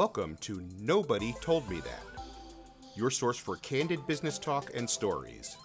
Welcome 0.00 0.38
to 0.40 0.66
Nobody 0.78 1.34
Told 1.42 1.68
Me 1.68 1.78
That, 1.80 2.24
your 2.96 3.10
source 3.10 3.36
for 3.36 3.56
candid 3.56 4.06
business 4.06 4.38
talk 4.38 4.70
and 4.74 4.88
stories. 4.88 5.58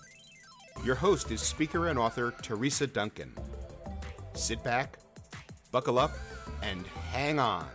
Your 0.84 0.96
host 0.96 1.32
is 1.32 1.40
speaker 1.40 1.88
and 1.88 1.98
author 1.98 2.34
Teresa 2.42 2.86
Duncan. 2.86 3.34
Sit 4.34 4.62
back, 4.62 5.00
buckle 5.72 5.98
up, 5.98 6.12
and 6.62 6.86
hang 6.86 7.40
on. 7.40 7.66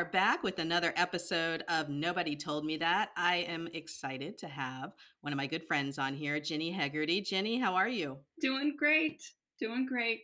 Are 0.00 0.04
back 0.06 0.42
with 0.42 0.58
another 0.58 0.94
episode 0.96 1.62
of 1.68 1.90
Nobody 1.90 2.34
Told 2.34 2.64
Me 2.64 2.78
That. 2.78 3.10
I 3.18 3.44
am 3.46 3.68
excited 3.74 4.38
to 4.38 4.48
have 4.48 4.92
one 5.20 5.30
of 5.30 5.36
my 5.36 5.46
good 5.46 5.66
friends 5.66 5.98
on 5.98 6.14
here, 6.14 6.40
Ginny 6.40 6.70
Hegarty. 6.70 7.20
Ginny, 7.20 7.58
how 7.58 7.74
are 7.74 7.86
you? 7.86 8.16
Doing 8.40 8.76
great. 8.78 9.22
Doing 9.60 9.84
great. 9.84 10.20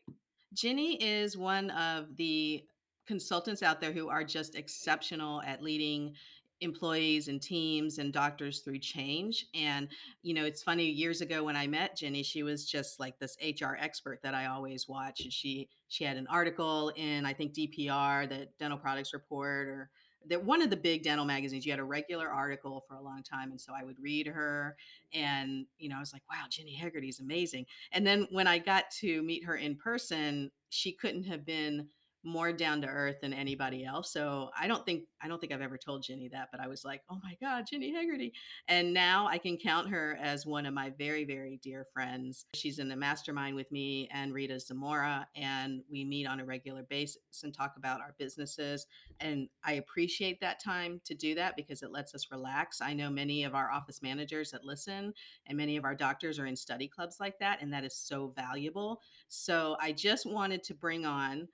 Ginny 0.55 0.95
is 0.95 1.37
one 1.37 1.69
of 1.73 2.16
the 2.16 2.65
consultants 3.07 3.62
out 3.62 3.83
there 3.83 3.93
who 3.93 4.09
are 4.09 4.25
just 4.25 4.55
exceptional 4.55 5.43
at 5.43 5.62
leading 5.62 6.15
employees 6.60 7.28
and 7.28 7.41
teams 7.42 7.98
and 7.98 8.12
doctors 8.12 8.60
through 8.60 8.78
change. 8.78 9.46
And, 9.55 9.88
you 10.23 10.34
know, 10.34 10.45
it's 10.45 10.62
funny, 10.62 10.87
years 10.87 11.20
ago 11.20 11.45
when 11.45 11.56
I 11.56 11.66
met 11.66 11.96
Ginny, 11.96 12.23
she 12.23 12.42
was 12.42 12.65
just 12.69 12.98
like 13.01 13.19
this 13.19 13.37
HR 13.42 13.77
expert 13.79 14.20
that 14.23 14.34
I 14.34 14.46
always 14.46 14.88
watch. 14.88 15.21
And 15.21 15.32
she 15.32 15.68
she 15.88 16.04
had 16.04 16.16
an 16.16 16.26
article 16.29 16.93
in 16.96 17.26
I 17.26 17.32
think 17.32 17.52
DPR, 17.52 18.26
the 18.26 18.48
Dental 18.59 18.79
Products 18.79 19.13
Report, 19.13 19.68
or 19.68 19.90
that 20.29 20.45
one 20.45 20.60
of 20.63 20.71
the 20.71 20.76
big 20.76 21.02
dental 21.02 21.24
magazines. 21.24 21.65
You 21.65 21.73
had 21.73 21.79
a 21.79 21.85
regular 21.85 22.29
article 22.29 22.85
for 22.88 22.96
a 22.96 23.02
long 23.02 23.23
time. 23.23 23.51
And 23.51 23.60
so 23.60 23.73
I 23.79 23.85
would 23.85 23.96
read 24.01 24.26
her 24.26 24.76
and, 25.13 25.66
you 25.79 25.88
know, 25.88 25.96
I 25.96 26.01
was 26.01 26.13
like, 26.13 26.23
wow, 26.30 26.46
Ginny 26.51 26.74
Hegarty 26.74 27.09
is 27.09 27.20
amazing. 27.20 27.66
And 27.93 28.07
then 28.07 28.26
when 28.30 28.46
I 28.46 28.59
got 28.59 28.91
to 29.01 29.23
meet 29.23 29.45
her 29.45 29.57
in 29.57 29.76
person, 29.76 30.51
she 30.68 30.93
couldn't 30.93 31.24
have 31.24 31.46
been 31.46 31.88
more 32.27 32.52
down 32.52 32.82
to 32.82 32.88
earth 32.88 33.21
than 33.23 33.32
anybody 33.32 33.85
else. 33.85 34.13
So 34.13 34.51
I 34.59 34.66
don't 34.66 34.85
think 34.85 35.05
I 35.23 35.29
don't 35.29 35.41
think 35.41 35.52
I've 35.52 35.63
ever 35.63 35.79
told 35.79 36.02
Ginny 36.02 36.29
that, 36.29 36.49
but 36.51 36.60
I 36.60 36.66
was 36.66 36.85
like, 36.85 37.02
oh 37.09 37.19
my 37.23 37.37
God, 37.41 37.65
Ginny 37.71 37.95
Hegarty. 37.95 38.32
And 38.69 38.93
now 38.93 39.29
I 39.29 39.38
can 39.38 39.57
count 39.57 39.88
her 39.88 40.19
as 40.21 40.45
one 40.45 40.66
of 40.66 40.74
my 40.74 40.93
very, 40.99 41.24
very 41.24 41.59
dear 41.63 41.87
friends. 41.93 42.45
She's 42.54 42.80
in 42.80 42.88
the 42.88 42.97
mastermind 42.97 43.54
with 43.54 43.71
me 43.71 44.09
and 44.13 44.35
Rita 44.35 44.59
Zamora, 44.59 45.27
and 45.37 45.82
we 45.91 46.04
meet 46.04 46.27
on 46.27 46.41
a 46.41 46.45
regular 46.45 46.82
basis 46.82 47.19
and 47.45 47.54
talk 47.54 47.74
about 47.77 48.01
our 48.01 48.15
businesses. 48.19 48.87
And 49.21 49.49
I 49.65 49.74
appreciate 49.74 50.41
that 50.41 50.63
time 50.63 51.01
to 51.04 51.15
do 51.15 51.35
that 51.37 51.57
because 51.57 51.82
it 51.82 51.93
lets 51.93 52.15
us 52.15 52.32
relax. 52.32 52.82
I 52.82 52.93
know 52.93 53.09
many 53.09 53.45
of 53.45 53.54
our 53.54 53.71
office 53.71 54.02
managers 54.02 54.51
that 54.51 54.65
listen 54.65 55.15
and 55.47 55.57
many 55.57 55.77
of 55.77 55.85
our 55.85 55.95
doctors 55.95 56.38
are 56.41 56.47
in 56.47 56.57
study 56.57 56.88
clubs 56.88 57.19
like 57.21 57.38
that, 57.38 57.63
and 57.63 57.73
that 57.73 57.85
is 57.85 57.95
so 57.97 58.32
valuable. 58.35 59.01
So 59.29 59.77
I 59.80 59.93
just 59.93 60.27
wanted 60.27 60.65
to 60.65 60.74
bring 60.74 61.07
on 61.07 61.47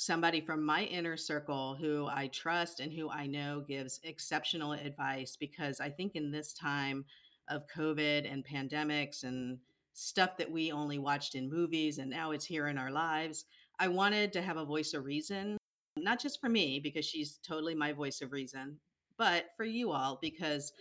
somebody 0.00 0.40
from 0.40 0.64
my 0.64 0.84
inner 0.84 1.14
circle 1.14 1.76
who 1.78 2.06
I 2.06 2.28
trust 2.28 2.80
and 2.80 2.90
who 2.90 3.10
I 3.10 3.26
know 3.26 3.62
gives 3.68 4.00
exceptional 4.02 4.72
advice 4.72 5.36
because 5.36 5.78
I 5.78 5.90
think 5.90 6.16
in 6.16 6.30
this 6.30 6.54
time 6.54 7.04
of 7.48 7.66
COVID 7.66 8.32
and 8.32 8.42
pandemics 8.42 9.24
and 9.24 9.58
stuff 9.92 10.38
that 10.38 10.50
we 10.50 10.72
only 10.72 10.96
watched 10.96 11.34
in 11.34 11.50
movies 11.50 11.98
and 11.98 12.08
now 12.08 12.30
it's 12.30 12.46
here 12.46 12.68
in 12.68 12.78
our 12.78 12.90
lives, 12.90 13.44
I 13.78 13.88
wanted 13.88 14.32
to 14.32 14.40
have 14.40 14.56
a 14.56 14.64
voice 14.64 14.94
of 14.94 15.04
reason, 15.04 15.58
not 15.98 16.18
just 16.18 16.40
for 16.40 16.48
me 16.48 16.80
because 16.80 17.04
she's 17.04 17.38
totally 17.46 17.74
my 17.74 17.92
voice 17.92 18.22
of 18.22 18.32
reason, 18.32 18.78
but 19.18 19.50
for 19.54 19.66
you 19.66 19.90
all 19.90 20.18
because 20.22 20.72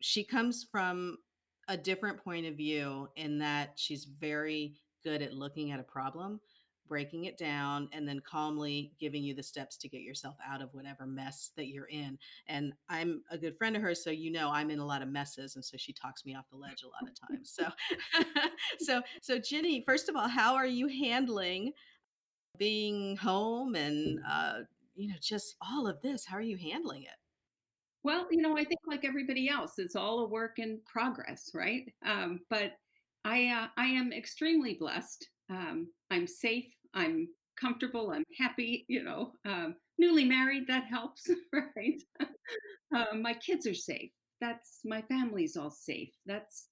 she 0.00 0.24
comes 0.24 0.66
from 0.68 1.18
a 1.68 1.76
different 1.76 2.24
point 2.24 2.44
of 2.44 2.56
view 2.56 3.08
in 3.14 3.38
that 3.38 3.74
she's 3.76 4.04
very 4.04 4.74
good 5.04 5.22
at 5.22 5.32
looking 5.32 5.70
at 5.70 5.78
a 5.78 5.84
problem 5.84 6.40
breaking 6.88 7.24
it 7.24 7.36
down 7.36 7.88
and 7.92 8.08
then 8.08 8.20
calmly 8.20 8.92
giving 8.98 9.22
you 9.22 9.34
the 9.34 9.42
steps 9.42 9.76
to 9.78 9.88
get 9.88 10.02
yourself 10.02 10.36
out 10.46 10.62
of 10.62 10.72
whatever 10.72 11.06
mess 11.06 11.50
that 11.56 11.68
you're 11.68 11.86
in. 11.86 12.18
And 12.46 12.72
I'm 12.88 13.22
a 13.30 13.38
good 13.38 13.56
friend 13.56 13.76
of 13.76 13.82
hers, 13.82 14.02
so 14.02 14.10
you 14.10 14.30
know 14.30 14.50
I'm 14.50 14.70
in 14.70 14.78
a 14.78 14.86
lot 14.86 15.02
of 15.02 15.08
messes, 15.08 15.56
and 15.56 15.64
so 15.64 15.76
she 15.76 15.92
talks 15.92 16.24
me 16.24 16.34
off 16.34 16.48
the 16.50 16.56
ledge 16.56 16.82
a 16.82 16.86
lot 16.86 17.10
of 17.10 17.18
times. 17.28 17.52
So, 17.54 17.68
so, 18.80 19.02
so 19.20 19.38
Ginny, 19.38 19.82
first 19.86 20.08
of 20.08 20.16
all, 20.16 20.28
how 20.28 20.54
are 20.54 20.66
you 20.66 20.88
handling 20.88 21.72
being 22.56 23.16
home 23.16 23.74
and 23.76 24.18
uh, 24.28 24.60
you 24.96 25.08
know 25.08 25.16
just 25.20 25.56
all 25.60 25.86
of 25.86 26.00
this? 26.02 26.24
How 26.24 26.36
are 26.36 26.42
you 26.42 26.56
handling 26.56 27.02
it? 27.02 27.18
Well, 28.04 28.26
you 28.30 28.40
know, 28.40 28.56
I 28.56 28.64
think 28.64 28.80
like 28.86 29.04
everybody 29.04 29.48
else, 29.48 29.74
it's 29.78 29.96
all 29.96 30.20
a 30.20 30.28
work 30.28 30.58
in 30.58 30.80
progress, 30.86 31.50
right? 31.52 31.92
Um, 32.06 32.40
but 32.48 32.72
I, 33.24 33.48
uh, 33.48 33.66
I 33.76 33.86
am 33.86 34.12
extremely 34.12 34.74
blessed. 34.74 35.28
Um, 35.50 35.88
I'm 36.10 36.26
safe. 36.26 36.66
I'm 36.94 37.28
comfortable. 37.60 38.10
I'm 38.10 38.24
happy. 38.38 38.84
You 38.88 39.04
know, 39.04 39.32
um, 39.44 39.76
newly 39.98 40.24
married, 40.24 40.66
that 40.68 40.84
helps, 40.84 41.28
right? 41.52 42.02
um, 42.94 43.22
my 43.22 43.34
kids 43.34 43.66
are 43.66 43.74
safe. 43.74 44.10
That's 44.40 44.80
my 44.84 45.02
family's 45.02 45.56
all 45.56 45.70
safe. 45.70 46.12
That's, 46.26 46.68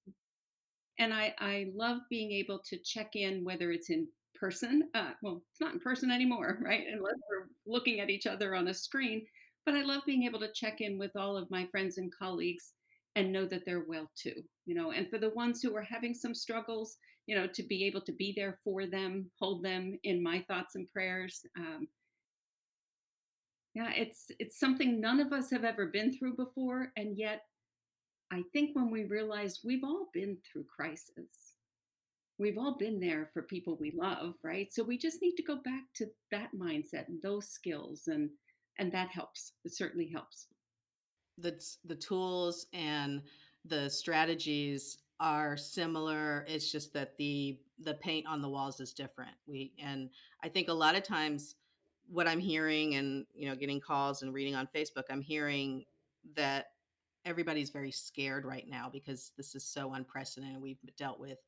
and 0.99 1.12
I, 1.12 1.34
I 1.38 1.66
love 1.75 1.99
being 2.09 2.32
able 2.32 2.60
to 2.71 2.78
check 2.78 3.16
in, 3.16 3.44
whether 3.44 3.71
it's 3.72 3.91
in 3.91 4.06
person. 4.34 4.88
Uh, 4.94 5.10
well, 5.22 5.43
it's 5.50 5.60
not 5.60 5.75
in 5.75 5.81
person 5.81 6.10
anymore, 6.10 6.59
right? 6.65 6.84
Unless 6.91 7.16
we're 7.31 7.48
looking 7.66 8.00
at 8.00 8.10
each 8.10 8.27
other 8.27 8.54
on 8.54 8.69
a 8.69 8.75
screen. 8.75 9.27
But 9.65 9.75
I 9.75 9.83
love 9.83 10.03
being 10.06 10.22
able 10.22 10.38
to 10.41 10.53
check 10.53 10.81
in 10.81 10.97
with 10.97 11.16
all 11.16 11.37
of 11.37 11.50
my 11.50 11.66
friends 11.66 11.98
and 11.98 12.12
colleagues 12.15 12.72
and 13.16 13.33
know 13.33 13.47
that 13.47 13.65
they're 13.65 13.84
well 13.88 14.10
too 14.15 14.43
you 14.66 14.75
know 14.75 14.93
and 14.93 15.09
for 15.09 15.19
the 15.19 15.31
ones 15.31 15.62
who 15.62 15.75
are 15.75 15.83
having 15.83 16.12
some 16.12 16.34
struggles 16.34 16.98
you 17.27 17.37
know 17.37 17.47
to 17.47 17.63
be 17.63 17.85
able 17.85 18.01
to 18.01 18.13
be 18.13 18.33
there 18.37 18.59
for 18.65 18.87
them 18.87 19.31
hold 19.39 19.63
them 19.63 19.99
in 20.05 20.23
my 20.23 20.45
thoughts 20.49 20.75
and 20.75 20.91
prayers 20.93 21.43
um, 21.57 21.89
yeah 23.75 23.91
it's 23.95 24.27
it's 24.39 24.59
something 24.59 25.01
none 25.01 25.21
of 25.21 25.33
us 25.33 25.51
have 25.51 25.65
ever 25.65 25.87
been 25.87 26.17
through 26.17 26.35
before 26.37 26.93
and 26.97 27.17
yet 27.17 27.43
i 28.33 28.43
think 28.53 28.75
when 28.75 28.91
we 28.91 29.05
realize 29.05 29.61
we've 29.65 29.85
all 29.85 30.09
been 30.13 30.37
through 30.53 30.65
crisis 30.65 31.55
we've 32.39 32.59
all 32.59 32.77
been 32.77 33.01
there 33.01 33.29
for 33.33 33.43
people 33.43 33.77
we 33.81 33.93
love 33.93 34.35
right? 34.43 34.73
So 34.73 34.83
we 34.83 34.99
just 34.99 35.23
need 35.23 35.37
to 35.37 35.43
go 35.43 35.57
back 35.57 35.85
to 35.97 36.07
that 36.31 36.51
mindset 36.57 37.09
and 37.09 37.21
those 37.23 37.49
skills 37.49 38.09
and 38.09 38.31
and 38.79 38.93
that 38.93 39.09
helps 39.09 39.53
it 39.65 39.75
certainly 39.75 40.09
helps. 40.13 40.47
The 41.39 41.61
the 41.85 41.97
tools 41.97 42.67
and 42.73 43.23
the 43.65 43.89
strategies 43.89 44.99
are 45.19 45.56
similar 45.56 46.44
it's 46.49 46.71
just 46.71 46.93
that 46.93 47.16
the 47.16 47.59
the 47.81 47.94
paint 47.94 48.27
on 48.27 48.41
the 48.41 48.49
walls 48.49 48.81
is 48.81 48.93
different. 48.93 49.34
We 49.47 49.72
and 49.82 50.10
i 50.43 50.49
think 50.49 50.69
a 50.69 50.72
lot 50.72 50.94
of 50.94 51.03
times 51.03 51.56
what 52.09 52.28
i'm 52.28 52.41
hearing 52.41 52.94
and 52.94 53.27
you 53.34 53.49
know 53.49 53.56
getting 53.56 53.81
calls 53.81 54.22
and 54.22 54.32
reading 54.32 54.54
on 54.54 54.69
facebook 54.75 55.04
i'm 55.10 55.21
hearing 55.21 55.84
that 56.37 56.66
everybody's 57.27 57.71
very 57.71 57.91
scared 57.91 58.44
right 58.44 58.69
now 58.69 58.88
because 58.91 59.32
this 59.37 59.54
is 59.54 59.65
so 59.65 59.93
unprecedented. 59.93 60.62
We've 60.62 60.78
dealt 60.97 61.21
with 61.21 61.38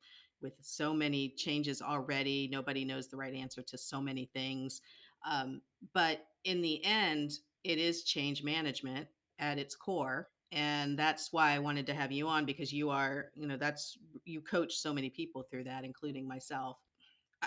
with 0.41 0.53
so 0.61 0.93
many 0.93 1.29
changes 1.29 1.81
already. 1.81 2.47
Nobody 2.51 2.85
knows 2.85 3.07
the 3.07 3.17
right 3.17 3.33
answer 3.33 3.61
to 3.61 3.77
so 3.77 3.99
many 3.99 4.29
things. 4.33 4.81
Um, 5.29 5.61
but 5.93 6.27
in 6.43 6.61
the 6.61 6.83
end 6.85 7.31
it 7.63 7.77
is 7.77 8.03
change 8.03 8.43
management 8.43 9.07
at 9.39 9.57
its 9.57 9.75
core 9.75 10.29
and 10.51 10.97
that's 10.97 11.31
why 11.31 11.51
i 11.51 11.59
wanted 11.59 11.85
to 11.85 11.93
have 11.93 12.11
you 12.11 12.27
on 12.27 12.45
because 12.45 12.73
you 12.73 12.89
are 12.89 13.31
you 13.35 13.47
know 13.47 13.57
that's 13.57 13.97
you 14.25 14.41
coach 14.41 14.75
so 14.75 14.93
many 14.93 15.09
people 15.09 15.43
through 15.43 15.63
that 15.63 15.83
including 15.83 16.27
myself. 16.27 16.77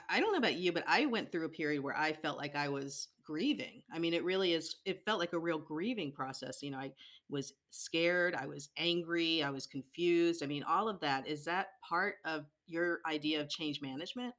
I, 0.08 0.20
don't 0.20 0.32
know 0.32 0.38
about 0.38 0.54
you 0.56 0.72
but 0.72 0.84
i 0.86 1.04
went 1.04 1.30
through 1.30 1.44
a 1.44 1.50
period 1.50 1.82
where 1.82 1.96
i 1.96 2.12
felt 2.12 2.38
like 2.38 2.56
i 2.56 2.68
was 2.68 3.08
grieving. 3.24 3.82
I 3.92 3.98
mean 3.98 4.14
it 4.14 4.24
really 4.24 4.54
is 4.54 4.76
it 4.84 5.04
felt 5.04 5.20
like 5.20 5.32
a 5.32 5.38
real 5.38 5.58
grieving 5.58 6.12
process 6.12 6.62
you 6.62 6.70
know 6.70 6.78
i 6.78 6.92
was 7.28 7.52
scared 7.70 8.34
i 8.34 8.46
was 8.46 8.70
angry 8.78 9.42
i 9.42 9.50
was 9.50 9.66
confused. 9.66 10.42
I 10.42 10.46
mean 10.46 10.62
all 10.62 10.88
of 10.88 11.00
that 11.00 11.26
is 11.26 11.44
that 11.44 11.68
part 11.86 12.16
of 12.24 12.46
your 12.66 13.00
idea 13.06 13.40
of 13.40 13.50
change 13.50 13.82
management? 13.82 14.34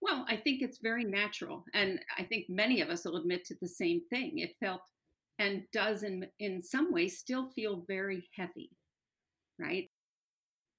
Well 0.00 0.26
i 0.28 0.36
think 0.36 0.60
it's 0.60 0.78
very 0.78 1.04
natural 1.04 1.64
and 1.72 2.00
i 2.18 2.24
think 2.24 2.46
many 2.48 2.80
of 2.80 2.88
us 2.88 3.04
will 3.04 3.16
admit 3.16 3.44
to 3.46 3.54
the 3.60 3.68
same 3.68 4.00
thing. 4.10 4.38
It 4.38 4.56
felt 4.58 4.80
and 5.38 5.64
does 5.72 6.02
in 6.02 6.26
in 6.38 6.62
some 6.62 6.92
ways 6.92 7.18
still 7.18 7.50
feel 7.50 7.84
very 7.86 8.28
heavy 8.36 8.70
right? 9.58 9.88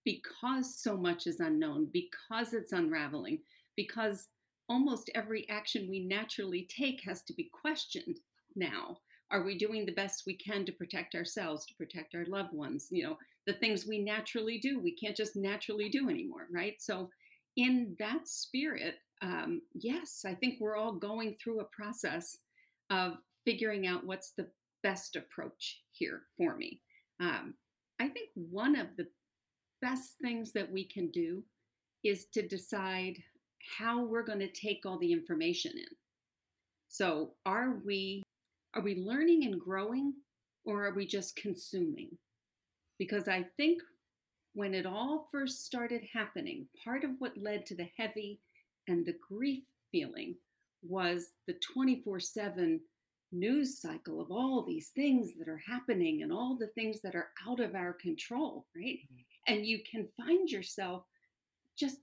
Because 0.06 0.80
so 0.80 0.96
much 0.96 1.28
is 1.28 1.40
unknown 1.40 1.90
because 1.92 2.54
it's 2.54 2.72
unraveling 2.72 3.40
because 3.76 4.28
almost 4.70 5.10
every 5.16 5.48
action 5.50 5.88
we 5.90 6.00
naturally 6.00 6.68
take 6.70 7.02
has 7.04 7.24
to 7.24 7.34
be 7.34 7.50
questioned 7.54 8.20
now. 8.56 8.98
Are 9.32 9.44
we 9.44 9.58
doing 9.58 9.86
the 9.86 9.94
best 9.94 10.24
we 10.26 10.36
can 10.36 10.66
to 10.66 10.72
protect 10.72 11.14
ourselves 11.14 11.66
to 11.66 11.74
protect 11.76 12.16
our 12.16 12.26
loved 12.26 12.54
ones? 12.54 12.88
You 12.92 13.04
know 13.04 13.18
the 13.46 13.54
things 13.54 13.86
we 13.88 14.00
naturally 14.00 14.58
do 14.60 14.80
we 14.80 14.96
can't 14.96 15.16
just 15.16 15.36
naturally 15.36 15.90
do 15.90 16.10
anymore 16.10 16.48
right? 16.52 16.76
So 16.80 17.10
in 17.58 17.96
that 18.00 18.28
spirit 18.28 18.96
um, 19.24 19.62
yes 19.74 20.24
i 20.26 20.34
think 20.34 20.60
we're 20.60 20.78
all 20.78 20.94
going 20.94 21.36
through 21.36 21.60
a 21.60 21.66
process 21.66 22.38
of 22.92 23.14
figuring 23.48 23.88
out 23.88 24.06
what's 24.06 24.32
the 24.32 24.46
best 24.84 25.16
approach 25.16 25.80
here 25.94 26.24
for 26.36 26.58
me. 26.58 26.82
Um, 27.22 27.54
I 27.98 28.10
think 28.10 28.30
one 28.36 28.76
of 28.76 28.88
the 28.98 29.08
best 29.82 30.16
things 30.22 30.52
that 30.52 30.70
we 30.70 30.84
can 30.84 31.10
do 31.12 31.42
is 32.04 32.26
to 32.34 32.46
decide 32.46 33.16
how 33.80 34.04
we're 34.04 34.26
going 34.26 34.40
to 34.40 34.52
take 34.52 34.86
all 34.86 35.00
the 35.00 35.14
information 35.14 35.72
in. 35.78 35.96
So, 36.90 37.32
are 37.46 37.80
we 37.86 38.22
are 38.76 38.82
we 38.82 38.96
learning 38.96 39.46
and 39.46 39.60
growing 39.60 40.14
or 40.66 40.86
are 40.86 40.94
we 40.94 41.08
just 41.08 41.38
consuming? 41.38 42.10
Because 43.00 43.30
I 43.30 43.46
think 43.56 43.82
when 44.56 44.74
it 44.74 44.86
all 44.86 45.30
first 45.32 45.66
started 45.66 46.02
happening, 46.14 46.68
part 46.84 47.06
of 47.06 47.12
what 47.20 47.38
led 47.38 47.66
to 47.68 47.76
the 47.76 47.88
heavy 47.98 48.42
and 48.90 49.06
the 49.06 49.16
grief 49.26 49.64
feeling 49.90 50.36
was 50.84 51.30
the 51.48 51.56
24 51.74 52.20
7 52.20 52.82
news 53.32 53.82
cycle 53.82 54.22
of 54.22 54.32
all 54.32 54.64
these 54.64 54.90
things 54.90 55.34
that 55.38 55.48
are 55.48 55.62
happening 55.68 56.24
and 56.24 56.32
all 56.32 56.58
the 56.58 56.68
things 56.68 57.02
that 57.02 57.16
are 57.16 57.30
out 57.48 57.60
of 57.60 57.76
our 57.76 57.94
control, 57.94 58.66
right? 58.76 59.00
Mm-hmm. 59.06 59.54
And 59.54 59.66
you 59.66 59.80
can 59.90 60.08
find 60.18 60.50
yourself 60.50 61.04
just 61.78 61.98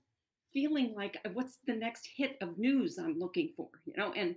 feeling 0.53 0.93
like 0.95 1.17
uh, 1.25 1.29
what's 1.33 1.57
the 1.67 1.75
next 1.75 2.07
hit 2.15 2.37
of 2.41 2.57
news 2.57 2.97
I'm 2.97 3.19
looking 3.19 3.49
for, 3.55 3.69
you 3.85 3.93
know, 3.97 4.13
and 4.13 4.35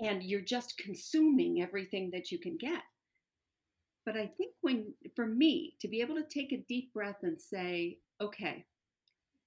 and 0.00 0.22
you're 0.22 0.40
just 0.40 0.78
consuming 0.78 1.60
everything 1.60 2.10
that 2.12 2.32
you 2.32 2.38
can 2.38 2.56
get. 2.56 2.82
But 4.06 4.16
I 4.16 4.26
think 4.26 4.52
when 4.62 4.94
for 5.14 5.26
me 5.26 5.74
to 5.80 5.88
be 5.88 6.00
able 6.00 6.16
to 6.16 6.24
take 6.24 6.52
a 6.52 6.64
deep 6.68 6.92
breath 6.92 7.18
and 7.22 7.40
say, 7.40 7.98
okay, 8.20 8.64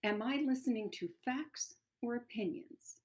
am 0.03 0.21
I 0.21 0.43
listening 0.45 0.91
to 0.99 1.09
facts 1.25 1.75
or 2.01 2.15
opinions? 2.15 3.01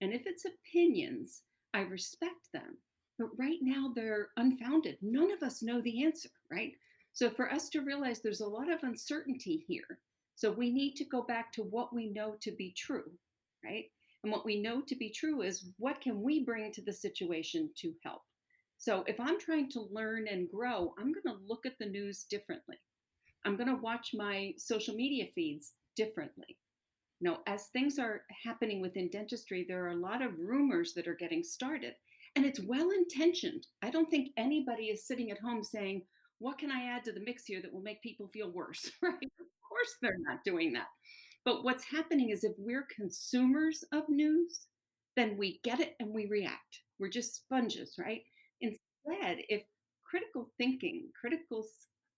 And 0.00 0.12
if 0.12 0.26
it's 0.26 0.44
opinions, 0.44 1.42
I 1.72 1.80
respect 1.80 2.52
them. 2.52 2.76
But 3.18 3.38
right 3.38 3.58
now 3.62 3.92
they're 3.94 4.28
unfounded. 4.36 4.98
None 5.00 5.32
of 5.32 5.42
us 5.42 5.62
know 5.62 5.80
the 5.80 6.04
answer, 6.04 6.28
right? 6.50 6.72
So 7.12 7.30
for 7.30 7.50
us 7.50 7.70
to 7.70 7.80
realize 7.80 8.20
there's 8.20 8.42
a 8.42 8.46
lot 8.46 8.70
of 8.70 8.82
uncertainty 8.82 9.64
here. 9.66 9.98
So 10.34 10.50
we 10.50 10.70
need 10.70 10.96
to 10.96 11.04
go 11.04 11.22
back 11.22 11.50
to 11.52 11.62
what 11.62 11.94
we 11.94 12.08
know 12.08 12.36
to 12.42 12.50
be 12.50 12.74
true, 12.76 13.10
right? 13.64 13.86
And 14.22 14.30
what 14.30 14.44
we 14.44 14.60
know 14.60 14.82
to 14.82 14.94
be 14.94 15.08
true 15.08 15.42
is 15.42 15.70
what 15.78 16.00
can 16.00 16.20
we 16.20 16.44
bring 16.44 16.72
to 16.72 16.82
the 16.82 16.92
situation 16.92 17.70
to 17.76 17.94
help? 18.02 18.22
So 18.76 19.02
if 19.06 19.18
I'm 19.18 19.40
trying 19.40 19.70
to 19.70 19.88
learn 19.90 20.28
and 20.28 20.50
grow, 20.50 20.94
I'm 20.98 21.12
going 21.12 21.36
to 21.36 21.42
look 21.46 21.64
at 21.64 21.78
the 21.78 21.86
news 21.86 22.24
differently. 22.24 22.76
I'm 23.44 23.56
going 23.56 23.68
to 23.68 23.80
watch 23.80 24.10
my 24.12 24.52
social 24.58 24.94
media 24.94 25.26
feeds 25.34 25.72
differently. 25.94 26.58
Know, 27.22 27.38
as 27.46 27.68
things 27.68 27.98
are 27.98 28.22
happening 28.44 28.82
within 28.82 29.08
dentistry, 29.08 29.64
there 29.66 29.84
are 29.86 29.92
a 29.92 29.96
lot 29.96 30.20
of 30.20 30.38
rumors 30.38 30.92
that 30.94 31.08
are 31.08 31.14
getting 31.14 31.42
started. 31.42 31.94
And 32.36 32.44
it's 32.44 32.60
well 32.60 32.90
intentioned. 32.90 33.66
I 33.82 33.90
don't 33.90 34.10
think 34.10 34.30
anybody 34.36 34.84
is 34.84 35.06
sitting 35.06 35.30
at 35.30 35.40
home 35.40 35.64
saying, 35.64 36.02
What 36.38 36.58
can 36.58 36.70
I 36.70 36.84
add 36.84 37.04
to 37.06 37.12
the 37.12 37.24
mix 37.24 37.44
here 37.44 37.62
that 37.62 37.72
will 37.72 37.82
make 37.82 38.02
people 38.02 38.28
feel 38.28 38.50
worse? 38.50 38.90
right? 39.02 39.14
Of 39.14 39.46
course, 39.68 39.96
they're 40.00 40.18
not 40.18 40.44
doing 40.44 40.72
that. 40.74 40.88
But 41.44 41.64
what's 41.64 41.84
happening 41.84 42.30
is 42.30 42.44
if 42.44 42.52
we're 42.58 42.86
consumers 42.94 43.84
of 43.92 44.08
news, 44.08 44.66
then 45.16 45.36
we 45.38 45.60
get 45.64 45.80
it 45.80 45.96
and 45.98 46.10
we 46.12 46.26
react. 46.26 46.80
We're 46.98 47.08
just 47.08 47.36
sponges, 47.36 47.94
right? 47.98 48.22
Instead, 48.60 49.44
if 49.48 49.62
critical 50.04 50.50
thinking, 50.58 51.08
critical 51.18 51.66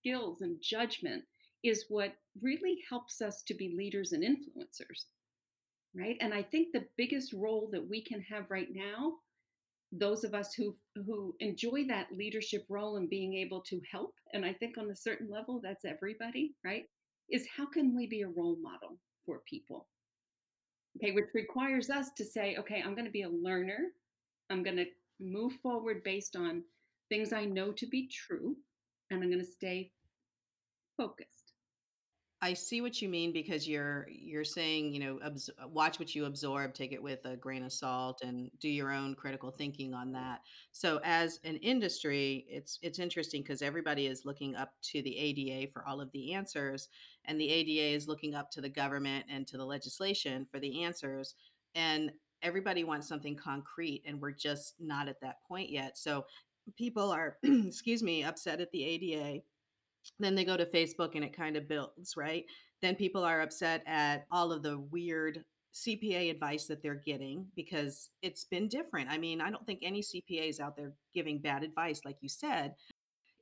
skills, 0.01 0.41
and 0.41 0.57
judgment 0.61 1.23
is 1.63 1.85
what 1.89 2.13
really 2.41 2.79
helps 2.89 3.21
us 3.21 3.43
to 3.43 3.53
be 3.53 3.73
leaders 3.75 4.13
and 4.13 4.23
influencers, 4.23 5.05
right? 5.95 6.17
And 6.21 6.33
I 6.33 6.43
think 6.43 6.69
the 6.71 6.87
biggest 6.97 7.33
role 7.33 7.69
that 7.71 7.87
we 7.87 8.01
can 8.03 8.21
have 8.21 8.49
right 8.49 8.69
now, 8.71 9.15
those 9.91 10.23
of 10.23 10.33
us 10.33 10.53
who 10.53 10.75
who 10.95 11.35
enjoy 11.39 11.85
that 11.87 12.07
leadership 12.11 12.65
role 12.69 12.97
and 12.97 13.09
being 13.09 13.33
able 13.35 13.61
to 13.61 13.81
help, 13.91 14.13
and 14.33 14.45
I 14.45 14.53
think 14.53 14.77
on 14.77 14.91
a 14.91 14.95
certain 14.95 15.29
level 15.29 15.59
that's 15.63 15.85
everybody, 15.85 16.53
right? 16.63 16.83
Is 17.29 17.47
how 17.55 17.65
can 17.65 17.95
we 17.95 18.07
be 18.07 18.21
a 18.21 18.27
role 18.27 18.57
model 18.61 18.97
for 19.25 19.41
people? 19.47 19.87
Okay, 20.97 21.11
which 21.11 21.29
requires 21.33 21.89
us 21.89 22.09
to 22.17 22.25
say, 22.25 22.57
okay, 22.57 22.81
I'm 22.83 22.95
going 22.95 23.05
to 23.05 23.11
be 23.11 23.21
a 23.21 23.29
learner. 23.29 23.89
I'm 24.49 24.63
going 24.63 24.77
to 24.77 24.85
move 25.19 25.53
forward 25.61 26.03
based 26.03 26.35
on 26.35 26.63
things 27.09 27.33
I 27.33 27.45
know 27.45 27.71
to 27.73 27.87
be 27.87 28.07
true, 28.07 28.55
and 29.09 29.23
I'm 29.23 29.29
going 29.29 29.45
to 29.45 29.51
stay 29.51 29.91
focused. 30.97 31.38
I 32.41 32.53
see 32.53 32.79
what 32.79 33.01
you 33.01 33.09
mean 33.09 33.33
because 33.33 33.67
you're 33.67 34.07
you're 34.09 34.45
saying, 34.45 34.93
you 34.93 34.99
know, 35.01 35.19
abs- 35.25 35.49
watch 35.73 35.99
what 35.99 36.15
you 36.15 36.23
absorb, 36.23 36.73
take 36.73 36.93
it 36.93 37.03
with 37.03 37.25
a 37.25 37.35
grain 37.35 37.63
of 37.63 37.73
salt 37.73 38.21
and 38.21 38.49
do 38.61 38.69
your 38.69 38.93
own 38.93 39.13
critical 39.13 39.51
thinking 39.51 39.93
on 39.93 40.13
that. 40.13 40.39
So 40.71 41.01
as 41.03 41.39
an 41.43 41.57
industry, 41.57 42.45
it's 42.47 42.79
it's 42.81 42.97
interesting 42.97 43.41
because 43.41 43.61
everybody 43.61 44.07
is 44.07 44.23
looking 44.23 44.55
up 44.55 44.71
to 44.83 45.01
the 45.01 45.17
ADA 45.17 45.71
for 45.73 45.85
all 45.85 45.99
of 45.99 46.11
the 46.13 46.33
answers 46.33 46.87
and 47.25 47.39
the 47.39 47.49
ADA 47.49 47.95
is 47.95 48.07
looking 48.07 48.35
up 48.35 48.49
to 48.51 48.61
the 48.61 48.69
government 48.69 49.25
and 49.29 49.45
to 49.47 49.57
the 49.57 49.65
legislation 49.65 50.47
for 50.49 50.59
the 50.59 50.83
answers 50.83 51.35
and 51.75 52.09
everybody 52.41 52.85
wants 52.85 53.07
something 53.07 53.35
concrete 53.35 54.01
and 54.05 54.21
we're 54.21 54.31
just 54.31 54.75
not 54.79 55.09
at 55.09 55.19
that 55.19 55.43
point 55.45 55.69
yet. 55.69 55.97
So 55.97 56.25
people 56.77 57.11
are 57.11 57.37
excuse 57.43 58.01
me, 58.01 58.23
upset 58.23 58.61
at 58.61 58.71
the 58.71 58.85
ADA 58.85 59.41
then 60.19 60.35
they 60.35 60.45
go 60.45 60.57
to 60.57 60.65
Facebook 60.65 61.15
and 61.15 61.23
it 61.23 61.35
kind 61.35 61.55
of 61.55 61.67
builds, 61.67 62.15
right? 62.17 62.45
Then 62.81 62.95
people 62.95 63.23
are 63.23 63.41
upset 63.41 63.83
at 63.85 64.25
all 64.31 64.51
of 64.51 64.63
the 64.63 64.79
weird 64.79 65.43
CPA 65.73 66.31
advice 66.31 66.65
that 66.65 66.81
they're 66.81 66.95
getting 67.05 67.45
because 67.55 68.09
it's 68.21 68.45
been 68.45 68.67
different. 68.67 69.09
I 69.09 69.17
mean, 69.17 69.41
I 69.41 69.49
don't 69.49 69.65
think 69.65 69.79
any 69.81 70.01
CPA 70.01 70.49
is 70.49 70.59
out 70.59 70.75
there 70.75 70.93
giving 71.13 71.39
bad 71.39 71.63
advice, 71.63 72.01
like 72.05 72.17
you 72.21 72.29
said. 72.29 72.73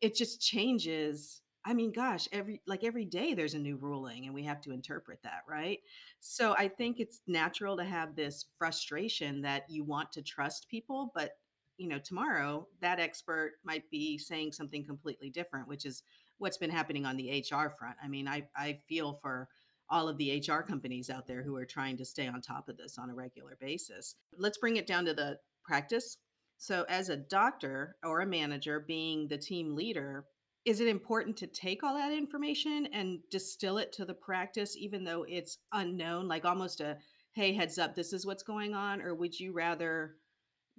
It 0.01 0.15
just 0.15 0.41
changes. 0.41 1.41
I 1.65 1.73
mean, 1.73 1.91
gosh, 1.91 2.27
every 2.31 2.61
like 2.67 2.83
every 2.83 3.05
day 3.05 3.33
there's 3.33 3.53
a 3.53 3.59
new 3.59 3.77
ruling 3.77 4.25
and 4.25 4.33
we 4.33 4.43
have 4.43 4.61
to 4.61 4.71
interpret 4.71 5.19
that, 5.23 5.41
right? 5.47 5.79
So 6.19 6.53
I 6.57 6.67
think 6.67 6.99
it's 6.99 7.21
natural 7.27 7.77
to 7.77 7.83
have 7.83 8.15
this 8.15 8.45
frustration 8.57 9.41
that 9.41 9.69
you 9.69 9.83
want 9.83 10.11
to 10.13 10.21
trust 10.21 10.69
people, 10.69 11.11
but 11.15 11.31
you 11.77 11.87
know, 11.87 11.99
tomorrow 11.99 12.67
that 12.81 12.99
expert 12.99 13.53
might 13.63 13.89
be 13.89 14.17
saying 14.17 14.51
something 14.51 14.85
completely 14.85 15.29
different, 15.29 15.67
which 15.67 15.85
is 15.85 16.03
what's 16.37 16.57
been 16.57 16.69
happening 16.69 17.05
on 17.05 17.17
the 17.17 17.43
HR 17.51 17.69
front. 17.69 17.95
I 18.03 18.07
mean, 18.07 18.27
I, 18.27 18.47
I 18.55 18.79
feel 18.87 19.19
for 19.21 19.49
all 19.89 20.07
of 20.07 20.17
the 20.17 20.43
HR 20.45 20.61
companies 20.61 21.09
out 21.09 21.27
there 21.27 21.43
who 21.43 21.55
are 21.55 21.65
trying 21.65 21.97
to 21.97 22.05
stay 22.05 22.27
on 22.27 22.41
top 22.41 22.69
of 22.69 22.77
this 22.77 22.97
on 22.97 23.09
a 23.09 23.15
regular 23.15 23.57
basis. 23.59 24.15
Let's 24.37 24.57
bring 24.57 24.75
it 24.75 24.87
down 24.87 25.05
to 25.05 25.13
the 25.13 25.39
practice. 25.63 26.17
So, 26.57 26.85
as 26.89 27.09
a 27.09 27.17
doctor 27.17 27.95
or 28.03 28.21
a 28.21 28.25
manager, 28.25 28.83
being 28.85 29.27
the 29.27 29.37
team 29.37 29.75
leader, 29.75 30.25
is 30.65 30.81
it 30.81 30.87
important 30.87 31.37
to 31.37 31.47
take 31.47 31.83
all 31.83 31.93
that 31.93 32.11
information 32.11 32.87
and 32.91 33.19
distill 33.31 33.77
it 33.77 33.93
to 33.93 34.05
the 34.05 34.13
practice, 34.13 34.75
even 34.75 35.03
though 35.03 35.23
it's 35.27 35.59
unknown, 35.71 36.27
like 36.27 36.45
almost 36.45 36.81
a 36.81 36.97
hey, 37.37 37.53
heads 37.53 37.77
up, 37.77 37.93
this 37.93 38.13
is 38.13 38.25
what's 38.25 38.41
going 38.41 38.73
on? 38.73 38.99
Or 38.99 39.13
would 39.13 39.39
you 39.39 39.53
rather 39.53 40.15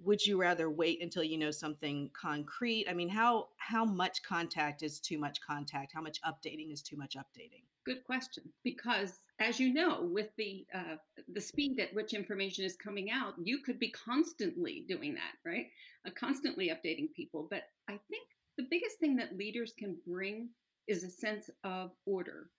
would 0.03 0.25
you 0.25 0.39
rather 0.39 0.69
wait 0.69 1.01
until 1.01 1.23
you 1.23 1.37
know 1.37 1.51
something 1.51 2.09
concrete? 2.13 2.87
I 2.89 2.93
mean 2.93 3.09
how 3.09 3.49
how 3.57 3.85
much 3.85 4.23
contact 4.23 4.83
is 4.83 4.99
too 4.99 5.17
much 5.17 5.39
contact? 5.41 5.91
How 5.93 6.01
much 6.01 6.21
updating 6.21 6.71
is 6.71 6.81
too 6.81 6.97
much 6.97 7.15
updating? 7.15 7.63
Good 7.85 8.03
question 8.03 8.43
because 8.63 9.19
as 9.39 9.59
you 9.59 9.73
know 9.73 10.07
with 10.11 10.29
the 10.37 10.65
uh, 10.73 10.95
the 11.33 11.41
speed 11.41 11.79
at 11.79 11.93
which 11.93 12.13
information 12.13 12.63
is 12.63 12.75
coming 12.75 13.09
out 13.11 13.33
you 13.41 13.59
could 13.59 13.79
be 13.79 13.91
constantly 13.91 14.85
doing 14.87 15.15
that 15.15 15.49
right? 15.49 15.67
Uh, 16.07 16.11
constantly 16.17 16.69
updating 16.69 17.13
people 17.13 17.47
but 17.49 17.63
i 17.89 17.99
think 18.09 18.23
the 18.57 18.67
biggest 18.69 18.97
thing 18.99 19.15
that 19.17 19.37
leaders 19.37 19.73
can 19.77 19.97
bring 20.07 20.49
is 20.87 21.03
a 21.03 21.09
sense 21.09 21.49
of 21.63 21.91
order 22.05 22.49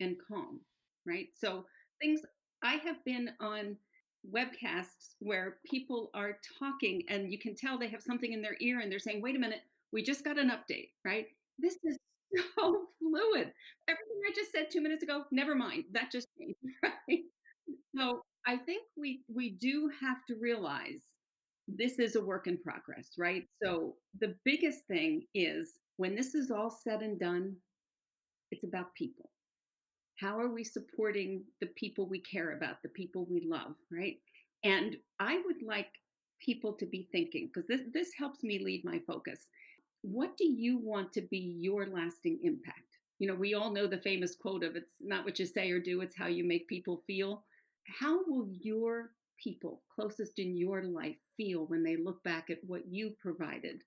and 0.00 0.16
calm 0.26 0.60
right? 1.06 1.28
So 1.34 1.64
things 2.00 2.20
i 2.62 2.74
have 2.74 3.04
been 3.04 3.30
on 3.40 3.76
webcasts 4.32 5.14
where 5.20 5.56
people 5.68 6.10
are 6.14 6.38
talking 6.58 7.02
and 7.08 7.32
you 7.32 7.38
can 7.38 7.54
tell 7.54 7.78
they 7.78 7.88
have 7.88 8.02
something 8.02 8.32
in 8.32 8.42
their 8.42 8.56
ear 8.60 8.80
and 8.80 8.90
they're 8.90 8.98
saying, 8.98 9.22
wait 9.22 9.36
a 9.36 9.38
minute, 9.38 9.62
we 9.92 10.02
just 10.02 10.24
got 10.24 10.38
an 10.38 10.50
update, 10.50 10.90
right? 11.04 11.26
This 11.58 11.76
is 11.84 11.98
so 12.56 12.86
fluid. 12.98 13.52
Everything 13.88 14.20
I 14.28 14.32
just 14.34 14.52
said 14.52 14.70
two 14.70 14.80
minutes 14.80 15.02
ago, 15.02 15.24
never 15.30 15.54
mind. 15.54 15.84
That 15.92 16.12
just 16.12 16.28
changed, 16.38 16.58
right? 16.82 17.20
So 17.96 18.22
I 18.46 18.56
think 18.56 18.82
we 18.96 19.22
we 19.32 19.50
do 19.50 19.90
have 20.00 20.24
to 20.26 20.36
realize 20.40 21.02
this 21.66 21.98
is 21.98 22.16
a 22.16 22.24
work 22.24 22.46
in 22.46 22.56
progress, 22.58 23.10
right? 23.18 23.44
So 23.62 23.96
the 24.20 24.34
biggest 24.44 24.86
thing 24.86 25.24
is 25.34 25.72
when 25.96 26.14
this 26.14 26.34
is 26.34 26.50
all 26.50 26.70
said 26.70 27.02
and 27.02 27.18
done, 27.18 27.56
it's 28.50 28.64
about 28.64 28.94
people 28.94 29.30
how 30.18 30.38
are 30.38 30.52
we 30.52 30.64
supporting 30.64 31.44
the 31.60 31.68
people 31.68 32.08
we 32.08 32.18
care 32.20 32.56
about, 32.56 32.82
the 32.82 32.88
people 32.88 33.26
we 33.30 33.46
love, 33.46 33.74
right? 33.90 34.16
And 34.64 34.96
I 35.20 35.40
would 35.46 35.62
like 35.62 35.90
people 36.44 36.72
to 36.74 36.86
be 36.86 37.08
thinking, 37.12 37.48
because 37.48 37.68
this, 37.68 37.82
this 37.92 38.08
helps 38.18 38.42
me 38.42 38.58
lead 38.58 38.84
my 38.84 39.00
focus. 39.06 39.46
What 40.02 40.36
do 40.36 40.44
you 40.44 40.78
want 40.78 41.12
to 41.14 41.20
be 41.22 41.56
your 41.60 41.86
lasting 41.86 42.40
impact? 42.42 42.98
You 43.20 43.28
know, 43.28 43.34
we 43.34 43.54
all 43.54 43.72
know 43.72 43.86
the 43.86 43.98
famous 43.98 44.34
quote 44.34 44.64
of 44.64 44.76
it's 44.76 44.94
not 45.00 45.24
what 45.24 45.38
you 45.38 45.46
say 45.46 45.70
or 45.70 45.80
do, 45.80 46.00
it's 46.00 46.16
how 46.16 46.26
you 46.26 46.44
make 46.44 46.68
people 46.68 47.02
feel. 47.06 47.44
How 48.00 48.20
will 48.26 48.48
your 48.60 49.10
people 49.42 49.82
closest 49.94 50.38
in 50.38 50.56
your 50.56 50.82
life 50.82 51.16
feel 51.36 51.66
when 51.66 51.84
they 51.84 51.96
look 51.96 52.22
back 52.24 52.50
at 52.50 52.58
what 52.66 52.82
you 52.88 53.14
provided, 53.20 53.82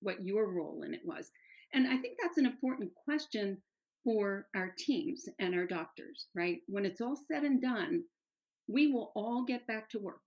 what 0.00 0.24
your 0.24 0.50
role 0.50 0.82
in 0.82 0.94
it 0.94 1.02
was? 1.04 1.30
And 1.74 1.86
I 1.86 1.96
think 1.98 2.16
that's 2.22 2.38
an 2.38 2.46
important 2.46 2.90
question 3.04 3.58
for 4.04 4.46
our 4.54 4.72
teams 4.78 5.28
and 5.38 5.54
our 5.54 5.66
doctors, 5.66 6.26
right? 6.34 6.58
When 6.66 6.84
it's 6.84 7.00
all 7.00 7.16
said 7.28 7.42
and 7.42 7.60
done, 7.60 8.04
we 8.68 8.92
will 8.92 9.12
all 9.14 9.44
get 9.44 9.66
back 9.66 9.88
to 9.90 9.98
work. 9.98 10.20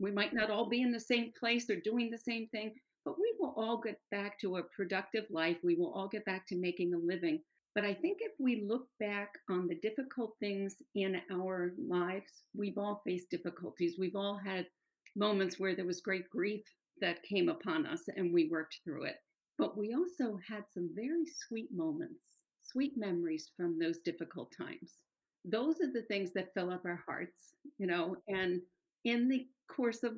We 0.00 0.10
might 0.10 0.34
not 0.34 0.50
all 0.50 0.68
be 0.68 0.82
in 0.82 0.92
the 0.92 1.00
same 1.00 1.32
place 1.38 1.70
or 1.70 1.76
doing 1.76 2.10
the 2.10 2.18
same 2.18 2.48
thing, 2.48 2.74
but 3.04 3.18
we 3.18 3.32
will 3.38 3.54
all 3.56 3.80
get 3.80 4.00
back 4.10 4.38
to 4.40 4.56
a 4.56 4.62
productive 4.62 5.24
life. 5.30 5.58
We 5.62 5.76
will 5.76 5.92
all 5.92 6.08
get 6.08 6.24
back 6.24 6.46
to 6.48 6.56
making 6.56 6.94
a 6.94 6.98
living. 6.98 7.40
But 7.74 7.84
I 7.84 7.94
think 7.94 8.18
if 8.20 8.32
we 8.38 8.64
look 8.68 8.86
back 9.00 9.30
on 9.48 9.66
the 9.66 9.76
difficult 9.76 10.34
things 10.40 10.76
in 10.94 11.20
our 11.32 11.72
lives, 11.88 12.42
we've 12.54 12.76
all 12.76 13.02
faced 13.06 13.30
difficulties. 13.30 13.96
We've 13.98 14.16
all 14.16 14.38
had 14.44 14.66
moments 15.16 15.58
where 15.58 15.74
there 15.74 15.86
was 15.86 16.00
great 16.00 16.28
grief 16.30 16.62
that 17.00 17.22
came 17.22 17.48
upon 17.48 17.86
us 17.86 18.02
and 18.16 18.32
we 18.32 18.48
worked 18.50 18.80
through 18.84 19.04
it. 19.04 19.16
But 19.58 19.76
we 19.76 19.94
also 19.94 20.38
had 20.48 20.64
some 20.72 20.90
very 20.94 21.24
sweet 21.46 21.68
moments, 21.72 22.22
sweet 22.72 22.94
memories 22.96 23.50
from 23.56 23.78
those 23.78 23.98
difficult 23.98 24.52
times. 24.56 24.94
Those 25.44 25.80
are 25.80 25.92
the 25.92 26.02
things 26.02 26.32
that 26.34 26.54
fill 26.54 26.70
up 26.70 26.84
our 26.84 27.02
hearts, 27.06 27.54
you 27.78 27.86
know, 27.86 28.16
and 28.28 28.60
in 29.04 29.28
the 29.28 29.46
course 29.68 30.02
of 30.02 30.12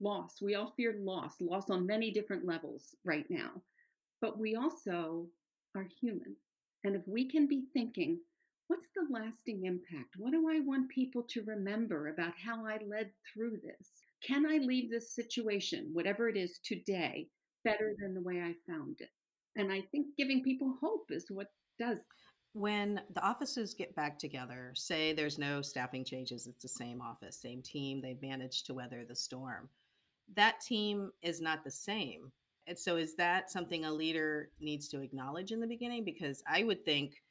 loss, 0.00 0.40
we 0.40 0.54
all 0.54 0.72
fear 0.76 0.96
loss, 1.00 1.34
loss 1.40 1.70
on 1.70 1.86
many 1.86 2.10
different 2.10 2.46
levels 2.46 2.94
right 3.04 3.26
now. 3.28 3.50
But 4.20 4.38
we 4.38 4.56
also 4.56 5.26
are 5.76 5.86
human. 6.00 6.36
And 6.84 6.94
if 6.96 7.02
we 7.06 7.28
can 7.28 7.46
be 7.46 7.64
thinking, 7.72 8.18
what's 8.68 8.86
the 8.94 9.06
lasting 9.10 9.64
impact? 9.64 10.14
What 10.16 10.32
do 10.32 10.48
I 10.48 10.60
want 10.60 10.88
people 10.88 11.22
to 11.30 11.42
remember 11.42 12.08
about 12.08 12.32
how 12.42 12.64
I 12.66 12.78
led 12.88 13.10
through 13.32 13.58
this? 13.62 13.90
Can 14.22 14.46
I 14.46 14.58
leave 14.58 14.90
this 14.90 15.14
situation, 15.14 15.90
whatever 15.92 16.28
it 16.28 16.36
is 16.36 16.58
today, 16.64 17.28
better 17.64 17.94
than 17.98 18.14
the 18.14 18.22
way 18.22 18.40
I 18.40 18.54
found 18.70 18.96
it? 19.00 19.10
And 19.56 19.72
I 19.72 19.82
think 19.90 20.06
giving 20.16 20.42
people 20.42 20.78
hope 20.80 21.06
is 21.10 21.26
what 21.30 21.48
does. 21.78 21.98
When 22.54 23.00
the 23.14 23.24
offices 23.24 23.74
get 23.74 23.94
back 23.94 24.18
together, 24.18 24.72
say 24.74 25.12
there's 25.12 25.38
no 25.38 25.62
staffing 25.62 26.04
changes, 26.04 26.46
it's 26.46 26.62
the 26.62 26.68
same 26.68 27.00
office, 27.00 27.40
same 27.40 27.62
team, 27.62 28.00
they've 28.00 28.20
managed 28.20 28.66
to 28.66 28.74
weather 28.74 29.04
the 29.06 29.14
storm. 29.14 29.68
That 30.34 30.60
team 30.60 31.12
is 31.22 31.40
not 31.40 31.62
the 31.62 31.70
same. 31.70 32.32
And 32.66 32.78
so, 32.78 32.96
is 32.96 33.14
that 33.16 33.50
something 33.50 33.84
a 33.84 33.92
leader 33.92 34.50
needs 34.60 34.88
to 34.88 35.00
acknowledge 35.00 35.52
in 35.52 35.60
the 35.60 35.66
beginning? 35.66 36.04
Because 36.04 36.42
I 36.46 36.64
would 36.64 36.84
think 36.84 37.22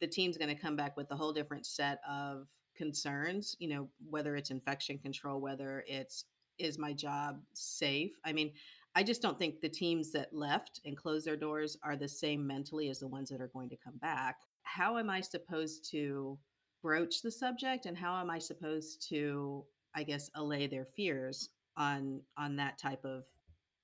the 0.00 0.06
team's 0.06 0.36
going 0.36 0.54
to 0.54 0.60
come 0.60 0.76
back 0.76 0.96
with 0.96 1.10
a 1.10 1.16
whole 1.16 1.32
different 1.32 1.66
set 1.66 2.00
of 2.08 2.46
concerns, 2.76 3.56
you 3.58 3.68
know, 3.68 3.88
whether 4.08 4.36
it's 4.36 4.50
infection 4.50 4.98
control, 4.98 5.40
whether 5.40 5.84
it's 5.88 6.24
is 6.58 6.78
my 6.78 6.92
job 6.92 7.40
safe? 7.52 8.12
I 8.24 8.32
mean, 8.32 8.52
I 8.96 9.02
just 9.02 9.20
don't 9.20 9.38
think 9.38 9.60
the 9.60 9.68
teams 9.68 10.10
that 10.12 10.32
left 10.32 10.80
and 10.86 10.96
closed 10.96 11.26
their 11.26 11.36
doors 11.36 11.76
are 11.82 11.96
the 11.96 12.08
same 12.08 12.46
mentally 12.46 12.88
as 12.88 12.98
the 12.98 13.06
ones 13.06 13.28
that 13.28 13.42
are 13.42 13.50
going 13.52 13.68
to 13.68 13.76
come 13.76 13.98
back. 13.98 14.36
How 14.62 14.96
am 14.96 15.10
I 15.10 15.20
supposed 15.20 15.88
to 15.90 16.38
broach 16.82 17.20
the 17.20 17.30
subject 17.30 17.84
and 17.84 17.96
how 17.96 18.18
am 18.18 18.30
I 18.30 18.38
supposed 18.38 19.06
to 19.10 19.64
I 19.94 20.02
guess 20.02 20.30
allay 20.34 20.66
their 20.66 20.84
fears 20.84 21.50
on 21.76 22.22
on 22.38 22.56
that 22.56 22.78
type 22.78 23.04
of 23.04 23.24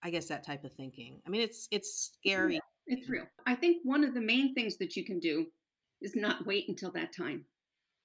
I 0.03 0.11
guess 0.11 0.27
that 0.29 0.45
type 0.45 0.65
of 0.65 0.73
thinking. 0.73 1.21
I 1.27 1.31
mean, 1.31 1.43
it's 1.43 1.69
it's 1.71 2.13
scary. 2.15 2.55
Yeah, 2.55 2.61
it's 2.87 3.09
real. 3.09 3.27
I 3.47 3.55
think 3.55 3.79
one 3.85 4.05
of 4.05 4.15
the 4.15 4.21
main 4.21 4.55
things 4.55 4.79
that 4.79 4.97
you 4.97 5.05
can 5.05 5.21
do 5.21 5.47
is 6.01 6.17
not 6.17 6.47
wait 6.47 6.69
until 6.69 6.91
that 6.93 7.15
time. 7.15 7.45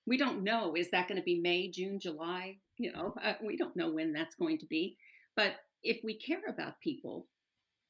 We 0.06 0.18
don't 0.18 0.44
know 0.44 0.76
is 0.76 0.92
that 0.92 1.08
going 1.08 1.20
to 1.20 1.24
be 1.24 1.40
May, 1.40 1.70
June, 1.70 2.00
July, 2.00 2.58
you 2.78 2.92
know, 2.92 3.14
uh, 3.24 3.34
we 3.44 3.56
don't 3.56 3.76
know 3.76 3.92
when 3.92 4.14
that's 4.14 4.36
going 4.36 4.58
to 4.60 4.66
be. 4.66 4.98
But 5.36 5.56
if 5.84 6.03
we 6.03 6.15
care 6.15 6.41
about 6.48 6.79
people, 6.81 7.27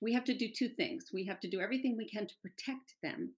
we 0.02 0.14
have 0.14 0.26
to 0.26 0.38
do 0.38 0.50
two 0.50 0.70
things. 0.70 1.06
We 1.14 1.26
have 1.26 1.40
to 1.42 1.50
do 1.50 1.60
everything 1.60 1.98
we 1.98 2.08
can 2.08 2.28
to 2.28 2.34
protect 2.42 2.96
them, 3.02 3.34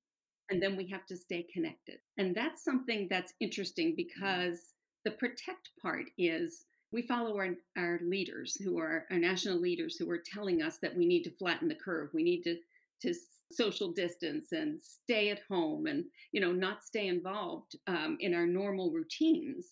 and 0.49 0.61
then 0.61 0.75
we 0.75 0.87
have 0.87 1.05
to 1.07 1.17
stay 1.17 1.45
connected. 1.53 1.99
And 2.17 2.35
that's 2.35 2.63
something 2.63 3.07
that's 3.09 3.33
interesting 3.39 3.89
mm-hmm. 3.89 3.95
because 3.95 4.59
the 5.05 5.11
protect 5.11 5.69
part 5.81 6.05
is 6.17 6.65
we 6.91 7.01
follow 7.03 7.37
our, 7.37 7.49
our 7.77 7.99
leaders 8.01 8.57
who 8.63 8.79
are 8.79 9.05
our 9.11 9.17
national 9.17 9.59
leaders 9.59 9.95
who 9.97 10.09
are 10.09 10.17
telling 10.17 10.61
us 10.61 10.77
that 10.81 10.95
we 10.95 11.05
need 11.05 11.23
to 11.23 11.31
flatten 11.31 11.67
the 11.67 11.75
curve 11.75 12.09
we 12.13 12.23
need 12.23 12.43
to 12.43 12.57
to 13.01 13.13
social 13.51 13.91
distance 13.91 14.51
and 14.51 14.79
stay 14.81 15.29
at 15.29 15.39
home 15.49 15.87
and 15.87 16.05
you 16.31 16.41
know 16.41 16.51
not 16.51 16.83
stay 16.83 17.07
involved 17.07 17.75
um, 17.87 18.17
in 18.19 18.33
our 18.33 18.45
normal 18.45 18.91
routines 18.91 19.65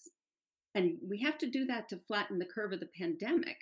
and 0.75 0.95
we 1.07 1.19
have 1.19 1.37
to 1.37 1.49
do 1.49 1.65
that 1.65 1.89
to 1.89 1.97
flatten 2.07 2.39
the 2.39 2.45
curve 2.45 2.71
of 2.71 2.79
the 2.79 2.89
pandemic 2.97 3.57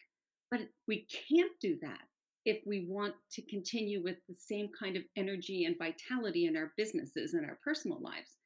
but 0.58 0.68
we 0.88 1.08
can't 1.30 1.52
do 1.62 1.78
that 1.82 2.02
if 2.46 2.60
we 2.66 2.86
want 2.88 3.16
to 3.32 3.42
continue 3.42 4.04
with 4.04 4.18
the 4.30 4.36
same 4.36 4.70
kind 4.80 4.96
of 4.96 5.04
energy 5.16 5.66
and 5.66 5.78
vitality 5.78 6.46
in 6.46 6.56
our 6.56 6.72
businesses 6.78 7.34
and 7.34 7.46
our 7.46 7.58
personal 7.64 8.00
lives 8.02 8.38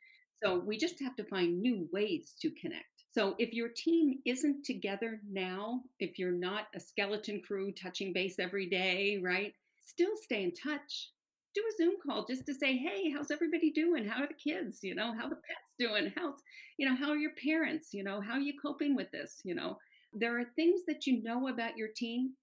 so 0.44 0.60
we 0.60 0.78
just 0.78 1.02
have 1.02 1.16
to 1.16 1.24
find 1.26 1.62
new 1.62 1.88
ways 1.92 2.34
to 2.42 2.50
connect 2.62 3.00
so 3.12 3.36
if 3.40 3.54
your 3.54 3.70
team 3.70 4.20
isn't 4.26 4.64
together 4.66 5.20
now, 5.30 5.82
if 6.00 6.20
you're 6.20 6.32
not 6.32 6.68
a 6.76 6.80
skeleton 6.80 7.42
crew 7.46 7.72
touching 7.72 8.14
base 8.14 8.38
every 8.38 8.68
day, 8.70 9.20
right? 9.22 9.54
Still 9.86 10.16
stay 10.22 10.44
in 10.44 10.54
touch. 10.54 11.10
Do 11.56 11.64
a 11.68 11.78
Zoom 11.78 11.96
call 12.06 12.26
just 12.26 12.46
to 12.46 12.54
say, 12.54 12.78
"Hey, 12.78 13.10
how's 13.10 13.32
everybody 13.32 13.72
doing? 13.72 14.06
How 14.06 14.24
are 14.24 14.28
the 14.28 14.36
kids? 14.36 14.84
You 14.84 14.94
know, 14.94 15.14
how 15.14 15.28
the 15.28 15.36
pets 15.36 15.74
doing? 15.80 16.14
How's, 16.16 16.40
you 16.78 16.88
know, 16.88 16.96
how 16.96 17.10
are 17.10 17.18
your 17.18 17.34
parents? 17.44 17.94
You 17.94 18.04
know, 18.04 18.22
how 18.22 18.34
are 18.34 18.40
you 18.40 18.54
coping 18.62 18.96
with 18.96 19.10
this? 19.10 19.42
You 19.44 19.56
know, 19.56 19.80
there 20.14 20.40
are 20.40 20.46
things 20.56 20.82
that 20.88 21.06
you 21.06 21.22
know 21.24 21.48
about 21.48 21.78
your 21.78 21.90
team 21.96 22.34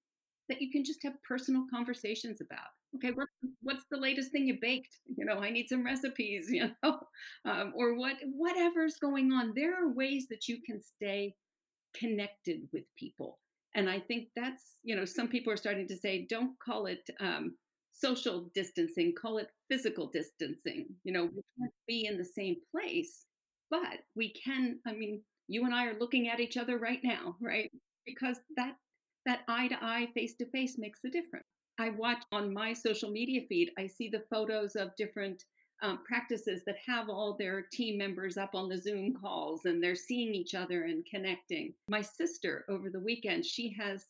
that 0.48 0.62
you 0.62 0.70
can 0.70 0.84
just 0.84 1.02
have 1.02 1.14
personal 1.28 1.64
conversations 1.70 2.40
about. 2.40 2.68
Okay 2.96 3.10
what, 3.10 3.28
what's 3.62 3.84
the 3.90 3.98
latest 3.98 4.30
thing 4.32 4.46
you 4.46 4.58
baked? 4.60 4.96
You 5.16 5.24
know 5.24 5.38
i 5.38 5.50
need 5.50 5.68
some 5.68 5.84
recipes 5.84 6.46
you 6.50 6.70
know 6.82 7.00
um, 7.44 7.72
or 7.76 7.96
what 7.98 8.16
whatever's 8.24 8.96
going 8.96 9.32
on. 9.32 9.52
There 9.54 9.74
are 9.74 9.92
ways 9.92 10.26
that 10.30 10.48
you 10.48 10.58
can 10.64 10.80
stay 10.82 11.34
connected 11.94 12.60
with 12.72 12.84
people 12.98 13.38
and 13.74 13.88
i 13.88 13.98
think 13.98 14.28
that's 14.36 14.76
you 14.82 14.94
know 14.94 15.04
some 15.04 15.28
people 15.28 15.52
are 15.52 15.56
starting 15.56 15.88
to 15.88 15.96
say 15.96 16.26
don't 16.28 16.52
call 16.64 16.86
it 16.86 17.08
um, 17.20 17.54
social 17.92 18.50
distancing 18.54 19.14
call 19.20 19.38
it 19.38 19.48
physical 19.70 20.10
distancing. 20.12 20.86
You 21.04 21.12
know 21.12 21.24
we 21.24 21.42
can't 21.58 21.72
be 21.88 22.06
in 22.06 22.18
the 22.18 22.24
same 22.24 22.56
place 22.70 23.24
but 23.70 24.00
we 24.14 24.32
can 24.44 24.78
i 24.86 24.92
mean 24.92 25.22
you 25.48 25.64
and 25.64 25.74
i 25.74 25.86
are 25.86 25.98
looking 25.98 26.28
at 26.28 26.40
each 26.40 26.56
other 26.56 26.78
right 26.78 27.00
now 27.02 27.36
right 27.40 27.70
because 28.04 28.38
that 28.56 28.76
that 29.24 29.40
eye 29.48 29.68
to 29.68 29.76
eye 29.82 30.08
face 30.14 30.34
to 30.34 30.46
face 30.46 30.76
makes 30.78 31.00
a 31.04 31.10
difference 31.10 31.46
I 31.78 31.90
watch 31.90 32.22
on 32.32 32.54
my 32.54 32.72
social 32.72 33.10
media 33.10 33.42
feed, 33.48 33.70
I 33.78 33.86
see 33.86 34.08
the 34.08 34.24
photos 34.30 34.76
of 34.76 34.96
different 34.96 35.44
um, 35.82 35.98
practices 36.06 36.62
that 36.64 36.76
have 36.86 37.10
all 37.10 37.36
their 37.38 37.66
team 37.70 37.98
members 37.98 38.38
up 38.38 38.54
on 38.54 38.68
the 38.68 38.78
Zoom 38.78 39.14
calls 39.14 39.66
and 39.66 39.82
they're 39.82 39.94
seeing 39.94 40.34
each 40.34 40.54
other 40.54 40.84
and 40.84 41.04
connecting. 41.04 41.74
My 41.88 42.00
sister 42.00 42.64
over 42.70 42.88
the 42.88 43.00
weekend, 43.00 43.44
she 43.44 43.74
has 43.78 44.06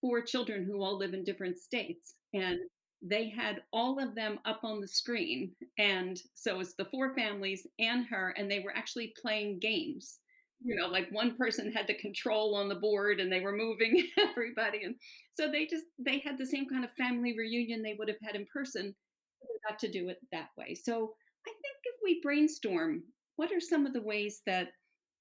four 0.00 0.22
children 0.22 0.64
who 0.64 0.80
all 0.80 0.96
live 0.96 1.12
in 1.12 1.24
different 1.24 1.58
states 1.58 2.14
and 2.34 2.60
they 3.02 3.28
had 3.28 3.62
all 3.72 4.00
of 4.00 4.14
them 4.14 4.38
up 4.44 4.60
on 4.62 4.80
the 4.80 4.86
screen. 4.86 5.52
And 5.76 6.20
so 6.34 6.60
it's 6.60 6.74
the 6.74 6.84
four 6.84 7.14
families 7.14 7.66
and 7.78 8.06
her, 8.06 8.34
and 8.36 8.50
they 8.50 8.60
were 8.60 8.76
actually 8.76 9.12
playing 9.20 9.60
games 9.60 10.18
you 10.62 10.74
know 10.74 10.88
like 10.88 11.08
one 11.10 11.36
person 11.36 11.70
had 11.72 11.86
the 11.86 11.94
control 11.94 12.54
on 12.54 12.68
the 12.68 12.74
board 12.74 13.20
and 13.20 13.30
they 13.30 13.40
were 13.40 13.56
moving 13.56 14.06
everybody 14.18 14.82
and 14.84 14.94
so 15.34 15.50
they 15.50 15.66
just 15.66 15.84
they 15.98 16.18
had 16.18 16.36
the 16.38 16.46
same 16.46 16.68
kind 16.68 16.84
of 16.84 16.90
family 16.92 17.34
reunion 17.36 17.82
they 17.82 17.94
would 17.98 18.08
have 18.08 18.16
had 18.22 18.34
in 18.34 18.46
person 18.52 18.94
they 19.42 19.70
got 19.70 19.78
to 19.78 19.90
do 19.90 20.08
it 20.08 20.18
that 20.32 20.48
way. 20.56 20.74
So 20.74 21.14
i 21.46 21.50
think 21.50 21.76
if 21.84 21.96
we 22.02 22.20
brainstorm 22.22 23.02
what 23.36 23.52
are 23.52 23.60
some 23.60 23.86
of 23.86 23.92
the 23.92 24.02
ways 24.02 24.42
that 24.46 24.68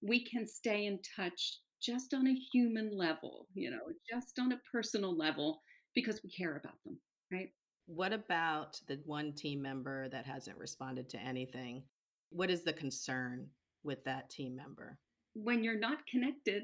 we 0.02 0.24
can 0.26 0.46
stay 0.48 0.86
in 0.86 1.00
touch 1.16 1.60
just 1.82 2.14
on 2.14 2.28
a 2.28 2.40
human 2.52 2.98
level 2.98 3.48
you 3.54 3.70
know 3.70 3.92
just 4.10 4.40
on 4.40 4.52
a 4.52 4.62
personal 4.72 5.16
level 5.16 5.62
because 5.94 6.22
we 6.24 6.30
care 6.30 6.58
about 6.58 6.82
them 6.86 6.98
right? 7.32 7.50
What 7.86 8.14
about 8.14 8.80
the 8.88 9.00
one 9.06 9.34
team 9.34 9.62
member 9.62 10.10
that 10.10 10.26
hasn't 10.26 10.58
responded 10.58 11.10
to 11.10 11.20
anything? 11.20 11.84
What 12.30 12.50
is 12.50 12.64
the 12.64 12.74
concern 12.74 13.48
with 13.84 14.04
that 14.04 14.30
team 14.30 14.56
member 14.56 14.98
when 15.44 15.64
you're 15.64 15.80
not 15.80 16.06
connected, 16.08 16.64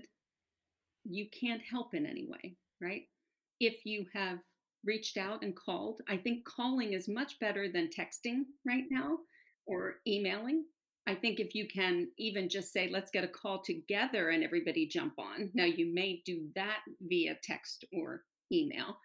you 1.03 1.27
can't 1.29 1.61
help 1.61 1.93
in 1.93 2.05
any 2.05 2.25
way, 2.27 2.55
right? 2.81 3.03
If 3.59 3.85
you 3.85 4.05
have 4.13 4.39
reached 4.85 5.17
out 5.17 5.43
and 5.43 5.55
called, 5.55 6.01
I 6.09 6.17
think 6.17 6.45
calling 6.45 6.93
is 6.93 7.07
much 7.07 7.39
better 7.39 7.71
than 7.71 7.89
texting 7.89 8.43
right 8.65 8.85
now 8.89 9.19
or 9.65 9.95
emailing. 10.07 10.65
I 11.05 11.15
think 11.15 11.39
if 11.39 11.53
you 11.53 11.67
can 11.67 12.07
even 12.17 12.47
just 12.49 12.71
say, 12.71 12.89
let's 12.89 13.11
get 13.11 13.25
a 13.25 13.27
call 13.27 13.61
together 13.61 14.29
and 14.29 14.43
everybody 14.43 14.87
jump 14.87 15.13
on. 15.19 15.51
Now, 15.53 15.65
you 15.65 15.93
may 15.93 16.21
do 16.25 16.47
that 16.55 16.79
via 17.01 17.37
text 17.43 17.85
or 17.93 18.23
email, 18.51 18.97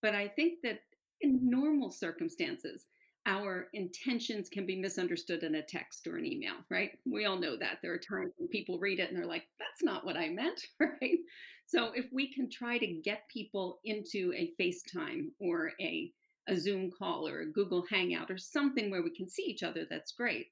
but 0.00 0.14
I 0.14 0.28
think 0.28 0.60
that 0.62 0.80
in 1.20 1.38
normal 1.42 1.90
circumstances, 1.90 2.86
our 3.26 3.68
intentions 3.72 4.48
can 4.48 4.66
be 4.66 4.76
misunderstood 4.76 5.44
in 5.44 5.54
a 5.54 5.62
text 5.62 6.06
or 6.06 6.16
an 6.16 6.26
email, 6.26 6.54
right? 6.70 6.90
We 7.06 7.24
all 7.24 7.38
know 7.38 7.56
that. 7.56 7.78
There 7.80 7.92
are 7.92 7.98
times 7.98 8.32
when 8.36 8.48
people 8.48 8.78
read 8.78 8.98
it 8.98 9.10
and 9.10 9.16
they're 9.16 9.26
like, 9.26 9.44
that's 9.58 9.82
not 9.82 10.04
what 10.04 10.16
I 10.16 10.28
meant, 10.28 10.60
right? 10.80 11.18
So 11.66 11.92
if 11.94 12.06
we 12.12 12.32
can 12.32 12.50
try 12.50 12.78
to 12.78 12.86
get 12.86 13.28
people 13.32 13.78
into 13.84 14.32
a 14.36 14.50
FaceTime 14.60 15.28
or 15.40 15.72
a, 15.80 16.10
a 16.48 16.56
Zoom 16.56 16.90
call 16.98 17.28
or 17.28 17.40
a 17.40 17.52
Google 17.52 17.84
Hangout 17.88 18.30
or 18.30 18.38
something 18.38 18.90
where 18.90 19.02
we 19.02 19.14
can 19.14 19.28
see 19.28 19.44
each 19.44 19.62
other, 19.62 19.86
that's 19.88 20.12
great. 20.12 20.46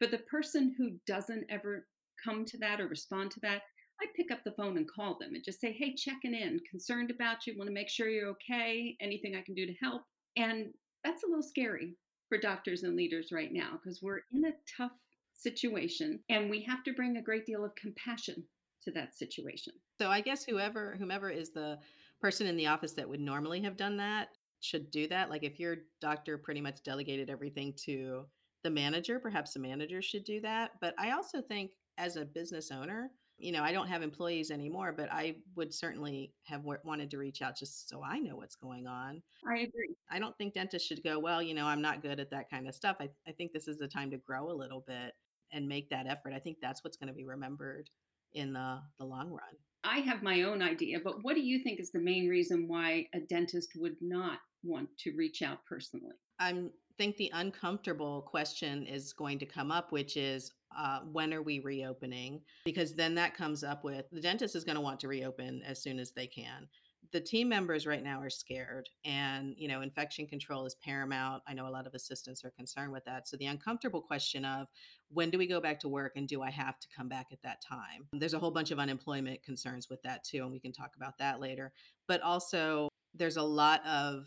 For 0.00 0.08
the 0.08 0.18
person 0.18 0.74
who 0.76 0.98
doesn't 1.06 1.46
ever 1.48 1.86
come 2.22 2.44
to 2.46 2.58
that 2.58 2.80
or 2.80 2.88
respond 2.88 3.30
to 3.32 3.40
that, 3.40 3.62
I 4.02 4.06
pick 4.14 4.30
up 4.30 4.40
the 4.44 4.52
phone 4.52 4.76
and 4.76 4.90
call 4.90 5.16
them 5.18 5.34
and 5.34 5.42
just 5.42 5.58
say, 5.58 5.72
"Hey, 5.72 5.94
checking 5.94 6.34
in, 6.34 6.60
concerned 6.70 7.10
about 7.10 7.46
you, 7.46 7.56
want 7.56 7.68
to 7.68 7.72
make 7.72 7.88
sure 7.88 8.10
you're 8.10 8.28
okay, 8.30 8.94
anything 9.00 9.34
I 9.34 9.40
can 9.40 9.54
do 9.54 9.64
to 9.64 9.72
help." 9.80 10.02
And 10.36 10.74
that's 11.02 11.22
a 11.22 11.26
little 11.26 11.42
scary 11.42 11.96
for 12.28 12.38
doctors 12.38 12.82
and 12.82 12.96
leaders 12.96 13.32
right 13.32 13.52
now 13.52 13.72
because 13.72 14.02
we're 14.02 14.20
in 14.32 14.44
a 14.44 14.52
tough 14.76 14.92
situation 15.34 16.20
and 16.28 16.50
we 16.50 16.62
have 16.62 16.82
to 16.84 16.92
bring 16.92 17.16
a 17.16 17.22
great 17.22 17.46
deal 17.46 17.64
of 17.64 17.74
compassion 17.74 18.44
to 18.82 18.90
that 18.92 19.16
situation. 19.16 19.72
So 19.98 20.08
I 20.08 20.20
guess 20.20 20.44
whoever 20.44 20.96
whomever 20.98 21.30
is 21.30 21.50
the 21.50 21.78
person 22.20 22.46
in 22.46 22.56
the 22.56 22.66
office 22.66 22.92
that 22.92 23.08
would 23.08 23.20
normally 23.20 23.60
have 23.62 23.76
done 23.76 23.96
that 23.98 24.28
should 24.60 24.90
do 24.90 25.06
that. 25.08 25.30
Like 25.30 25.44
if 25.44 25.60
your 25.60 25.76
doctor 26.00 26.38
pretty 26.38 26.60
much 26.60 26.82
delegated 26.82 27.30
everything 27.30 27.74
to 27.84 28.24
the 28.62 28.70
manager, 28.70 29.20
perhaps 29.20 29.52
the 29.52 29.60
manager 29.60 30.02
should 30.02 30.24
do 30.24 30.40
that. 30.40 30.72
But 30.80 30.94
I 30.98 31.12
also 31.12 31.40
think 31.40 31.70
as 31.98 32.16
a 32.16 32.24
business 32.24 32.70
owner, 32.70 33.10
you 33.38 33.52
know, 33.52 33.62
I 33.62 33.72
don't 33.72 33.88
have 33.88 34.02
employees 34.02 34.50
anymore, 34.50 34.94
but 34.96 35.12
I 35.12 35.36
would 35.56 35.74
certainly 35.74 36.32
have 36.44 36.60
w- 36.60 36.78
wanted 36.84 37.10
to 37.10 37.18
reach 37.18 37.42
out 37.42 37.56
just 37.56 37.88
so 37.88 38.02
I 38.02 38.18
know 38.18 38.36
what's 38.36 38.56
going 38.56 38.86
on. 38.86 39.22
I 39.46 39.58
agree. 39.58 39.94
I 40.10 40.18
don't 40.18 40.36
think 40.38 40.54
dentists 40.54 40.88
should 40.88 41.02
go, 41.02 41.18
well, 41.18 41.42
you 41.42 41.54
know, 41.54 41.66
I'm 41.66 41.82
not 41.82 42.02
good 42.02 42.18
at 42.18 42.30
that 42.30 42.50
kind 42.50 42.66
of 42.66 42.74
stuff. 42.74 42.96
I, 43.00 43.10
I 43.28 43.32
think 43.32 43.52
this 43.52 43.68
is 43.68 43.78
the 43.78 43.88
time 43.88 44.10
to 44.10 44.16
grow 44.16 44.50
a 44.50 44.56
little 44.56 44.84
bit 44.86 45.12
and 45.52 45.68
make 45.68 45.90
that 45.90 46.06
effort. 46.06 46.32
I 46.34 46.38
think 46.38 46.58
that's 46.62 46.82
what's 46.82 46.96
going 46.96 47.08
to 47.08 47.14
be 47.14 47.24
remembered 47.24 47.90
in 48.32 48.52
the, 48.52 48.80
the 48.98 49.04
long 49.04 49.30
run. 49.30 49.56
I 49.84 49.98
have 50.00 50.22
my 50.22 50.42
own 50.42 50.62
idea, 50.62 50.98
but 51.02 51.22
what 51.22 51.34
do 51.34 51.42
you 51.42 51.62
think 51.62 51.78
is 51.78 51.92
the 51.92 52.00
main 52.00 52.28
reason 52.28 52.66
why 52.66 53.06
a 53.14 53.20
dentist 53.20 53.70
would 53.76 53.96
not 54.00 54.38
want 54.64 54.88
to 54.98 55.12
reach 55.16 55.42
out 55.42 55.58
personally? 55.68 56.16
I 56.40 56.54
think 56.98 57.16
the 57.16 57.30
uncomfortable 57.34 58.22
question 58.22 58.86
is 58.86 59.12
going 59.12 59.38
to 59.38 59.46
come 59.46 59.70
up, 59.70 59.92
which 59.92 60.16
is 60.16 60.52
uh, 60.76 61.00
when 61.12 61.32
are 61.32 61.42
we 61.42 61.60
reopening? 61.60 62.40
Because 62.64 62.94
then 62.94 63.14
that 63.14 63.34
comes 63.34 63.64
up 63.64 63.84
with 63.84 64.06
the 64.10 64.20
dentist 64.20 64.56
is 64.56 64.64
going 64.64 64.76
to 64.76 64.80
want 64.80 65.00
to 65.00 65.08
reopen 65.08 65.62
as 65.66 65.82
soon 65.82 65.98
as 65.98 66.12
they 66.12 66.26
can. 66.26 66.68
The 67.12 67.20
team 67.20 67.48
members 67.48 67.86
right 67.86 68.02
now 68.02 68.20
are 68.20 68.28
scared 68.28 68.88
and 69.04 69.54
you 69.56 69.68
know 69.68 69.80
infection 69.80 70.26
control 70.26 70.66
is 70.66 70.74
paramount. 70.74 71.42
I 71.46 71.54
know 71.54 71.68
a 71.68 71.70
lot 71.70 71.86
of 71.86 71.94
assistants 71.94 72.44
are 72.44 72.50
concerned 72.50 72.92
with 72.92 73.04
that. 73.04 73.28
So 73.28 73.36
the 73.36 73.46
uncomfortable 73.46 74.02
question 74.02 74.44
of 74.44 74.66
when 75.08 75.30
do 75.30 75.38
we 75.38 75.46
go 75.46 75.60
back 75.60 75.78
to 75.80 75.88
work 75.88 76.14
and 76.16 76.26
do 76.26 76.42
i 76.42 76.50
have 76.50 76.80
to 76.80 76.88
come 76.94 77.08
back 77.08 77.28
at 77.30 77.40
that 77.42 77.62
time? 77.62 78.08
There's 78.12 78.34
a 78.34 78.40
whole 78.40 78.50
bunch 78.50 78.72
of 78.72 78.80
unemployment 78.80 79.42
concerns 79.44 79.88
with 79.88 80.02
that 80.02 80.24
too 80.24 80.42
and 80.42 80.50
we 80.50 80.58
can 80.58 80.72
talk 80.72 80.96
about 80.96 81.16
that 81.18 81.40
later. 81.40 81.72
But 82.08 82.22
also 82.22 82.88
there's 83.14 83.36
a 83.36 83.42
lot 83.42 83.86
of 83.86 84.26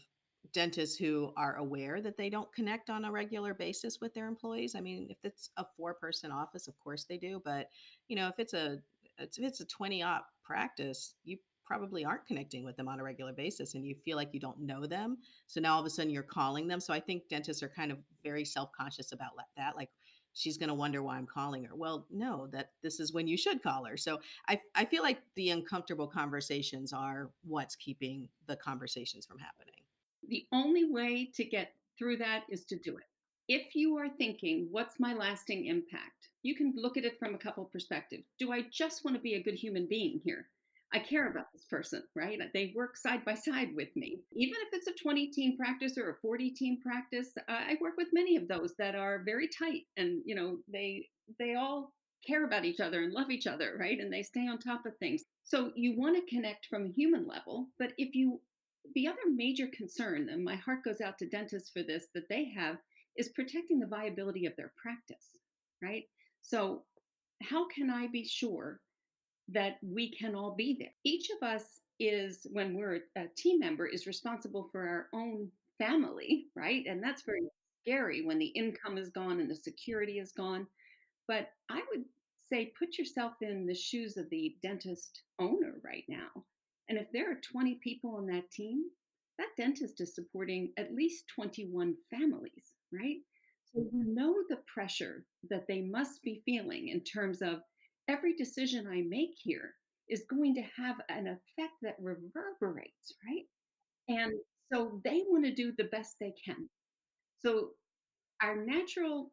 dentists 0.54 0.98
who 0.98 1.32
are 1.38 1.58
aware 1.58 2.02
that 2.02 2.18
they 2.18 2.30
don't 2.30 2.52
connect 2.54 2.90
on 2.90 3.06
a 3.06 3.12
regular 3.12 3.54
basis 3.54 4.00
with 4.02 4.14
their 4.14 4.28
employees 4.28 4.74
i 4.76 4.82
mean 4.82 5.08
if 5.10 5.18
it's 5.24 5.52
a 5.58 5.66
four 5.78 5.94
person 5.94 6.32
office 6.32 6.68
of 6.68 6.78
course 6.80 7.06
they 7.06 7.18
do 7.18 7.42
but 7.46 7.70
you 8.08 8.16
know 8.16 8.28
if 8.28 8.40
it's 8.40 8.54
a 8.54 8.80
if 9.20 9.38
it's 9.38 9.60
a 9.60 9.66
20 9.66 10.02
op 10.02 10.26
practice 10.44 11.14
you 11.24 11.38
probably 11.70 12.04
aren't 12.04 12.26
connecting 12.26 12.66
with 12.66 12.76
them 12.76 12.88
on 12.88 13.00
a 13.00 13.04
regular 13.04 13.32
basis 13.32 13.76
and 13.76 13.86
you 13.86 13.94
feel 14.04 14.18
like 14.18 14.34
you 14.34 14.40
don't 14.40 14.60
know 14.60 14.88
them. 14.88 15.20
So 15.46 15.62
now 15.62 15.76
all 15.76 15.80
of 15.80 15.86
a 15.86 15.90
sudden 15.90 16.12
you're 16.12 16.24
calling 16.24 16.68
them. 16.68 16.80
So 16.80 16.92
I 16.92 17.00
think 17.00 17.30
dentists 17.30 17.62
are 17.62 17.70
kind 17.70 17.92
of 17.92 18.00
very 18.24 18.44
self 18.44 18.72
conscious 18.72 19.12
about 19.12 19.30
that. 19.56 19.76
Like, 19.78 19.90
she's 20.34 20.58
going 20.58 20.70
to 20.70 20.74
wonder 20.74 21.04
why 21.04 21.18
I'm 21.18 21.28
calling 21.28 21.64
her. 21.66 21.76
Well, 21.76 22.08
no, 22.10 22.48
that 22.48 22.72
this 22.82 23.00
is 23.00 23.14
when 23.14 23.28
you 23.28 23.38
should 23.38 23.62
call 23.62 23.86
her. 23.86 23.98
So 23.98 24.20
I, 24.48 24.60
I 24.74 24.86
feel 24.86 25.04
like 25.04 25.20
the 25.36 25.52
uncomfortable 25.52 26.08
conversations 26.08 26.92
are 26.92 27.30
what's 27.44 27.76
keeping 27.76 28.30
the 28.48 28.56
conversations 28.56 29.26
from 29.26 29.38
happening. 29.38 29.79
The 30.30 30.46
only 30.52 30.86
way 30.86 31.32
to 31.36 31.44
get 31.44 31.74
through 31.98 32.18
that 32.18 32.44
is 32.50 32.66
to 32.66 32.78
do 32.78 32.98
it. 32.98 33.04
If 33.48 33.76
you 33.76 33.98
are 33.98 34.10
thinking, 34.10 34.68
what's 34.70 35.00
my 35.00 35.14
lasting 35.14 35.66
impact? 35.66 36.30
You 36.44 36.56
can 36.56 36.74
look 36.76 36.98
at 36.98 37.04
it 37.04 37.18
from 37.18 37.34
a 37.34 37.40
couple 37.40 37.66
perspectives. 37.66 38.26
Do 38.38 38.52
I 38.52 38.66
just 38.72 39.04
want 39.04 39.18
to 39.18 39.22
be 39.22 39.34
a 39.34 39.44
good 39.44 39.56
human 39.56 39.88
being 39.90 40.22
here? 40.24 40.46
I 40.94 41.00
care 41.00 41.30
about 41.30 41.52
this 41.52 41.66
person, 41.66 42.04
right? 42.16 42.40
They 42.54 42.74
work 42.76 42.96
side 42.96 43.26
by 43.26 43.34
side 43.36 43.70
with 43.76 43.90
me. 43.96 44.22
Even 44.34 44.56
if 44.62 44.70
it's 44.74 44.88
a 44.88 45.04
20 45.04 45.28
team 45.28 45.58
practice 45.58 45.98
or 45.98 46.12
a 46.12 46.16
40 46.22 46.52
team 46.52 46.80
practice, 46.82 47.30
I 47.48 47.78
work 47.82 47.94
with 47.98 48.08
many 48.14 48.36
of 48.36 48.48
those 48.48 48.74
that 48.78 48.96
are 48.96 49.24
very 49.26 49.48
tight 49.48 49.84
and, 49.98 50.22
you 50.26 50.36
know, 50.36 50.58
they 50.72 51.08
they 51.40 51.56
all 51.56 51.94
care 52.26 52.46
about 52.46 52.66
each 52.66 52.80
other 52.80 53.02
and 53.02 53.14
love 53.14 53.30
each 53.30 53.48
other, 53.48 53.78
right? 53.80 54.00
And 54.00 54.12
they 54.12 54.24
stay 54.24 54.48
on 54.48 54.58
top 54.58 54.86
of 54.86 54.98
things. 54.98 55.24
So 55.44 55.72
you 55.76 55.98
want 55.98 56.16
to 56.16 56.36
connect 56.36 56.66
from 56.66 56.86
a 56.86 56.92
human 56.92 57.28
level, 57.28 57.68
but 57.78 57.94
if 57.98 58.14
you 58.16 58.42
the 58.96 59.08
other 59.08 59.18
major 59.34 59.68
concern, 59.68 60.30
and 60.30 60.44
my 60.44 60.56
heart 60.56 60.84
goes 60.84 61.02
out 61.02 61.18
to 61.20 61.28
dentists 61.28 61.70
for 61.70 61.84
this, 61.84 62.08
that 62.14 62.30
they 62.30 62.46
have 62.56 62.78
is 63.18 63.30
protecting 63.30 63.80
the 63.80 63.88
viability 63.88 64.46
of 64.46 64.56
their 64.56 64.72
practice, 64.82 65.38
right? 65.82 66.04
So 66.42 66.84
how 67.44 67.68
can 67.68 67.90
I 67.90 68.08
be 68.08 68.26
sure 68.26 68.80
that 69.52 69.78
we 69.82 70.12
can 70.12 70.36
all 70.36 70.56
be 70.56 70.76
there. 70.80 70.94
Each 71.04 71.30
of 71.30 71.48
us 71.48 71.64
is, 72.00 72.46
when 72.52 72.76
we're 72.76 73.02
a 73.16 73.26
team 73.36 73.60
member, 73.60 73.86
is 73.86 74.08
responsible 74.08 74.70
for 74.72 74.88
our 74.88 75.08
own 75.14 75.50
family, 75.78 76.46
right? 76.56 76.86
And 76.88 77.02
that's 77.04 77.24
very 77.24 77.42
scary 77.82 78.26
when 78.26 78.38
the 78.38 78.48
income 78.48 78.98
is 78.98 79.10
gone 79.10 79.40
and 79.40 79.50
the 79.50 79.56
security 79.56 80.20
is 80.20 80.32
gone. 80.32 80.68
But 81.28 81.50
I 81.70 81.82
would 81.92 82.06
say 82.50 82.74
put 82.78 82.98
yourself 82.98 83.34
in 83.42 83.66
the 83.66 83.76
shoes 83.76 84.18
of 84.18 84.30
the 84.30 84.56
dentist 84.62 85.22
owner 85.40 85.76
right 85.84 86.06
now. 86.08 86.44
And 86.90 86.98
if 86.98 87.08
there 87.14 87.32
are 87.32 87.42
20 87.52 87.80
people 87.84 88.16
on 88.16 88.26
that 88.28 88.50
team, 88.52 88.84
that 89.38 89.56
dentist 89.58 90.02
is 90.02 90.16
supporting 90.16 90.74
at 90.78 90.94
least 90.94 91.26
21 91.36 91.96
families, 92.12 92.74
right? 92.92 93.18
So 93.74 93.82
mm-hmm. 93.82 93.98
you 93.98 94.16
know 94.16 94.36
the 94.50 94.62
pressure 94.74 95.24
that 95.50 95.66
they 95.68 95.82
must 95.82 96.22
be 96.24 96.42
feeling 96.46 96.90
in 96.90 97.02
terms 97.02 97.42
of 97.42 97.60
every 98.10 98.36
decision 98.36 98.88
I 98.88 99.04
make 99.08 99.36
here 99.38 99.76
is 100.10 100.26
going 100.30 100.56
to 100.56 100.64
have 100.82 100.96
an 101.10 101.28
effect 101.28 101.74
that 101.84 101.96
reverberates, 102.02 103.14
right? 103.26 103.46
And 104.08 104.34
so 104.74 105.00
they 105.04 105.24
want 105.28 105.46
to 105.46 105.54
do 105.54 105.72
the 105.78 105.86
best 105.86 106.16
they 106.20 106.34
can. 106.44 106.68
So 107.46 107.70
our 108.42 108.56
natural 108.56 109.32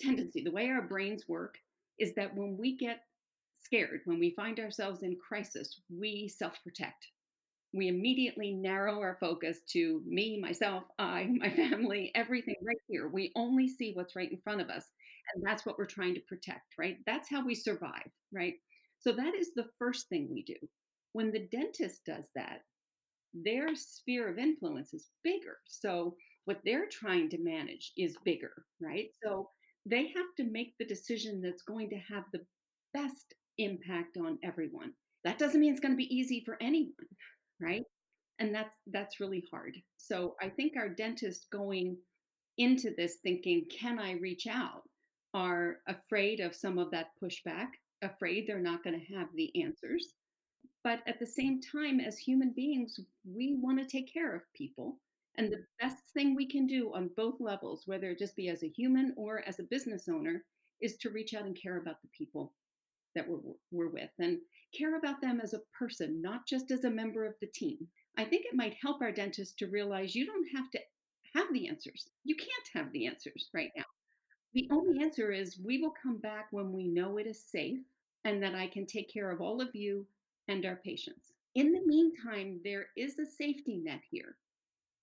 tendency, 0.00 0.42
the 0.42 0.50
way 0.50 0.70
our 0.70 0.82
brains 0.82 1.24
work, 1.28 1.56
is 1.98 2.14
that 2.14 2.34
when 2.34 2.56
we 2.58 2.76
get 2.76 3.00
scared, 3.64 4.00
when 4.04 4.18
we 4.18 4.30
find 4.30 4.60
ourselves 4.60 5.02
in 5.02 5.16
crisis, 5.16 5.80
we 5.90 6.28
self 6.28 6.62
protect 6.62 7.08
we 7.74 7.88
immediately 7.88 8.52
narrow 8.52 9.00
our 9.00 9.16
focus 9.20 9.58
to 9.70 10.00
me, 10.06 10.38
myself, 10.40 10.84
I, 10.98 11.24
my 11.30 11.50
family, 11.50 12.12
everything 12.14 12.54
right 12.62 12.80
here. 12.88 13.08
We 13.08 13.32
only 13.34 13.68
see 13.68 13.92
what's 13.92 14.16
right 14.16 14.30
in 14.30 14.38
front 14.38 14.60
of 14.60 14.70
us. 14.70 14.84
And 15.34 15.44
that's 15.44 15.66
what 15.66 15.78
we're 15.78 15.86
trying 15.86 16.14
to 16.14 16.20
protect, 16.20 16.74
right? 16.78 16.98
That's 17.06 17.28
how 17.28 17.44
we 17.44 17.54
survive, 17.54 18.08
right? 18.32 18.54
So 19.00 19.12
that 19.12 19.34
is 19.34 19.52
the 19.54 19.68
first 19.78 20.08
thing 20.08 20.28
we 20.30 20.42
do. 20.44 20.54
When 21.12 21.32
the 21.32 21.48
dentist 21.50 22.04
does 22.06 22.26
that, 22.36 22.62
their 23.32 23.74
sphere 23.74 24.28
of 24.28 24.38
influence 24.38 24.94
is 24.94 25.10
bigger. 25.24 25.58
So 25.66 26.14
what 26.44 26.60
they're 26.64 26.88
trying 26.88 27.28
to 27.30 27.38
manage 27.42 27.92
is 27.96 28.16
bigger, 28.24 28.64
right? 28.80 29.08
So 29.24 29.50
they 29.84 30.08
have 30.08 30.34
to 30.36 30.44
make 30.44 30.74
the 30.78 30.86
decision 30.86 31.40
that's 31.40 31.62
going 31.62 31.90
to 31.90 31.96
have 31.96 32.24
the 32.32 32.44
best 32.92 33.34
impact 33.58 34.16
on 34.16 34.38
everyone. 34.42 34.92
That 35.24 35.38
doesn't 35.38 35.60
mean 35.60 35.72
it's 35.72 35.80
going 35.80 35.94
to 35.94 35.96
be 35.96 36.14
easy 36.14 36.42
for 36.44 36.56
anyone, 36.60 36.92
right? 37.60 37.84
And 38.38 38.54
that's 38.54 38.76
that's 38.92 39.20
really 39.20 39.44
hard. 39.50 39.76
So 39.96 40.34
I 40.40 40.48
think 40.48 40.74
our 40.76 40.88
dentists 40.88 41.46
going 41.50 41.96
into 42.58 42.92
this 42.96 43.16
thinking, 43.22 43.66
can 43.70 43.98
I 43.98 44.12
reach 44.12 44.46
out, 44.46 44.82
are 45.32 45.78
afraid 45.88 46.40
of 46.40 46.54
some 46.54 46.78
of 46.78 46.90
that 46.90 47.08
pushback, 47.22 47.68
afraid 48.02 48.46
they're 48.46 48.60
not 48.60 48.84
going 48.84 48.98
to 48.98 49.14
have 49.14 49.28
the 49.34 49.50
answers. 49.62 50.12
But 50.82 51.00
at 51.06 51.18
the 51.18 51.26
same 51.26 51.60
time, 51.60 51.98
as 51.98 52.18
human 52.18 52.52
beings, 52.54 53.00
we 53.24 53.56
want 53.60 53.78
to 53.78 53.86
take 53.86 54.12
care 54.12 54.34
of 54.34 54.42
people. 54.54 54.98
And 55.36 55.50
the 55.50 55.64
best 55.80 55.96
thing 56.12 56.34
we 56.34 56.46
can 56.46 56.66
do 56.66 56.92
on 56.94 57.10
both 57.16 57.40
levels, 57.40 57.84
whether 57.86 58.10
it 58.10 58.18
just 58.18 58.36
be 58.36 58.48
as 58.48 58.62
a 58.62 58.68
human 58.68 59.14
or 59.16 59.42
as 59.48 59.58
a 59.58 59.64
business 59.64 60.08
owner, 60.08 60.44
is 60.80 60.96
to 60.98 61.10
reach 61.10 61.34
out 61.34 61.46
and 61.46 61.58
care 61.60 61.78
about 61.78 62.02
the 62.02 62.08
people 62.16 62.52
that 63.14 63.28
we're, 63.28 63.38
we're 63.70 63.88
with 63.88 64.10
and 64.18 64.38
care 64.76 64.98
about 64.98 65.20
them 65.20 65.40
as 65.40 65.54
a 65.54 65.62
person, 65.78 66.20
not 66.20 66.46
just 66.46 66.70
as 66.70 66.84
a 66.84 66.90
member 66.90 67.24
of 67.24 67.34
the 67.40 67.46
team. 67.46 67.78
I 68.16 68.24
think 68.24 68.44
it 68.44 68.56
might 68.56 68.76
help 68.80 69.00
our 69.00 69.12
dentists 69.12 69.54
to 69.56 69.66
realize 69.66 70.14
you 70.14 70.26
don't 70.26 70.48
have 70.56 70.70
to 70.72 70.78
have 71.34 71.52
the 71.52 71.68
answers. 71.68 72.08
You 72.24 72.36
can't 72.36 72.50
have 72.74 72.92
the 72.92 73.06
answers 73.06 73.48
right 73.52 73.70
now. 73.76 73.84
The 74.54 74.68
only 74.70 75.02
answer 75.02 75.32
is 75.32 75.58
we 75.58 75.80
will 75.80 75.94
come 76.00 76.18
back 76.18 76.46
when 76.50 76.72
we 76.72 76.86
know 76.86 77.18
it 77.18 77.26
is 77.26 77.42
safe 77.42 77.80
and 78.24 78.42
that 78.42 78.54
I 78.54 78.68
can 78.68 78.86
take 78.86 79.12
care 79.12 79.30
of 79.30 79.40
all 79.40 79.60
of 79.60 79.74
you 79.74 80.06
and 80.48 80.64
our 80.64 80.76
patients. 80.76 81.32
In 81.54 81.72
the 81.72 81.82
meantime, 81.84 82.60
there 82.64 82.86
is 82.96 83.18
a 83.18 83.26
safety 83.26 83.80
net 83.84 84.00
here. 84.10 84.36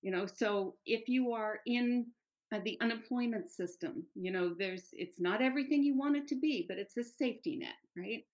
You 0.02 0.12
know, 0.12 0.26
so 0.26 0.76
if 0.86 1.08
you 1.08 1.34
are 1.34 1.60
in 1.66 2.08
Uh, 2.54 2.60
the 2.66 2.78
unemployment 2.82 3.48
system 3.50 4.04
you 4.14 4.30
know 4.30 4.54
there's 4.60 4.90
it's 4.92 5.22
not 5.22 5.42
everything 5.42 5.82
you 5.84 5.98
want 5.98 6.18
it 6.18 6.28
to 6.28 6.36
be 6.36 6.66
but 6.68 6.78
it's 6.78 6.98
a 6.98 7.04
safety 7.04 7.56
net 7.56 7.76
right 7.96 8.26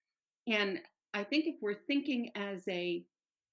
and 0.48 0.80
i 1.14 1.24
think 1.24 1.46
if 1.48 1.56
we're 1.62 1.84
thinking 1.88 2.32
as 2.36 2.64
a 2.68 3.04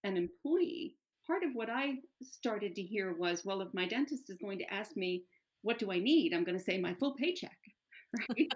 an 0.05 0.17
employee 0.17 0.97
part 1.27 1.43
of 1.45 1.51
what 1.55 1.71
i 1.71 1.95
started 2.23 2.75
to 2.75 2.83
hear 2.83 3.15
was 3.15 3.45
well 3.45 3.61
if 3.61 3.75
my 3.75 3.87
dentist 3.87 4.31
is 4.31 4.39
going 4.39 4.59
to 4.59 4.73
ask 4.75 4.97
me 4.97 5.25
what 5.63 5.79
do 5.79 5.93
i 5.93 5.99
need 5.99 6.33
i'm 6.35 6.45
going 6.45 6.59
to 6.59 6.65
say 6.65 6.79
my 6.79 6.95
full 6.95 7.15
paycheck 7.15 7.59
right? 8.31 8.49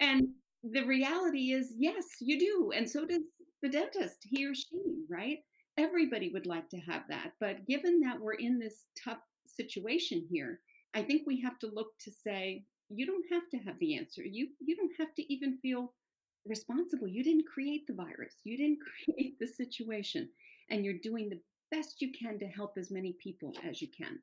And 0.00 0.28
the 0.62 0.82
reality 0.82 1.52
is, 1.52 1.72
yes, 1.76 2.04
you 2.20 2.38
do. 2.38 2.72
And 2.76 2.88
so 2.88 3.06
does 3.06 3.22
the 3.62 3.68
dentist, 3.68 4.18
he 4.22 4.46
or 4.46 4.54
she, 4.54 5.04
right? 5.08 5.38
Everybody 5.78 6.30
would 6.32 6.46
like 6.46 6.68
to 6.70 6.78
have 6.78 7.02
that. 7.08 7.32
But 7.40 7.66
given 7.66 8.00
that 8.00 8.20
we're 8.20 8.34
in 8.34 8.58
this 8.58 8.84
tough 9.02 9.18
situation 9.62 10.26
here, 10.30 10.60
I 10.94 11.02
think 11.02 11.22
we 11.26 11.40
have 11.42 11.58
to 11.60 11.70
look 11.72 11.92
to 12.00 12.10
say, 12.10 12.64
you 12.88 13.06
don't 13.06 13.24
have 13.30 13.48
to 13.50 13.58
have 13.58 13.78
the 13.78 13.96
answer. 13.96 14.22
You 14.22 14.48
you 14.60 14.76
don't 14.76 14.92
have 14.98 15.14
to 15.14 15.32
even 15.32 15.58
feel 15.62 15.92
responsible. 16.46 17.06
You 17.06 17.22
didn't 17.22 17.46
create 17.52 17.86
the 17.86 17.94
virus. 17.94 18.34
You 18.44 18.56
didn't 18.56 18.80
create 19.04 19.38
the 19.38 19.46
situation. 19.46 20.28
And 20.70 20.84
you're 20.84 21.02
doing 21.02 21.28
the 21.28 21.40
best 21.70 22.00
you 22.00 22.12
can 22.12 22.38
to 22.40 22.46
help 22.46 22.78
as 22.78 22.90
many 22.90 23.16
people 23.22 23.52
as 23.68 23.80
you 23.80 23.88
can. 23.96 24.18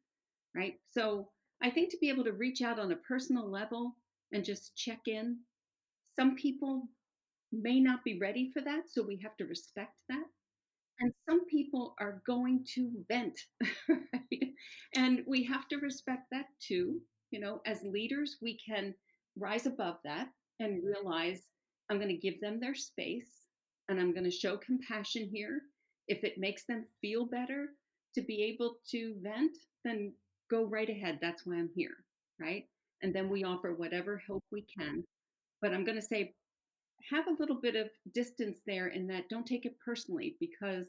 Right. 0.56 0.76
So 0.92 1.30
I 1.62 1.70
think 1.70 1.92
to 1.92 1.98
be 2.02 2.10
able 2.10 2.24
to 2.26 2.34
reach 2.34 2.62
out 2.62 2.80
on 2.80 2.92
a 2.92 2.98
personal 2.98 3.50
level 3.50 3.96
and 4.34 4.44
just 4.44 4.76
check 4.76 5.02
in 5.08 5.40
some 6.18 6.36
people 6.36 6.90
may 7.52 7.80
not 7.80 8.04
be 8.04 8.18
ready 8.20 8.52
for 8.52 8.62
that, 8.62 8.90
so 8.90 9.04
we 9.04 9.20
have 9.24 9.38
to 9.38 9.46
respect 9.46 9.94
that. 10.10 10.26
And 11.00 11.14
some 11.30 11.46
people 11.46 11.96
are 12.00 12.22
going 12.26 12.66
to 12.76 12.92
vent, 13.08 13.40
right? 13.90 14.54
And 14.96 15.24
we 15.28 15.44
have 15.44 15.68
to 15.70 15.78
respect 15.78 16.24
that 16.32 16.46
too. 16.60 17.02
You 17.32 17.40
know, 17.40 17.62
as 17.66 17.84
leaders, 17.84 18.38
we 18.42 18.58
can 18.58 18.96
rise 19.38 19.66
above 19.66 19.98
that 20.06 20.30
and 20.60 20.84
realize 20.84 21.42
I'm 21.90 21.98
going 21.98 22.10
to 22.10 22.18
give 22.18 22.42
them 22.42 22.60
their 22.60 22.74
space 22.76 23.30
and 23.90 24.00
I'm 24.00 24.12
going 24.14 24.24
to 24.24 24.32
show 24.32 24.58
compassion 24.58 25.30
here. 25.32 25.62
If 26.08 26.24
it 26.24 26.38
makes 26.38 26.66
them 26.66 26.86
feel 27.02 27.26
better 27.26 27.68
to 28.16 28.22
be 28.22 28.44
able 28.44 28.78
to 28.92 29.16
vent, 29.22 29.56
then 29.84 30.14
go 30.50 30.66
right 30.66 30.90
ahead. 30.90 31.20
That's 31.22 31.46
why 31.46 31.56
I'm 31.56 31.70
here, 31.76 31.98
right? 32.40 32.66
And 33.04 33.14
then 33.14 33.30
we 33.30 33.44
offer 33.44 33.74
whatever 33.74 34.22
help 34.26 34.44
we 34.52 34.66
can 34.78 35.04
but 35.62 35.74
I'm 35.74 35.84
going 35.86 35.98
to 36.00 36.06
say 36.06 36.34
have 37.10 37.28
a 37.28 37.36
little 37.40 37.60
bit 37.60 37.76
of 37.76 37.90
distance 38.14 38.58
there 38.66 38.88
in 38.88 39.08
that 39.08 39.30
don't 39.30 39.46
take 39.46 39.66
it 39.66 39.76
personally 39.84 40.36
because 40.40 40.86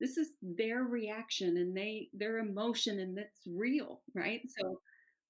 this 0.00 0.16
is 0.16 0.30
their 0.42 0.84
reaction 0.84 1.56
and 1.58 1.76
they 1.76 2.08
their 2.12 2.38
emotion 2.38 3.00
and 3.00 3.16
that's 3.16 3.46
real, 3.46 4.02
right? 4.14 4.42
So 4.58 4.80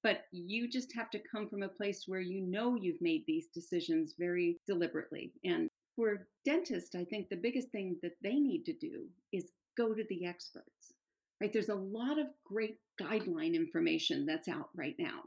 but 0.03 0.25
you 0.33 0.69
just 0.69 0.93
have 0.95 1.11
to 1.11 1.21
come 1.21 1.49
from 1.49 1.63
a 1.63 1.69
place 1.69 2.05
where 2.07 2.21
you 2.21 2.41
know 2.41 2.75
you've 2.75 3.01
made 3.01 3.23
these 3.27 3.47
decisions 3.55 4.15
very 4.19 4.59
deliberately. 4.67 5.33
And 5.45 5.69
for 5.95 6.27
dentists, 6.45 6.95
I 6.95 7.05
think 7.05 7.29
the 7.29 7.37
biggest 7.37 7.69
thing 7.69 7.97
that 8.03 8.17
they 8.23 8.35
need 8.35 8.65
to 8.65 8.73
do 8.73 9.05
is 9.33 9.53
go 9.77 9.95
to 9.95 10.05
the 10.09 10.27
experts. 10.27 10.95
Right? 11.41 11.53
There's 11.53 11.69
a 11.69 11.75
lot 11.75 12.19
of 12.19 12.27
great 12.45 12.79
guideline 13.01 13.55
information 13.55 14.27
that's 14.27 14.49
out 14.49 14.71
right 14.75 14.97
now. 14.99 15.23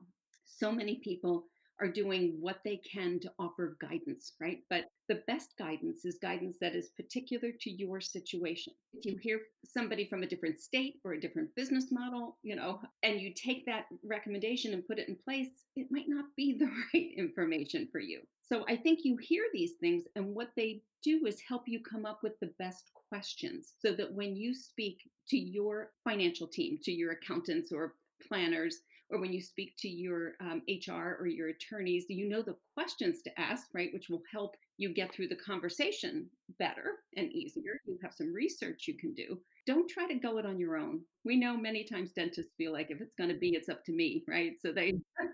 So 0.46 0.72
many 0.72 0.96
people 1.04 1.46
are 1.82 1.88
doing 1.88 2.38
what 2.40 2.60
they 2.64 2.78
can 2.78 3.20
to 3.20 3.32
offer 3.38 3.78
guidance, 3.82 4.34
right? 4.40 4.60
But 4.70 4.86
the 5.10 5.22
best 5.28 5.54
guidance 5.58 6.06
is 6.06 6.18
guidance 6.22 6.58
that 6.62 6.76
is 6.76 6.90
particular 6.96 7.50
to 7.62 7.70
your 7.70 8.00
situation. 8.00 8.74
If 8.94 9.06
you 9.06 9.18
hear 9.22 9.42
somebody 9.66 10.06
from 10.06 10.24
a 10.24 10.28
different 10.28 10.62
state 10.62 10.96
or 11.04 11.14
a 11.14 11.20
different 11.20 11.54
business 11.56 11.88
model, 11.92 12.38
you 12.44 12.56
know, 12.56 12.80
and 13.04 13.20
you 13.20 13.34
take 13.34 13.66
that 13.66 13.86
recommendation 14.04 14.74
and 14.74 14.88
put 14.88 15.00
it 15.00 15.10
in 15.10 15.18
place, 15.24 15.50
it 15.76 15.88
might 15.92 16.08
not 16.08 16.26
be 16.38 16.58
the 16.60 16.70
right 16.94 17.12
information 17.18 17.88
for 17.92 18.00
you. 18.00 18.22
So 18.48 18.64
I 18.70 18.78
think 18.78 19.00
you 19.04 19.18
hear 19.18 19.44
these 19.54 19.74
things, 19.80 20.04
and 20.16 20.36
what 20.36 20.52
they 20.56 20.82
do 21.04 21.26
is 21.26 21.42
help 21.48 21.64
you 21.68 21.80
come 21.82 22.06
up 22.06 22.20
with 22.24 22.40
the 22.40 22.52
best 22.60 22.92
questions 23.10 23.74
so 23.80 23.92
that 23.94 24.14
when 24.14 24.36
you 24.36 24.54
speak 24.54 25.00
to 25.30 25.38
your 25.38 25.92
financial 26.04 26.48
team, 26.48 26.78
to 26.84 26.92
your 26.92 27.14
accountants 27.14 27.72
or 27.72 27.96
planners, 28.28 28.82
or 29.16 29.22
when 29.22 29.32
you 29.32 29.42
speak 29.42 29.76
to 29.80 29.88
your 29.88 30.34
um, 30.42 30.62
HR 30.68 31.16
or 31.20 31.26
your 31.26 31.50
attorneys, 31.50 32.06
you 32.10 32.28
know 32.28 32.42
the 32.42 32.56
questions 32.74 33.22
to 33.22 33.40
ask, 33.40 33.68
right? 33.74 33.94
Which 33.94 34.10
will 34.10 34.22
help 34.32 34.56
you 34.78 34.94
get 34.94 35.14
through 35.14 35.30
the 35.30 35.38
conversation 35.38 36.28
better 36.60 36.98
and 37.16 37.32
easier. 37.32 37.80
You 37.86 37.98
have 38.04 38.14
some 38.14 38.34
research 38.34 38.86
you 38.88 38.98
can 38.98 39.14
do. 39.14 39.40
Don't 39.66 39.90
try 39.90 40.06
to 40.08 40.16
go 40.16 40.38
it 40.38 40.46
on 40.46 40.60
your 40.60 40.76
own. 40.76 41.00
We 41.24 41.38
know 41.38 41.56
many 41.56 41.86
times 41.86 42.12
dentists 42.12 42.52
feel 42.58 42.74
like 42.74 42.92
if 42.92 43.00
it's 43.00 43.16
going 43.18 43.30
to 43.30 43.38
be, 43.38 43.56
it's 43.56 43.70
up 43.70 43.86
to 43.86 43.94
me, 43.94 44.24
right? 44.28 44.54
So 44.62 44.74
they 44.74 44.94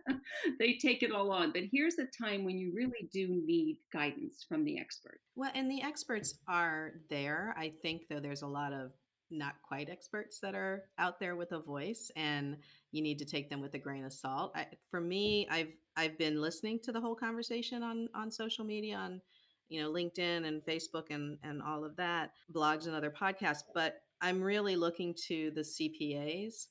they 0.59 0.73
take 0.73 1.01
it 1.01 1.11
all 1.11 1.31
on. 1.31 1.51
But 1.51 1.63
here's 1.71 1.97
a 1.97 2.05
time 2.23 2.45
when 2.45 2.57
you 2.57 2.71
really 2.73 3.09
do 3.11 3.27
need 3.29 3.77
guidance 3.91 4.45
from 4.47 4.63
the 4.63 4.79
expert. 4.79 5.19
Well, 5.35 5.51
and 5.55 5.69
the 5.69 5.81
experts 5.81 6.35
are 6.47 6.91
there. 7.09 7.55
I 7.57 7.73
think 7.81 8.03
though 8.09 8.19
there's 8.19 8.43
a 8.43 8.47
lot 8.47 8.73
of 8.73 8.91
not 9.31 9.55
quite 9.63 9.89
experts 9.89 10.39
that 10.41 10.55
are 10.55 10.83
out 10.97 11.19
there 11.19 11.35
with 11.35 11.51
a 11.51 11.59
voice 11.59 12.11
and 12.15 12.57
you 12.91 13.01
need 13.01 13.19
to 13.19 13.25
take 13.25 13.49
them 13.49 13.61
with 13.61 13.73
a 13.73 13.79
grain 13.79 14.05
of 14.05 14.13
salt. 14.13 14.51
I, 14.55 14.67
for 14.89 15.01
me, 15.01 15.47
I've 15.49 15.73
I've 15.95 16.17
been 16.17 16.41
listening 16.41 16.79
to 16.83 16.91
the 16.91 17.01
whole 17.01 17.15
conversation 17.15 17.83
on 17.83 18.09
on 18.13 18.31
social 18.31 18.65
media 18.65 18.95
on 18.97 19.21
you 19.69 19.81
know 19.81 19.91
LinkedIn 19.91 20.45
and 20.45 20.61
Facebook 20.63 21.09
and 21.09 21.37
and 21.43 21.61
all 21.61 21.83
of 21.83 21.95
that, 21.97 22.31
blogs 22.53 22.87
and 22.87 22.95
other 22.95 23.11
podcasts, 23.11 23.63
but 23.73 24.01
I'm 24.21 24.41
really 24.41 24.75
looking 24.75 25.15
to 25.27 25.51
the 25.55 25.61
CPAs 25.61 26.67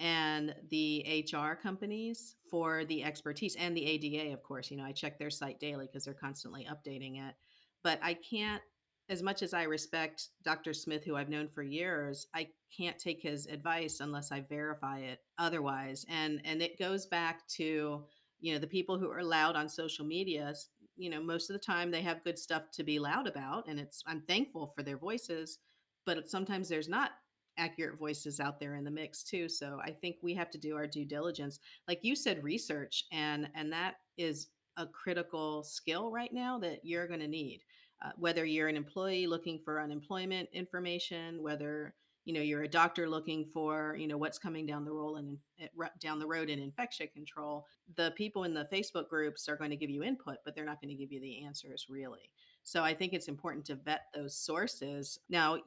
and 0.00 0.54
the 0.70 1.26
HR 1.32 1.54
companies 1.54 2.36
for 2.50 2.84
the 2.86 3.04
expertise 3.04 3.56
and 3.56 3.76
the 3.76 3.86
ADA 3.86 4.32
of 4.32 4.42
course, 4.42 4.70
you 4.70 4.76
know, 4.76 4.84
I 4.84 4.92
check 4.92 5.18
their 5.18 5.30
site 5.30 5.60
daily 5.60 5.86
because 5.86 6.04
they're 6.04 6.14
constantly 6.14 6.66
updating 6.70 7.26
it. 7.26 7.34
But 7.82 7.98
I 8.02 8.14
can't 8.14 8.62
as 9.08 9.22
much 9.22 9.42
as 9.42 9.52
I 9.52 9.64
respect 9.64 10.28
Dr. 10.44 10.72
Smith, 10.72 11.04
who 11.04 11.16
I've 11.16 11.28
known 11.28 11.48
for 11.48 11.62
years, 11.62 12.26
I 12.34 12.48
can't 12.76 12.98
take 12.98 13.20
his 13.20 13.46
advice 13.46 14.00
unless 14.00 14.32
I 14.32 14.40
verify 14.40 15.00
it 15.00 15.20
otherwise. 15.38 16.06
And 16.08 16.40
and 16.44 16.62
it 16.62 16.78
goes 16.78 17.06
back 17.06 17.46
to 17.48 18.04
you 18.40 18.52
know 18.52 18.58
the 18.58 18.66
people 18.66 18.98
who 18.98 19.10
are 19.10 19.22
loud 19.22 19.56
on 19.56 19.68
social 19.68 20.04
media. 20.04 20.54
You 20.96 21.10
know, 21.10 21.22
most 21.22 21.50
of 21.50 21.54
the 21.54 21.64
time 21.64 21.90
they 21.90 22.02
have 22.02 22.24
good 22.24 22.38
stuff 22.38 22.70
to 22.72 22.84
be 22.84 22.98
loud 22.98 23.26
about, 23.26 23.68
and 23.68 23.78
it's 23.78 24.02
I'm 24.06 24.22
thankful 24.22 24.72
for 24.74 24.82
their 24.82 24.98
voices, 24.98 25.58
but 26.06 26.28
sometimes 26.28 26.68
there's 26.68 26.88
not 26.88 27.12
accurate 27.56 27.98
voices 27.98 28.40
out 28.40 28.58
there 28.58 28.74
in 28.74 28.84
the 28.84 28.90
mix 28.90 29.22
too. 29.22 29.48
So 29.48 29.80
I 29.84 29.90
think 29.90 30.16
we 30.22 30.34
have 30.34 30.50
to 30.50 30.58
do 30.58 30.76
our 30.76 30.86
due 30.86 31.04
diligence, 31.04 31.60
like 31.88 32.00
you 32.02 32.16
said, 32.16 32.42
research, 32.42 33.04
and 33.12 33.48
and 33.54 33.72
that 33.72 33.96
is 34.16 34.48
a 34.76 34.86
critical 34.86 35.62
skill 35.62 36.10
right 36.10 36.32
now 36.32 36.58
that 36.58 36.80
you're 36.82 37.06
going 37.06 37.20
to 37.20 37.28
need 37.28 37.60
uh, 38.04 38.10
whether 38.16 38.44
you're 38.44 38.68
an 38.68 38.76
employee 38.76 39.26
looking 39.26 39.58
for 39.64 39.80
unemployment 39.80 40.48
information, 40.52 41.42
whether 41.42 41.94
you 42.24 42.32
know 42.32 42.40
you're 42.40 42.62
a 42.62 42.68
doctor 42.68 43.08
looking 43.08 43.44
for 43.44 43.96
you 43.98 44.06
know 44.08 44.16
what's 44.16 44.38
coming 44.38 44.66
down 44.66 44.84
the 44.84 44.92
road 44.92 45.16
and 45.16 45.38
eh, 45.60 45.66
down 46.00 46.18
the 46.18 46.26
road 46.26 46.48
in 46.48 46.58
infection 46.58 47.06
control 47.12 47.66
the 47.96 48.12
people 48.16 48.44
in 48.44 48.54
the 48.54 48.66
facebook 48.72 49.08
groups 49.08 49.48
are 49.48 49.56
going 49.56 49.70
to 49.70 49.76
give 49.76 49.90
you 49.90 50.02
input 50.02 50.36
but 50.44 50.54
they're 50.54 50.64
not 50.64 50.80
going 50.80 50.88
to 50.88 50.94
give 50.94 51.12
you 51.12 51.20
the 51.20 51.44
answers 51.44 51.86
really. 51.88 52.30
So 52.62 52.82
i 52.82 52.94
think 52.94 53.12
it's 53.12 53.28
important 53.28 53.66
to 53.66 53.74
vet 53.74 54.06
those 54.14 54.36
sources. 54.36 55.18
Now 55.28 55.58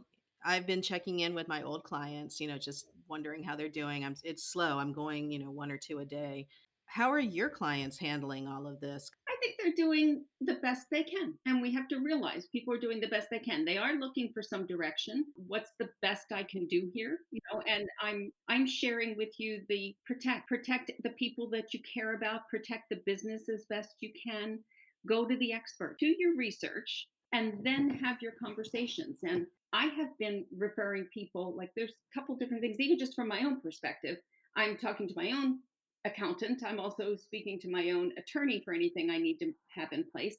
i've 0.43 0.67
been 0.67 0.81
checking 0.81 1.21
in 1.21 1.33
with 1.33 1.47
my 1.47 1.63
old 1.63 1.83
clients 1.83 2.39
you 2.39 2.47
know 2.47 2.57
just 2.57 2.87
wondering 3.07 3.43
how 3.43 3.55
they're 3.55 3.69
doing. 3.69 4.03
I'm 4.03 4.15
it's 4.23 4.43
slow. 4.43 4.79
I'm 4.79 4.93
going 4.93 5.31
you 5.31 5.39
know 5.39 5.51
one 5.51 5.71
or 5.71 5.77
two 5.77 5.99
a 5.99 6.05
day. 6.05 6.47
How 6.85 7.11
are 7.11 7.19
your 7.19 7.49
clients 7.49 7.99
handling 7.99 8.47
all 8.47 8.65
of 8.65 8.79
this 8.79 9.11
think 9.47 9.75
they're 9.75 9.85
doing 9.85 10.25
the 10.41 10.55
best 10.55 10.87
they 10.91 11.03
can. 11.03 11.33
And 11.45 11.61
we 11.61 11.73
have 11.73 11.87
to 11.89 11.99
realize 11.99 12.47
people 12.47 12.73
are 12.73 12.79
doing 12.79 12.99
the 12.99 13.07
best 13.07 13.27
they 13.29 13.39
can. 13.39 13.65
They 13.65 13.77
are 13.77 13.95
looking 13.95 14.31
for 14.33 14.41
some 14.41 14.65
direction. 14.65 15.25
What's 15.35 15.71
the 15.79 15.89
best 16.01 16.31
I 16.31 16.43
can 16.43 16.67
do 16.67 16.89
here? 16.93 17.19
You 17.31 17.39
know, 17.51 17.61
and 17.67 17.87
I'm 18.01 18.31
I'm 18.49 18.67
sharing 18.67 19.15
with 19.17 19.39
you 19.39 19.61
the 19.69 19.95
protect 20.05 20.47
protect 20.47 20.91
the 21.03 21.11
people 21.11 21.49
that 21.51 21.73
you 21.73 21.79
care 21.81 22.15
about, 22.15 22.47
protect 22.49 22.89
the 22.89 23.01
business 23.05 23.49
as 23.49 23.65
best 23.69 23.95
you 24.01 24.11
can. 24.27 24.59
Go 25.07 25.25
to 25.25 25.37
the 25.37 25.53
expert, 25.53 25.97
do 25.99 26.13
your 26.17 26.35
research, 26.35 27.07
and 27.33 27.59
then 27.63 27.89
have 27.89 28.21
your 28.21 28.33
conversations. 28.43 29.19
And 29.23 29.45
I 29.73 29.85
have 29.85 30.17
been 30.19 30.45
referring 30.57 31.05
people 31.13 31.55
like 31.55 31.71
there's 31.75 31.91
a 31.91 32.19
couple 32.19 32.35
different 32.35 32.61
things, 32.61 32.79
even 32.79 32.99
just 32.99 33.15
from 33.15 33.27
my 33.27 33.41
own 33.41 33.61
perspective. 33.61 34.17
I'm 34.55 34.75
talking 34.75 35.07
to 35.07 35.13
my 35.15 35.31
own 35.31 35.59
accountant. 36.07 36.63
I'm 36.65 36.79
also 36.79 37.15
speaking 37.15 37.59
to 37.59 37.69
my 37.69 37.91
own 37.91 38.11
attorney 38.17 38.61
for 38.63 38.73
anything 38.73 39.09
I 39.09 39.17
need 39.17 39.37
to 39.39 39.53
have 39.69 39.89
in 39.91 40.03
place. 40.11 40.37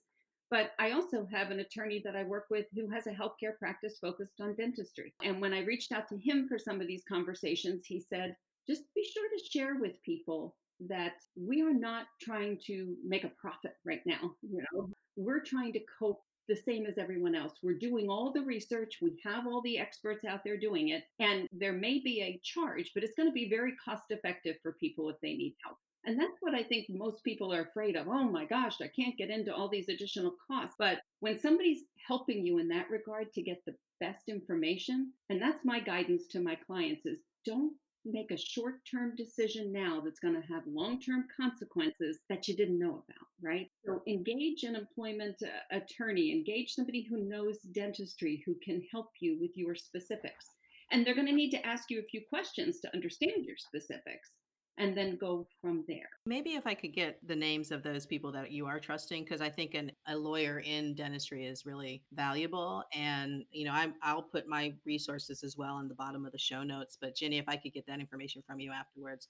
But 0.51 0.71
I 0.79 0.93
also 0.93 1.27
have 1.31 1.51
an 1.51 1.61
attorney 1.61 2.01
that 2.05 2.17
I 2.17 2.25
work 2.25 2.47
with 2.51 2.67
who 2.75 2.89
has 2.89 3.07
a 3.07 3.11
healthcare 3.11 3.57
practice 3.59 3.99
focused 4.01 4.41
on 4.41 4.55
dentistry. 4.55 5.13
And 5.23 5.41
when 5.41 5.53
I 5.53 5.61
reached 5.61 5.93
out 5.93 6.09
to 6.09 6.17
him 6.17 6.49
for 6.49 6.59
some 6.59 6.81
of 6.81 6.87
these 6.87 7.03
conversations, 7.07 7.85
he 7.87 8.01
said, 8.01 8.35
just 8.67 8.83
be 8.95 9.05
sure 9.05 9.29
to 9.29 9.45
share 9.51 9.77
with 9.79 10.03
people 10.03 10.57
that 10.89 11.15
we 11.37 11.63
are 11.63 11.75
not 11.75 12.07
trying 12.23 12.59
to 12.67 12.97
make 13.07 13.25
a 13.25 13.33
profit 13.41 13.73
right 13.85 14.03
now. 14.07 14.33
You 14.43 14.63
know, 14.73 14.91
we're 15.17 15.43
trying 15.43 15.73
to 15.75 15.81
cope 15.99 16.23
the 16.49 16.57
same 16.57 16.87
as 16.87 16.99
everyone 16.99 17.35
else. 17.35 17.53
We're 17.63 17.79
doing 17.79 18.09
all 18.09 18.33
the 18.33 18.43
research, 18.43 18.99
we 19.03 19.19
have 19.25 19.47
all 19.47 19.61
the 19.63 19.79
experts 19.79 20.25
out 20.25 20.41
there 20.45 20.57
doing 20.57 20.89
it, 20.89 21.05
and 21.21 21.49
there 21.53 21.73
may 21.73 22.01
be 22.01 22.23
a 22.23 22.41
charge, 22.43 22.93
but 22.95 23.05
it's 23.05 23.15
going 23.15 23.29
to 23.29 23.33
be 23.33 23.49
very 23.49 23.75
cost 23.85 24.05
effective 24.11 24.57
for 24.63 24.73
people 24.73 25.09
if 25.11 25.17
they 25.21 25.35
need 25.35 25.57
help. 25.65 25.77
And 26.05 26.19
that's 26.19 26.39
what 26.41 26.55
I 26.55 26.63
think 26.63 26.87
most 26.89 27.23
people 27.23 27.53
are 27.53 27.63
afraid 27.63 27.97
of. 27.97 28.09
Oh 28.09 28.25
my 28.25 28.47
gosh, 28.47 28.77
I 28.81 28.89
can't 28.89 29.19
get 29.19 29.31
into 29.31 29.55
all 29.55 29.69
these 29.69 29.89
additional 29.89 30.35
costs. 30.47 30.77
But 30.79 31.01
when 31.21 31.39
somebody's 31.39 31.83
helping 32.07 32.47
you 32.47 32.59
in 32.59 32.69
that 32.69 32.89
regard 32.89 33.33
to 33.35 33.43
get 33.43 33.63
the 33.67 33.75
best 34.01 34.29
information, 34.29 35.13
and 35.29 35.43
that's 35.43 35.65
my 35.65 35.81
guidance 35.81 36.27
to 36.29 36.41
my 36.41 36.55
clients 36.55 37.05
is 37.05 37.19
don't 37.45 37.75
make 38.13 38.31
a 38.31 38.37
short 38.37 38.77
term 38.91 39.15
decision 39.17 39.73
now 39.73 40.01
that's 40.05 40.21
going 40.21 40.35
to 40.35 40.47
have 40.47 40.63
long 40.67 41.01
term 41.01 41.27
consequences 41.35 42.19
that 42.29 42.49
you 42.49 42.57
didn't 42.57 42.79
know 42.79 43.05
about, 43.09 43.29
right? 43.43 43.71
So 43.85 44.03
engage 44.07 44.65
an 44.65 44.77
employment 44.77 45.37
uh, 45.43 45.77
attorney, 45.77 46.33
engage 46.33 46.75
somebody 46.75 47.07
who 47.09 47.29
knows 47.29 47.59
dentistry 47.73 48.43
who 48.47 48.57
can 48.65 48.83
help 48.91 49.11
you 49.21 49.39
with 49.41 49.53
your 49.55 49.75
specifics. 49.75 50.47
And 50.91 51.07
they're 51.07 51.15
going 51.15 51.27
to 51.27 51.33
need 51.33 51.51
to 51.51 51.67
ask 51.67 51.91
you 51.91 52.01
a 52.01 52.11
few 52.11 52.23
questions 52.29 52.81
to 52.81 52.95
understand 52.95 53.45
your 53.45 53.57
specifics 53.59 54.31
and 54.79 54.97
then 54.97 55.17
go 55.17 55.47
from 55.61 55.85
there. 55.89 56.09
Maybe 56.25 56.55
if 56.55 56.67
I 56.67 56.75
could 56.75 56.95
get 56.95 57.19
the 57.27 57.37
names 57.37 57.71
of 57.71 57.83
those 57.83 58.07
people 58.07 58.33
that 58.33 58.51
you 58.51 58.67
are 58.67 58.79
trusting, 58.79 59.25
because 59.25 59.41
I 59.41 59.51
think 59.51 59.75
an, 59.75 59.93
a 60.07 60.17
lawyer 60.17 60.61
in 60.61 60.95
dentistry 60.95 61.45
is 61.45 61.67
really 61.67 62.03
valuable. 62.13 62.85
And, 62.95 63.45
you 63.51 63.65
know, 63.65 63.73
i 63.73 63.89
I'll 64.03 64.23
put 64.23 64.47
my 64.47 64.73
resources 64.87 65.43
as 65.43 65.57
well 65.57 65.79
in 65.81 65.89
the 65.89 65.95
bottom 65.95 66.25
of 66.25 66.33
the 66.33 66.39
show 66.39 66.63
notes. 66.63 66.97
But 67.01 67.17
Ginny, 67.17 67.39
if 67.39 67.49
I 67.49 67.57
could 67.57 67.73
get 67.73 67.87
that 67.87 68.01
information 68.01 68.43
from 68.47 68.61
you 68.61 68.71
afterwards, 68.73 69.29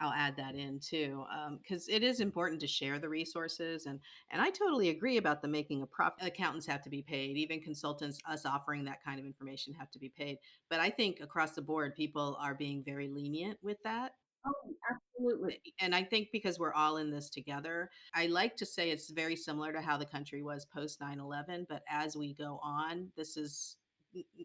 I'll 0.00 0.12
add 0.12 0.36
that 0.36 0.54
in 0.54 0.80
too, 0.80 1.24
because 1.62 1.88
um, 1.88 1.94
it 1.94 2.02
is 2.02 2.20
important 2.20 2.60
to 2.62 2.66
share 2.66 2.98
the 2.98 3.08
resources, 3.08 3.86
and 3.86 4.00
and 4.32 4.42
I 4.42 4.50
totally 4.50 4.88
agree 4.88 5.18
about 5.18 5.40
the 5.40 5.46
making 5.48 5.82
a 5.82 5.86
profit. 5.86 6.26
Accountants 6.26 6.66
have 6.66 6.82
to 6.82 6.90
be 6.90 7.02
paid, 7.02 7.36
even 7.36 7.60
consultants, 7.60 8.18
us 8.28 8.44
offering 8.44 8.84
that 8.84 9.04
kind 9.04 9.20
of 9.20 9.26
information 9.26 9.72
have 9.74 9.92
to 9.92 10.00
be 10.00 10.08
paid. 10.08 10.38
But 10.68 10.80
I 10.80 10.90
think 10.90 11.20
across 11.20 11.52
the 11.52 11.62
board, 11.62 11.94
people 11.94 12.36
are 12.40 12.54
being 12.54 12.82
very 12.82 13.08
lenient 13.08 13.58
with 13.62 13.80
that, 13.84 14.14
Oh, 14.46 14.52
absolutely. 14.90 15.60
and 15.80 15.94
I 15.94 16.02
think 16.02 16.28
because 16.30 16.58
we're 16.58 16.74
all 16.74 16.98
in 16.98 17.10
this 17.10 17.30
together, 17.30 17.90
I 18.14 18.26
like 18.26 18.56
to 18.56 18.66
say 18.66 18.90
it's 18.90 19.10
very 19.10 19.36
similar 19.36 19.72
to 19.72 19.80
how 19.80 19.96
the 19.96 20.04
country 20.04 20.42
was 20.42 20.66
post 20.66 21.00
9 21.00 21.18
11. 21.18 21.66
But 21.68 21.82
as 21.88 22.16
we 22.16 22.34
go 22.34 22.60
on, 22.62 23.10
this 23.16 23.36
is 23.36 23.76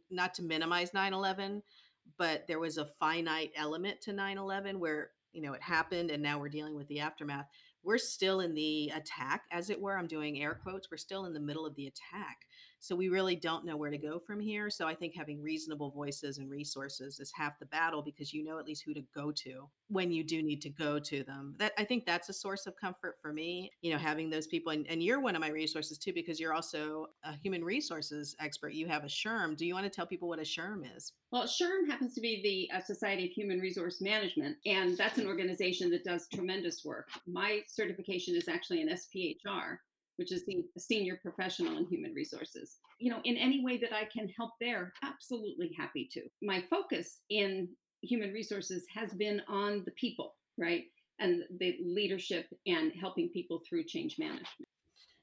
not 0.10 0.34
to 0.36 0.44
minimize 0.44 0.94
9 0.94 1.14
11, 1.14 1.62
but 2.18 2.48
there 2.48 2.60
was 2.60 2.78
a 2.78 2.90
finite 3.00 3.52
element 3.56 4.02
to 4.02 4.14
9 4.14 4.38
11 4.38 4.80
where, 4.80 5.12
you 5.34 5.42
know, 5.42 5.54
it 5.54 5.62
happened 5.62 6.12
and 6.12 6.24
now 6.24 6.40
we're 6.40 6.50
dealing 6.50 6.76
with 6.76 6.88
the 6.88 7.02
aftermath. 7.02 7.48
We're 7.84 7.98
still 7.98 8.40
in 8.42 8.54
the 8.54 8.92
attack, 8.96 9.44
as 9.52 9.70
it 9.70 9.80
were. 9.82 9.98
I'm 9.98 10.08
doing 10.08 10.42
air 10.42 10.54
quotes. 10.62 10.90
We're 10.92 10.98
still 10.98 11.26
in 11.26 11.34
the 11.34 11.40
middle 11.40 11.66
of 11.66 11.76
the 11.76 11.88
attack. 11.88 12.40
So 12.80 12.96
we 12.96 13.10
really 13.10 13.36
don't 13.36 13.66
know 13.66 13.76
where 13.76 13.92
to 13.92 13.98
go 13.98 14.20
from 14.20 14.40
here. 14.40 14.70
So 14.70 14.88
I 14.88 14.96
think 14.96 15.14
having 15.16 15.42
reasonable 15.42 15.92
voices 15.92 16.38
and 16.38 16.50
resources 16.50 17.20
is 17.20 17.32
half 17.36 17.60
the 17.60 17.66
battle 17.66 18.02
because 18.02 18.34
you 18.34 18.44
know 18.44 18.58
at 18.58 18.66
least 18.66 18.84
who 18.86 18.94
to 18.94 19.04
go 19.14 19.32
to 19.32 19.70
when 19.90 20.12
you 20.12 20.24
do 20.24 20.42
need 20.42 20.62
to 20.62 20.70
go 20.70 20.98
to 21.00 21.24
them. 21.24 21.56
That 21.58 21.74
I 21.78 21.84
think 21.84 22.06
that's 22.06 22.30
a 22.30 22.34
source 22.34 22.68
of 22.68 22.76
comfort 22.78 23.18
for 23.22 23.34
me, 23.34 23.72
you 23.82 23.92
know, 23.92 23.98
having 23.98 24.30
those 24.30 24.48
people 24.48 24.72
and, 24.72 24.88
and 24.88 25.04
you're 25.04 25.20
one 25.20 25.36
of 25.36 25.42
my 25.42 25.50
resources 25.50 25.98
too 25.98 26.14
because 26.14 26.40
you're 26.40 26.54
also 26.54 27.08
a 27.24 27.34
human 27.34 27.64
resources 27.64 28.36
expert. 28.40 28.74
You 28.74 28.88
have 28.88 29.04
a 29.04 29.08
SHRM. 29.08 29.58
Do 29.58 29.66
you 29.66 29.74
want 29.74 29.86
to 29.86 29.90
tell 29.90 30.06
people 30.06 30.30
what 30.30 30.40
a 30.40 30.44
SHRM 30.44 30.84
is? 30.96 31.14
Well, 31.32 31.44
SHRM 31.44 31.90
happens 31.90 32.16
to 32.16 32.22
be 32.22 32.42
the 32.42 32.76
uh, 32.76 32.82
Society 32.82 33.26
of 33.26 33.32
Human 33.32 33.60
Resource 33.60 34.02
Management, 34.02 34.58
and 34.66 34.98
that's 34.98 35.20
an 35.20 35.28
organization 35.28 35.92
that 35.92 36.04
does 36.04 36.28
tremendous 36.34 36.84
work. 36.84 37.10
My 37.28 37.62
certification 37.68 38.36
is 38.36 38.48
actually 38.48 38.82
an 38.82 38.90
SPHR, 38.90 39.78
which 40.20 40.34
is 40.34 40.44
the 40.46 40.66
senior 40.78 41.18
professional 41.24 41.78
in 41.78 41.86
human 41.86 42.14
resources. 42.14 42.76
You 43.00 43.10
know, 43.10 43.22
in 43.24 43.38
any 43.38 43.64
way 43.64 43.78
that 43.78 43.94
I 43.94 44.04
can 44.14 44.28
help 44.38 44.52
there, 44.60 44.92
absolutely 45.02 45.72
happy 45.78 46.10
to. 46.12 46.24
My 46.42 46.62
focus 46.70 47.20
in 47.30 47.70
human 48.02 48.34
resources 48.34 48.86
has 48.94 49.14
been 49.14 49.42
on 49.48 49.84
the 49.86 49.92
people, 49.92 50.36
right? 50.58 50.84
And 51.20 51.44
the 51.62 51.78
leadership 51.82 52.48
and 52.68 52.92
helping 53.00 53.30
people 53.30 53.62
through 53.68 53.86
change 53.86 54.18
management. 54.20 54.68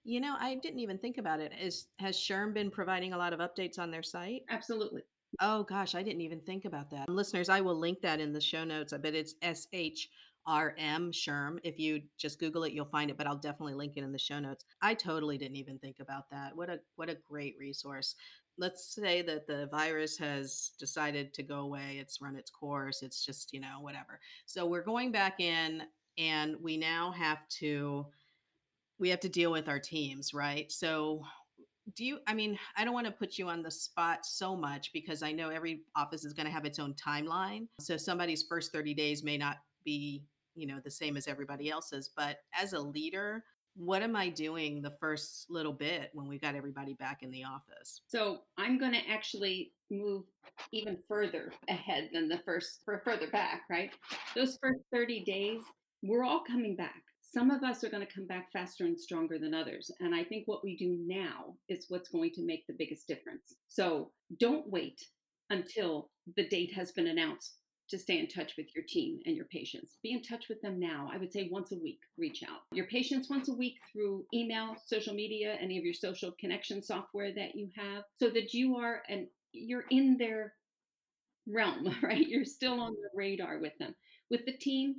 You 0.04 0.20
know, 0.20 0.34
I 0.40 0.54
didn't 0.54 0.80
even 0.80 0.96
think 0.96 1.18
about 1.18 1.40
it. 1.40 1.52
Is 1.60 1.88
has 1.98 2.16
Sherm 2.16 2.54
been 2.54 2.70
providing 2.70 3.12
a 3.12 3.18
lot 3.18 3.34
of 3.34 3.40
updates 3.40 3.78
on 3.78 3.90
their 3.90 4.02
site? 4.02 4.42
Absolutely. 4.48 5.02
Oh 5.42 5.64
gosh, 5.64 5.94
I 5.94 6.02
didn't 6.02 6.22
even 6.22 6.40
think 6.40 6.64
about 6.64 6.90
that. 6.92 7.10
Listeners, 7.10 7.50
I 7.50 7.60
will 7.60 7.78
link 7.78 8.00
that 8.00 8.20
in 8.20 8.32
the 8.32 8.40
show 8.40 8.64
notes. 8.64 8.94
I 8.94 8.96
bet 8.96 9.14
it's 9.14 9.34
SH 9.42 10.08
RM 10.48 11.10
Sherm. 11.12 11.58
If 11.64 11.78
you 11.78 12.02
just 12.18 12.38
Google 12.38 12.64
it, 12.64 12.72
you'll 12.72 12.84
find 12.84 13.10
it, 13.10 13.16
but 13.16 13.26
I'll 13.26 13.36
definitely 13.36 13.74
link 13.74 13.94
it 13.96 14.04
in 14.04 14.12
the 14.12 14.18
show 14.18 14.38
notes. 14.38 14.64
I 14.80 14.94
totally 14.94 15.38
didn't 15.38 15.56
even 15.56 15.78
think 15.78 15.96
about 16.00 16.30
that. 16.30 16.56
What 16.56 16.70
a 16.70 16.80
what 16.96 17.08
a 17.08 17.16
great 17.28 17.56
resource. 17.58 18.14
Let's 18.58 18.94
say 18.94 19.22
that 19.22 19.46
the 19.46 19.68
virus 19.70 20.16
has 20.18 20.70
decided 20.78 21.34
to 21.34 21.42
go 21.42 21.58
away. 21.60 21.98
It's 22.00 22.22
run 22.22 22.36
its 22.36 22.50
course. 22.50 23.02
It's 23.02 23.24
just, 23.24 23.52
you 23.52 23.60
know, 23.60 23.80
whatever. 23.80 24.18
So 24.46 24.64
we're 24.64 24.82
going 24.82 25.12
back 25.12 25.40
in 25.40 25.82
and 26.16 26.56
we 26.62 26.78
now 26.78 27.10
have 27.10 27.46
to 27.60 28.06
we 28.98 29.10
have 29.10 29.20
to 29.20 29.28
deal 29.28 29.52
with 29.52 29.68
our 29.68 29.78
teams, 29.78 30.32
right? 30.32 30.72
So 30.72 31.22
do 31.94 32.04
you 32.04 32.18
i 32.26 32.34
mean 32.34 32.58
i 32.76 32.84
don't 32.84 32.94
want 32.94 33.06
to 33.06 33.12
put 33.12 33.38
you 33.38 33.48
on 33.48 33.62
the 33.62 33.70
spot 33.70 34.26
so 34.26 34.56
much 34.56 34.92
because 34.92 35.22
i 35.22 35.30
know 35.30 35.50
every 35.50 35.82
office 35.94 36.24
is 36.24 36.32
going 36.32 36.46
to 36.46 36.52
have 36.52 36.64
its 36.64 36.80
own 36.80 36.92
timeline 36.94 37.68
so 37.78 37.96
somebody's 37.96 38.42
first 38.42 38.72
30 38.72 38.92
days 38.92 39.22
may 39.22 39.38
not 39.38 39.58
be 39.84 40.24
you 40.56 40.66
know 40.66 40.80
the 40.82 40.90
same 40.90 41.16
as 41.16 41.28
everybody 41.28 41.70
else's 41.70 42.10
but 42.16 42.38
as 42.58 42.72
a 42.72 42.80
leader 42.80 43.44
what 43.76 44.02
am 44.02 44.16
i 44.16 44.28
doing 44.28 44.80
the 44.80 44.94
first 44.98 45.46
little 45.50 45.72
bit 45.72 46.10
when 46.14 46.26
we 46.26 46.38
got 46.38 46.54
everybody 46.54 46.94
back 46.94 47.22
in 47.22 47.30
the 47.30 47.44
office? 47.44 48.00
So 48.08 48.38
i'm 48.58 48.78
going 48.78 48.92
to 48.92 49.10
actually 49.10 49.72
move 49.90 50.24
even 50.72 50.96
further 51.06 51.52
ahead 51.68 52.08
than 52.12 52.28
the 52.28 52.38
first 52.38 52.80
for 52.84 53.02
further 53.04 53.28
back 53.28 53.62
right? 53.70 53.90
Those 54.34 54.58
first 54.60 54.80
30 54.92 55.24
days 55.24 55.60
we're 56.02 56.24
all 56.24 56.42
coming 56.46 56.76
back. 56.76 57.02
Some 57.22 57.50
of 57.50 57.62
us 57.62 57.82
are 57.82 57.90
going 57.90 58.06
to 58.06 58.12
come 58.12 58.26
back 58.26 58.50
faster 58.52 58.84
and 58.84 58.98
stronger 58.98 59.38
than 59.38 59.52
others 59.54 59.90
and 60.00 60.14
i 60.14 60.24
think 60.24 60.44
what 60.46 60.64
we 60.64 60.76
do 60.76 60.96
now 61.06 61.54
is 61.68 61.86
what's 61.88 62.08
going 62.08 62.30
to 62.30 62.46
make 62.46 62.66
the 62.66 62.76
biggest 62.78 63.06
difference. 63.06 63.56
So 63.68 64.10
don't 64.40 64.70
wait 64.70 65.00
until 65.50 66.10
the 66.36 66.48
date 66.48 66.72
has 66.74 66.92
been 66.92 67.06
announced 67.08 67.58
to 67.88 67.98
stay 67.98 68.18
in 68.18 68.28
touch 68.28 68.54
with 68.56 68.66
your 68.74 68.84
team 68.88 69.20
and 69.26 69.36
your 69.36 69.44
patients. 69.46 69.96
Be 70.02 70.12
in 70.12 70.22
touch 70.22 70.48
with 70.48 70.60
them 70.62 70.78
now. 70.78 71.10
I 71.12 71.18
would 71.18 71.32
say 71.32 71.48
once 71.50 71.72
a 71.72 71.78
week, 71.78 72.00
reach 72.18 72.42
out. 72.42 72.60
Your 72.72 72.86
patients 72.86 73.30
once 73.30 73.48
a 73.48 73.54
week 73.54 73.76
through 73.92 74.24
email, 74.34 74.76
social 74.86 75.14
media, 75.14 75.56
any 75.60 75.78
of 75.78 75.84
your 75.84 75.94
social 75.94 76.32
connection 76.40 76.82
software 76.82 77.32
that 77.34 77.54
you 77.54 77.70
have, 77.76 78.04
so 78.18 78.28
that 78.30 78.52
you 78.54 78.76
are 78.76 79.02
and 79.08 79.26
you're 79.52 79.84
in 79.90 80.16
their 80.16 80.54
realm, 81.46 81.94
right? 82.02 82.26
You're 82.26 82.44
still 82.44 82.80
on 82.80 82.92
the 82.92 83.10
radar 83.14 83.58
with 83.58 83.76
them. 83.78 83.94
With 84.30 84.44
the 84.44 84.56
team, 84.56 84.96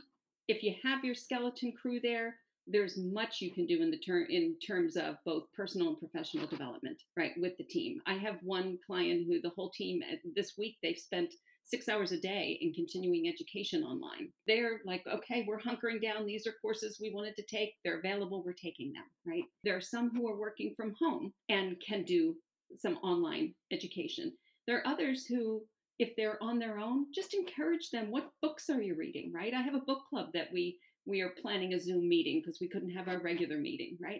if 0.48 0.64
you 0.64 0.76
have 0.84 1.04
your 1.04 1.16
skeleton 1.16 1.74
crew 1.74 2.00
there, 2.02 2.36
there's 2.68 2.98
much 2.98 3.42
you 3.42 3.52
can 3.54 3.66
do 3.66 3.82
in 3.82 3.90
the 3.90 3.98
term 3.98 4.26
in 4.30 4.56
terms 4.66 4.98
of 4.98 5.16
both 5.26 5.44
personal 5.56 5.90
and 5.90 6.00
professional 6.00 6.46
development 6.48 7.02
right 7.16 7.32
with 7.38 7.56
the 7.58 7.64
team 7.64 8.02
i 8.06 8.14
have 8.14 8.36
one 8.44 8.78
client 8.86 9.26
who 9.26 9.40
the 9.42 9.52
whole 9.56 9.70
team 9.70 10.02
uh, 10.12 10.16
this 10.36 10.58
week 10.58 10.76
they've 10.84 10.98
spent 10.98 11.34
six 11.68 11.90
hours 11.90 12.14
a 12.14 12.20
day 12.20 12.58
in 12.62 12.74
continuing 12.74 13.28
education 13.28 13.84
online. 13.84 14.30
They're 14.48 14.80
like, 14.86 15.04
okay, 15.06 15.46
we're 15.48 15.60
hunkering 15.60 16.02
down. 16.02 16.26
These 16.26 16.48
are 16.48 16.54
courses 16.62 16.98
we 17.00 17.14
wanted 17.14 17.36
to 17.36 17.44
take. 17.44 17.74
They're 17.84 18.00
available. 18.00 18.44
We're 18.44 18.54
taking 18.54 18.94
them, 18.94 19.04
right? 19.26 19.44
There 19.64 19.76
are 19.76 19.82
some 19.82 20.10
who 20.10 20.28
are 20.30 20.40
working 20.40 20.74
from 20.78 20.96
home 21.00 21.34
and 21.50 21.76
can 21.86 22.04
do 22.04 22.36
some 22.78 22.98
online 22.98 23.54
education. 23.72 24.32
There 24.66 24.78
are 24.78 24.88
others 24.88 25.26
who, 25.26 25.64
if 26.00 26.16
they're 26.16 26.42
on 26.42 26.58
their 26.58 26.80
own, 26.80 27.08
just 27.14 27.34
encourage 27.34 27.90
them. 27.92 28.12
What 28.12 28.30
books 28.42 28.70
are 28.70 28.82
you 28.82 28.96
reading, 28.96 29.32
right? 29.36 29.54
I 29.54 29.62
have 29.62 29.76
a 29.76 29.86
book 29.86 30.04
club 30.10 30.28
that 30.34 30.48
we 30.54 30.80
we 31.06 31.22
are 31.22 31.34
planning 31.42 31.74
a 31.74 31.80
Zoom 31.80 32.10
meeting 32.10 32.42
because 32.42 32.60
we 32.60 32.68
couldn't 32.68 32.90
have 32.90 33.08
our 33.08 33.22
regular 33.22 33.58
meeting, 33.58 33.98
right? 34.02 34.20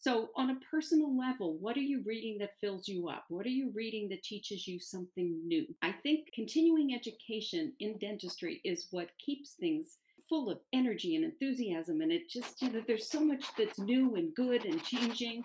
So, 0.00 0.30
on 0.36 0.50
a 0.50 0.60
personal 0.70 1.18
level, 1.18 1.56
what 1.58 1.76
are 1.76 1.80
you 1.80 2.02
reading 2.06 2.38
that 2.38 2.58
fills 2.60 2.86
you 2.86 3.08
up? 3.08 3.24
What 3.28 3.46
are 3.46 3.50
you 3.50 3.72
reading 3.74 4.08
that 4.10 4.22
teaches 4.22 4.68
you 4.68 4.78
something 4.78 5.40
new? 5.44 5.66
I 5.82 5.92
think 5.92 6.28
continuing 6.32 6.94
education 6.94 7.72
in 7.80 7.98
dentistry 7.98 8.60
is 8.64 8.86
what 8.92 9.08
keeps 9.18 9.52
things 9.52 9.96
full 10.28 10.50
of 10.50 10.60
energy 10.72 11.16
and 11.16 11.24
enthusiasm. 11.24 12.00
And 12.00 12.12
it 12.12 12.28
just, 12.28 12.62
you 12.62 12.70
know, 12.70 12.82
there's 12.86 13.10
so 13.10 13.20
much 13.20 13.44
that's 13.56 13.78
new 13.78 14.14
and 14.14 14.34
good 14.34 14.64
and 14.64 14.82
changing. 14.84 15.42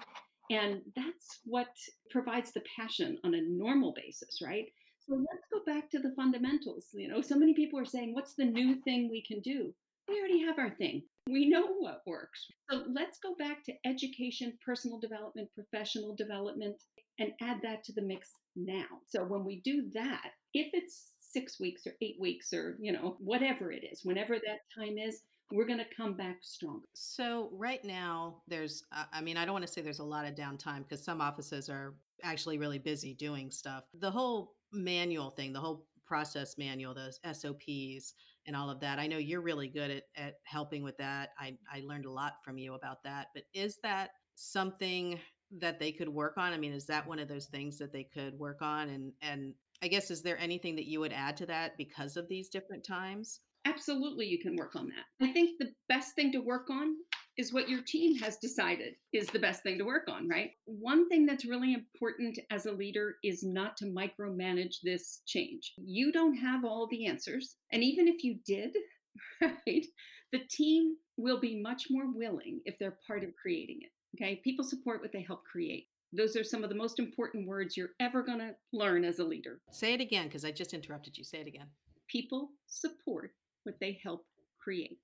And 0.51 0.81
that's 0.95 1.39
what 1.45 1.69
provides 2.11 2.51
the 2.51 2.63
passion 2.77 3.17
on 3.23 3.33
a 3.33 3.41
normal 3.41 3.93
basis, 3.93 4.41
right? 4.41 4.67
So 4.99 5.15
let's 5.15 5.47
go 5.51 5.61
back 5.65 5.89
to 5.91 5.99
the 5.99 6.11
fundamentals. 6.15 6.85
You 6.93 7.07
know, 7.07 7.21
so 7.21 7.35
many 7.35 7.53
people 7.53 7.79
are 7.79 7.85
saying, 7.85 8.13
what's 8.13 8.35
the 8.35 8.45
new 8.45 8.75
thing 8.81 9.09
we 9.09 9.23
can 9.23 9.39
do? 9.39 9.73
We 10.07 10.19
already 10.19 10.45
have 10.45 10.59
our 10.59 10.69
thing. 10.69 11.03
We 11.29 11.49
know 11.49 11.65
what 11.79 12.01
works. 12.05 12.47
So 12.69 12.83
let's 12.93 13.19
go 13.19 13.35
back 13.35 13.63
to 13.65 13.73
education, 13.85 14.57
personal 14.65 14.99
development, 14.99 15.49
professional 15.55 16.15
development, 16.15 16.75
and 17.19 17.31
add 17.41 17.59
that 17.63 17.83
to 17.85 17.93
the 17.93 18.01
mix 18.01 18.31
now. 18.55 18.85
So 19.07 19.23
when 19.23 19.45
we 19.45 19.61
do 19.61 19.89
that, 19.93 20.31
if 20.53 20.71
it's 20.73 21.11
six 21.19 21.59
weeks 21.59 21.87
or 21.87 21.93
eight 22.01 22.17
weeks 22.19 22.53
or, 22.53 22.77
you 22.79 22.91
know, 22.91 23.15
whatever 23.19 23.71
it 23.71 23.83
is, 23.89 24.01
whenever 24.03 24.35
that 24.35 24.59
time 24.77 24.97
is, 24.97 25.21
we're 25.51 25.65
going 25.65 25.79
to 25.79 25.95
come 25.95 26.15
back 26.15 26.37
stronger. 26.41 26.87
So, 26.95 27.49
right 27.51 27.83
now, 27.85 28.37
there's, 28.47 28.83
I 29.11 29.21
mean, 29.21 29.37
I 29.37 29.45
don't 29.45 29.53
want 29.53 29.67
to 29.67 29.71
say 29.71 29.81
there's 29.81 29.99
a 29.99 30.03
lot 30.03 30.25
of 30.25 30.35
downtime 30.35 30.79
because 30.79 31.03
some 31.03 31.21
offices 31.21 31.69
are 31.69 31.93
actually 32.23 32.57
really 32.57 32.79
busy 32.79 33.13
doing 33.13 33.51
stuff. 33.51 33.83
The 33.99 34.09
whole 34.09 34.55
manual 34.71 35.29
thing, 35.29 35.53
the 35.53 35.59
whole 35.59 35.85
process 36.05 36.57
manual, 36.57 36.93
those 36.93 37.19
SOPs, 37.31 38.13
and 38.45 38.55
all 38.55 38.69
of 38.69 38.79
that. 38.81 38.99
I 38.99 39.07
know 39.07 39.17
you're 39.17 39.41
really 39.41 39.67
good 39.67 39.91
at, 39.91 40.03
at 40.15 40.35
helping 40.43 40.83
with 40.83 40.97
that. 40.97 41.29
I, 41.39 41.57
I 41.71 41.81
learned 41.85 42.05
a 42.05 42.11
lot 42.11 42.33
from 42.43 42.57
you 42.57 42.73
about 42.73 43.03
that. 43.03 43.27
But 43.33 43.43
is 43.53 43.77
that 43.83 44.11
something 44.35 45.19
that 45.59 45.79
they 45.79 45.91
could 45.91 46.09
work 46.09 46.37
on? 46.37 46.53
I 46.53 46.57
mean, 46.57 46.73
is 46.73 46.85
that 46.87 47.07
one 47.07 47.19
of 47.19 47.27
those 47.27 47.45
things 47.47 47.77
that 47.77 47.93
they 47.93 48.03
could 48.03 48.37
work 48.37 48.61
on? 48.61 48.89
And 48.89 49.13
and 49.21 49.53
I 49.81 49.87
guess, 49.87 50.11
is 50.11 50.21
there 50.21 50.37
anything 50.39 50.75
that 50.77 50.87
you 50.87 50.99
would 51.01 51.13
add 51.13 51.37
to 51.37 51.45
that 51.47 51.77
because 51.77 52.15
of 52.15 52.27
these 52.29 52.49
different 52.49 52.85
times? 52.85 53.41
Absolutely, 53.65 54.25
you 54.25 54.39
can 54.39 54.55
work 54.55 54.75
on 54.75 54.89
that. 54.89 55.25
I 55.25 55.31
think 55.31 55.57
the 55.59 55.71
best 55.87 56.15
thing 56.15 56.31
to 56.33 56.39
work 56.39 56.69
on 56.69 56.95
is 57.37 57.53
what 57.53 57.69
your 57.69 57.81
team 57.81 58.15
has 58.19 58.37
decided 58.37 58.93
is 59.11 59.27
the 59.27 59.39
best 59.39 59.63
thing 59.63 59.77
to 59.77 59.85
work 59.85 60.07
on, 60.07 60.29
right? 60.29 60.51
One 60.65 61.09
thing 61.09 61.25
that's 61.25 61.45
really 61.45 61.73
important 61.73 62.37
as 62.51 62.65
a 62.65 62.71
leader 62.71 63.15
is 63.23 63.43
not 63.43 63.75
to 63.77 63.85
micromanage 63.85 64.75
this 64.83 65.21
change. 65.25 65.73
You 65.77 66.11
don't 66.11 66.35
have 66.35 66.63
all 66.63 66.87
the 66.89 67.07
answers. 67.07 67.55
And 67.71 67.83
even 67.83 68.07
if 68.07 68.23
you 68.23 68.37
did, 68.45 68.75
right, 69.41 69.85
the 70.31 70.41
team 70.49 70.95
will 71.17 71.39
be 71.39 71.61
much 71.61 71.85
more 71.89 72.11
willing 72.13 72.61
if 72.65 72.77
they're 72.77 72.97
part 73.07 73.23
of 73.23 73.35
creating 73.41 73.79
it. 73.81 73.91
Okay. 74.15 74.41
People 74.43 74.63
support 74.63 75.01
what 75.01 75.11
they 75.11 75.21
help 75.21 75.43
create. 75.43 75.87
Those 76.15 76.35
are 76.35 76.43
some 76.43 76.63
of 76.63 76.69
the 76.69 76.75
most 76.75 76.99
important 76.99 77.47
words 77.47 77.75
you're 77.75 77.89
ever 77.99 78.21
going 78.21 78.37
to 78.37 78.55
learn 78.71 79.03
as 79.03 79.17
a 79.17 79.23
leader. 79.23 79.59
Say 79.71 79.93
it 79.93 80.01
again 80.01 80.27
because 80.27 80.45
I 80.45 80.51
just 80.51 80.73
interrupted 80.73 81.17
you. 81.17 81.23
Say 81.23 81.39
it 81.39 81.47
again. 81.47 81.65
People 82.07 82.51
support 82.67 83.31
what 83.63 83.79
they 83.79 83.99
help 84.03 84.25
create. 84.61 84.99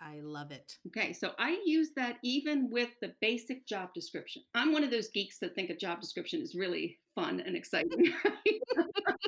I 0.00 0.20
love 0.22 0.50
it. 0.50 0.72
Okay, 0.88 1.12
so 1.12 1.32
I 1.38 1.58
use 1.64 1.90
that 1.96 2.16
even 2.22 2.70
with 2.70 2.90
the 3.00 3.14
basic 3.20 3.66
job 3.66 3.90
description. 3.94 4.42
I'm 4.54 4.72
one 4.72 4.84
of 4.84 4.90
those 4.90 5.08
geeks 5.08 5.38
that 5.40 5.54
think 5.54 5.70
a 5.70 5.76
job 5.76 6.00
description 6.00 6.40
is 6.42 6.54
really 6.54 6.98
fun 7.14 7.40
and 7.40 7.56
exciting. 7.56 8.12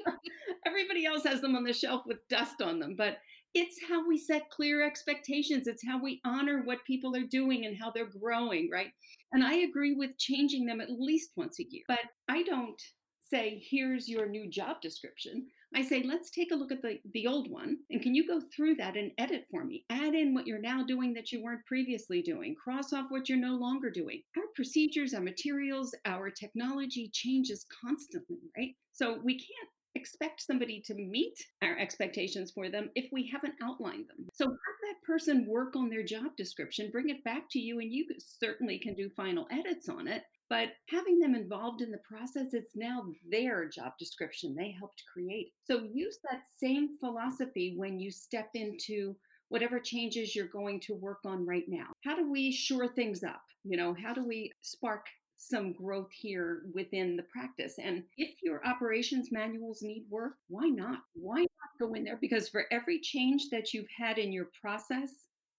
Everybody 0.66 1.06
else 1.06 1.24
has 1.24 1.40
them 1.40 1.56
on 1.56 1.64
the 1.64 1.72
shelf 1.72 2.02
with 2.06 2.18
dust 2.28 2.60
on 2.60 2.78
them, 2.78 2.94
but 2.96 3.16
it's 3.54 3.80
how 3.88 4.06
we 4.06 4.18
set 4.18 4.50
clear 4.50 4.86
expectations. 4.86 5.66
It's 5.66 5.86
how 5.86 6.00
we 6.02 6.20
honor 6.24 6.62
what 6.64 6.84
people 6.86 7.16
are 7.16 7.26
doing 7.26 7.64
and 7.64 7.76
how 7.76 7.90
they're 7.90 8.10
growing, 8.20 8.68
right? 8.70 8.90
And 9.32 9.42
I 9.42 9.54
agree 9.54 9.94
with 9.94 10.18
changing 10.18 10.66
them 10.66 10.80
at 10.80 10.90
least 10.90 11.30
once 11.36 11.58
a 11.58 11.66
year, 11.68 11.82
but 11.88 12.00
I 12.28 12.42
don't 12.42 12.80
say, 13.30 13.62
here's 13.70 14.08
your 14.08 14.28
new 14.28 14.48
job 14.48 14.80
description. 14.80 15.46
I 15.74 15.82
say, 15.82 16.02
let's 16.02 16.30
take 16.30 16.50
a 16.50 16.54
look 16.54 16.72
at 16.72 16.80
the, 16.80 16.98
the 17.12 17.26
old 17.26 17.50
one. 17.50 17.76
And 17.90 18.00
can 18.00 18.14
you 18.14 18.26
go 18.26 18.40
through 18.54 18.76
that 18.76 18.96
and 18.96 19.10
edit 19.18 19.44
for 19.50 19.64
me? 19.64 19.84
Add 19.90 20.14
in 20.14 20.32
what 20.32 20.46
you're 20.46 20.60
now 20.60 20.82
doing 20.82 21.12
that 21.14 21.30
you 21.30 21.42
weren't 21.42 21.66
previously 21.66 22.22
doing. 22.22 22.54
Cross 22.54 22.92
off 22.92 23.10
what 23.10 23.28
you're 23.28 23.38
no 23.38 23.56
longer 23.56 23.90
doing. 23.90 24.22
Our 24.36 24.44
procedures, 24.54 25.12
our 25.12 25.20
materials, 25.20 25.94
our 26.06 26.30
technology 26.30 27.10
changes 27.12 27.66
constantly, 27.84 28.38
right? 28.56 28.74
So 28.92 29.18
we 29.22 29.34
can't 29.38 29.70
expect 29.94 30.40
somebody 30.40 30.80
to 30.86 30.94
meet 30.94 31.34
our 31.62 31.76
expectations 31.78 32.52
for 32.54 32.70
them 32.70 32.88
if 32.94 33.10
we 33.12 33.28
haven't 33.30 33.54
outlined 33.62 34.06
them. 34.08 34.28
So 34.32 34.44
have 34.44 34.54
that 34.54 35.02
person 35.06 35.46
work 35.46 35.76
on 35.76 35.90
their 35.90 36.04
job 36.04 36.36
description, 36.36 36.90
bring 36.90 37.10
it 37.10 37.24
back 37.24 37.44
to 37.50 37.58
you, 37.58 37.80
and 37.80 37.92
you 37.92 38.06
certainly 38.18 38.78
can 38.78 38.94
do 38.94 39.10
final 39.16 39.46
edits 39.50 39.88
on 39.88 40.06
it. 40.08 40.22
But 40.50 40.68
having 40.88 41.18
them 41.18 41.34
involved 41.34 41.82
in 41.82 41.90
the 41.90 41.98
process, 41.98 42.54
it's 42.54 42.74
now 42.74 43.04
their 43.30 43.68
job 43.68 43.92
description. 43.98 44.54
They 44.54 44.70
helped 44.70 45.02
create. 45.12 45.52
So 45.64 45.82
use 45.92 46.18
that 46.30 46.42
same 46.56 46.96
philosophy 46.98 47.74
when 47.76 48.00
you 48.00 48.10
step 48.10 48.48
into 48.54 49.14
whatever 49.50 49.78
changes 49.78 50.34
you're 50.34 50.46
going 50.46 50.80
to 50.80 50.94
work 50.94 51.20
on 51.24 51.46
right 51.46 51.64
now. 51.68 51.88
How 52.04 52.16
do 52.16 52.30
we 52.30 52.50
shore 52.50 52.88
things 52.88 53.22
up? 53.22 53.42
You 53.64 53.76
know, 53.76 53.94
how 54.00 54.14
do 54.14 54.26
we 54.26 54.52
spark 54.62 55.06
some 55.38 55.72
growth 55.72 56.10
here 56.10 56.62
within 56.74 57.16
the 57.16 57.22
practice. 57.22 57.74
And 57.82 58.02
if 58.18 58.42
your 58.42 58.64
operations 58.66 59.30
manuals 59.30 59.82
need 59.82 60.04
work, 60.10 60.34
why 60.48 60.68
not? 60.68 60.98
Why 61.14 61.38
not 61.38 61.78
go 61.78 61.94
in 61.94 62.04
there? 62.04 62.18
Because 62.20 62.48
for 62.48 62.64
every 62.70 63.00
change 63.00 63.48
that 63.50 63.72
you've 63.72 63.88
had 63.96 64.18
in 64.18 64.32
your 64.32 64.48
process, 64.60 65.10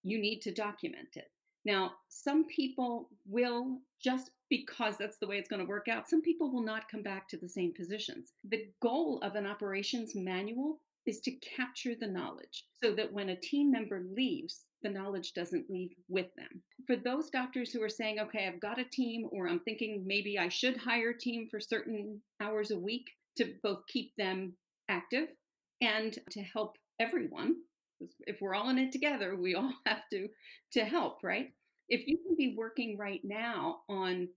you 0.03 0.19
need 0.19 0.41
to 0.41 0.53
document 0.53 1.15
it. 1.15 1.31
Now, 1.65 1.93
some 2.09 2.45
people 2.45 3.09
will 3.25 3.79
just 4.03 4.31
because 4.49 4.97
that's 4.97 5.17
the 5.17 5.27
way 5.27 5.37
it's 5.37 5.49
going 5.49 5.61
to 5.61 5.69
work 5.69 5.87
out, 5.87 6.09
some 6.09 6.21
people 6.21 6.51
will 6.51 6.63
not 6.63 6.89
come 6.89 7.03
back 7.03 7.27
to 7.29 7.37
the 7.37 7.49
same 7.49 7.73
positions. 7.73 8.33
The 8.49 8.67
goal 8.81 9.19
of 9.21 9.35
an 9.35 9.45
operations 9.45 10.15
manual 10.15 10.79
is 11.05 11.19
to 11.21 11.31
capture 11.31 11.95
the 11.99 12.07
knowledge 12.07 12.65
so 12.83 12.93
that 12.93 13.11
when 13.11 13.29
a 13.29 13.35
team 13.35 13.71
member 13.71 14.01
leaves, 14.15 14.65
the 14.81 14.89
knowledge 14.89 15.33
doesn't 15.33 15.69
leave 15.69 15.91
with 16.07 16.27
them. 16.35 16.61
For 16.87 16.95
those 16.95 17.29
doctors 17.29 17.71
who 17.71 17.81
are 17.83 17.89
saying, 17.89 18.19
okay, 18.19 18.47
I've 18.47 18.61
got 18.61 18.79
a 18.79 18.85
team, 18.85 19.27
or 19.31 19.47
I'm 19.47 19.59
thinking 19.59 20.03
maybe 20.05 20.39
I 20.39 20.49
should 20.49 20.77
hire 20.77 21.09
a 21.09 21.17
team 21.17 21.47
for 21.49 21.59
certain 21.59 22.21
hours 22.39 22.71
a 22.71 22.77
week 22.77 23.09
to 23.37 23.53
both 23.63 23.85
keep 23.87 24.15
them 24.17 24.53
active 24.89 25.29
and 25.81 26.17
to 26.31 26.41
help 26.41 26.77
everyone. 26.99 27.55
If 28.27 28.39
we're 28.41 28.55
all 28.55 28.69
in 28.69 28.77
it 28.77 28.91
together, 28.91 29.35
we 29.35 29.55
all 29.55 29.73
have 29.85 30.03
to 30.11 30.29
to 30.73 30.85
help, 30.85 31.19
right? 31.23 31.51
If 31.89 32.07
you 32.07 32.17
can 32.17 32.35
be 32.37 32.55
working 32.57 32.97
right 32.97 33.21
now 33.23 33.79
on 33.89 34.29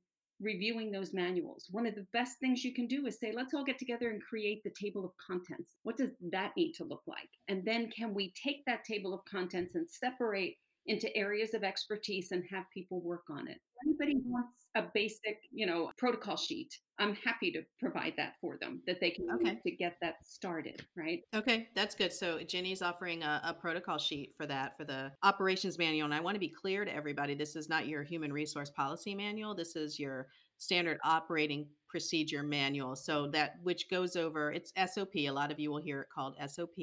reviewing 0.42 0.90
those 0.90 1.14
manuals. 1.14 1.68
One 1.70 1.86
of 1.86 1.94
the 1.94 2.06
best 2.12 2.38
things 2.38 2.64
you 2.64 2.74
can 2.74 2.86
do 2.86 3.06
is 3.06 3.18
say, 3.18 3.32
let's 3.34 3.54
all 3.54 3.64
get 3.64 3.78
together 3.78 4.10
and 4.10 4.20
create 4.22 4.62
the 4.64 4.72
table 4.78 5.04
of 5.04 5.12
contents. 5.24 5.76
What 5.84 5.96
does 5.96 6.10
that 6.32 6.52
need 6.56 6.72
to 6.74 6.84
look 6.84 7.02
like? 7.06 7.28
And 7.48 7.64
then 7.64 7.90
can 7.90 8.12
we 8.12 8.34
take 8.42 8.64
that 8.66 8.84
table 8.84 9.14
of 9.14 9.24
contents 9.24 9.74
and 9.74 9.88
separate 9.88 10.56
into 10.86 11.14
areas 11.16 11.54
of 11.54 11.62
expertise 11.62 12.32
and 12.32 12.42
have 12.50 12.64
people 12.74 13.00
work 13.02 13.24
on 13.30 13.48
it. 13.48 13.58
If 13.84 13.86
anybody 13.86 14.20
mm-hmm. 14.20 14.32
wants 14.32 14.62
a 14.76 14.84
basic, 14.94 15.38
you 15.52 15.66
know, 15.66 15.90
protocol 15.98 16.36
sheet, 16.36 16.72
I'm 16.98 17.14
happy 17.16 17.50
to 17.52 17.62
provide 17.80 18.14
that 18.16 18.34
for 18.40 18.58
them 18.60 18.82
that 18.86 19.00
they 19.00 19.10
can 19.10 19.26
okay. 19.34 19.58
to 19.64 19.70
get 19.76 19.96
that 20.02 20.16
started, 20.24 20.84
right? 20.96 21.20
Okay, 21.34 21.68
that's 21.74 21.94
good. 21.94 22.12
So 22.12 22.38
Ginny's 22.40 22.82
offering 22.82 23.22
a, 23.22 23.40
a, 23.44 23.54
protocol 23.54 23.98
sheet 23.98 24.34
for 24.36 24.46
that 24.46 24.76
for 24.76 24.84
the 24.84 25.12
operations 25.22 25.78
manual. 25.78 26.04
And 26.04 26.14
I 26.14 26.20
want 26.20 26.34
to 26.34 26.40
be 26.40 26.48
clear 26.48 26.84
to 26.84 26.94
everybody 26.94 27.34
this 27.34 27.56
is 27.56 27.68
not 27.68 27.86
your 27.86 28.02
human 28.02 28.32
resource 28.32 28.70
policy 28.70 29.14
manual. 29.14 29.54
This 29.54 29.76
is 29.76 29.98
your 29.98 30.28
standard 30.62 30.98
operating 31.04 31.66
procedure 31.88 32.42
manual. 32.42 32.96
So 32.96 33.26
that 33.28 33.56
which 33.62 33.90
goes 33.90 34.16
over 34.16 34.52
it's 34.52 34.72
SOP. 34.92 35.16
A 35.16 35.30
lot 35.30 35.50
of 35.50 35.58
you 35.58 35.70
will 35.70 35.82
hear 35.82 36.00
it 36.02 36.08
called 36.14 36.36
SOP 36.46 36.78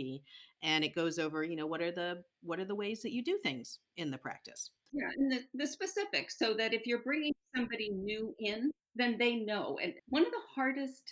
and 0.62 0.84
it 0.84 0.94
goes 0.94 1.18
over, 1.18 1.44
you 1.44 1.56
know, 1.56 1.66
what 1.66 1.82
are 1.82 1.92
the 1.92 2.24
what 2.44 2.60
are 2.60 2.66
the 2.66 2.76
ways 2.76 3.02
that 3.02 3.14
you 3.14 3.24
do 3.24 3.40
things 3.42 3.80
in 3.98 4.12
the 4.12 4.18
practice. 4.18 4.72
Yeah, 4.92 5.10
and 5.18 5.32
the, 5.32 5.40
the 5.54 5.68
specifics 5.68 6.38
so 6.38 6.54
that 6.56 6.74
if 6.74 6.86
you're 6.86 7.04
bringing 7.04 7.34
somebody 7.56 7.90
new 7.90 8.36
in, 8.40 8.72
then 8.96 9.18
they 9.18 9.36
know. 9.36 9.80
And 9.82 9.94
one 10.10 10.26
of 10.26 10.32
the 10.32 10.42
hardest 10.56 11.04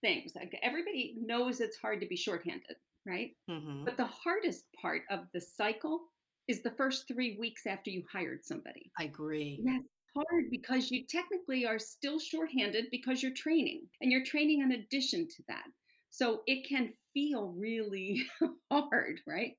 things, 0.00 0.32
like 0.36 0.58
everybody 0.62 1.16
knows 1.20 1.60
it's 1.60 1.78
hard 1.78 2.00
to 2.02 2.06
be 2.06 2.16
shorthanded, 2.16 2.76
right? 3.06 3.30
Mm-hmm. 3.50 3.84
But 3.84 3.96
the 3.96 4.08
hardest 4.24 4.64
part 4.80 5.02
of 5.10 5.20
the 5.32 5.40
cycle 5.40 6.00
is 6.48 6.62
the 6.62 6.72
first 6.72 7.08
three 7.08 7.36
weeks 7.38 7.66
after 7.66 7.90
you 7.90 8.02
hired 8.12 8.44
somebody. 8.44 8.90
I 8.98 9.04
agree. 9.04 9.60
Yes, 9.64 9.82
hard 10.14 10.44
because 10.50 10.90
you 10.90 11.04
technically 11.08 11.66
are 11.66 11.78
still 11.78 12.18
shorthanded 12.18 12.86
because 12.90 13.22
you're 13.22 13.32
training 13.34 13.82
and 14.00 14.10
you're 14.12 14.24
training 14.24 14.60
in 14.62 14.72
addition 14.72 15.28
to 15.28 15.42
that. 15.48 15.64
So 16.10 16.42
it 16.46 16.68
can 16.68 16.92
feel 17.14 17.54
really 17.56 18.22
hard, 18.70 19.20
right? 19.26 19.52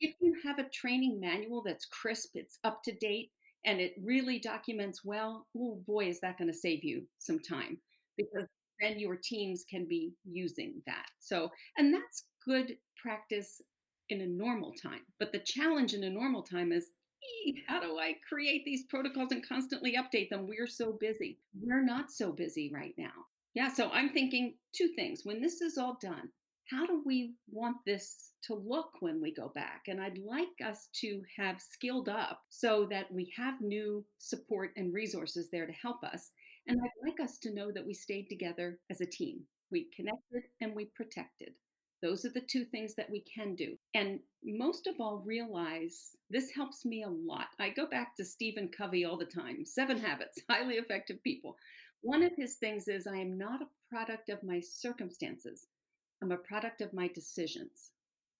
If 0.00 0.14
you 0.20 0.34
have 0.44 0.58
a 0.58 0.68
training 0.70 1.20
manual 1.20 1.62
that's 1.64 1.86
crisp, 1.86 2.30
it's 2.34 2.58
up 2.64 2.82
to 2.84 2.92
date, 2.92 3.30
and 3.64 3.80
it 3.80 3.94
really 4.02 4.38
documents 4.38 5.04
well, 5.04 5.46
oh 5.56 5.82
boy, 5.86 6.06
is 6.08 6.20
that 6.20 6.38
going 6.38 6.50
to 6.50 6.56
save 6.56 6.84
you 6.84 7.02
some 7.18 7.40
time 7.40 7.78
because 8.16 8.46
then 8.80 8.98
your 8.98 9.16
teams 9.16 9.64
can 9.68 9.86
be 9.86 10.12
using 10.24 10.80
that. 10.86 11.06
So, 11.20 11.50
and 11.76 11.92
that's 11.92 12.24
good 12.44 12.76
practice 12.96 13.60
in 14.08 14.20
a 14.20 14.26
normal 14.26 14.72
time. 14.72 15.00
But 15.18 15.32
the 15.32 15.40
challenge 15.40 15.94
in 15.94 16.04
a 16.04 16.10
normal 16.10 16.42
time 16.42 16.72
is 16.72 16.90
how 17.66 17.80
do 17.80 17.98
I 17.98 18.16
create 18.28 18.64
these 18.64 18.84
protocols 18.84 19.32
and 19.32 19.46
constantly 19.46 19.96
update 19.96 20.30
them? 20.30 20.46
We're 20.46 20.66
so 20.66 20.92
busy. 20.92 21.38
We're 21.60 21.84
not 21.84 22.10
so 22.10 22.32
busy 22.32 22.70
right 22.72 22.94
now. 22.98 23.12
Yeah, 23.54 23.72
so 23.72 23.90
I'm 23.90 24.10
thinking 24.10 24.54
two 24.72 24.88
things. 24.94 25.22
When 25.24 25.40
this 25.40 25.60
is 25.60 25.78
all 25.78 25.98
done, 26.00 26.30
how 26.70 26.86
do 26.86 27.02
we 27.04 27.34
want 27.50 27.76
this 27.86 28.32
to 28.42 28.54
look 28.54 28.90
when 29.00 29.20
we 29.20 29.32
go 29.32 29.50
back? 29.54 29.84
And 29.88 30.00
I'd 30.00 30.18
like 30.18 30.48
us 30.64 30.88
to 31.00 31.22
have 31.36 31.60
skilled 31.60 32.08
up 32.08 32.42
so 32.50 32.86
that 32.90 33.10
we 33.10 33.32
have 33.36 33.60
new 33.60 34.04
support 34.18 34.72
and 34.76 34.92
resources 34.92 35.48
there 35.50 35.66
to 35.66 35.72
help 35.72 36.04
us. 36.04 36.30
And 36.66 36.78
I'd 36.78 37.08
like 37.08 37.20
us 37.20 37.38
to 37.38 37.54
know 37.54 37.72
that 37.72 37.86
we 37.86 37.94
stayed 37.94 38.28
together 38.28 38.78
as 38.90 39.00
a 39.00 39.06
team. 39.06 39.40
We 39.70 39.88
connected 39.96 40.42
and 40.60 40.74
we 40.74 40.86
protected. 40.94 41.54
Those 42.00 42.24
are 42.24 42.30
the 42.30 42.40
two 42.40 42.64
things 42.64 42.94
that 42.94 43.10
we 43.10 43.20
can 43.20 43.54
do. 43.54 43.76
And 43.94 44.20
most 44.44 44.86
of 44.86 45.00
all, 45.00 45.22
realize 45.24 46.10
this 46.30 46.50
helps 46.50 46.84
me 46.84 47.02
a 47.02 47.08
lot. 47.08 47.48
I 47.58 47.70
go 47.70 47.86
back 47.86 48.16
to 48.16 48.24
Stephen 48.24 48.68
Covey 48.68 49.04
all 49.04 49.16
the 49.16 49.24
time 49.24 49.64
Seven 49.64 49.98
Habits, 49.98 50.40
Highly 50.48 50.76
Effective 50.76 51.22
People. 51.22 51.56
One 52.02 52.22
of 52.22 52.36
his 52.36 52.54
things 52.54 52.86
is 52.86 53.06
I 53.06 53.16
am 53.16 53.36
not 53.36 53.62
a 53.62 53.68
product 53.90 54.28
of 54.28 54.42
my 54.44 54.60
circumstances, 54.60 55.66
I'm 56.22 56.32
a 56.32 56.36
product 56.36 56.80
of 56.80 56.92
my 56.92 57.08
decisions. 57.08 57.90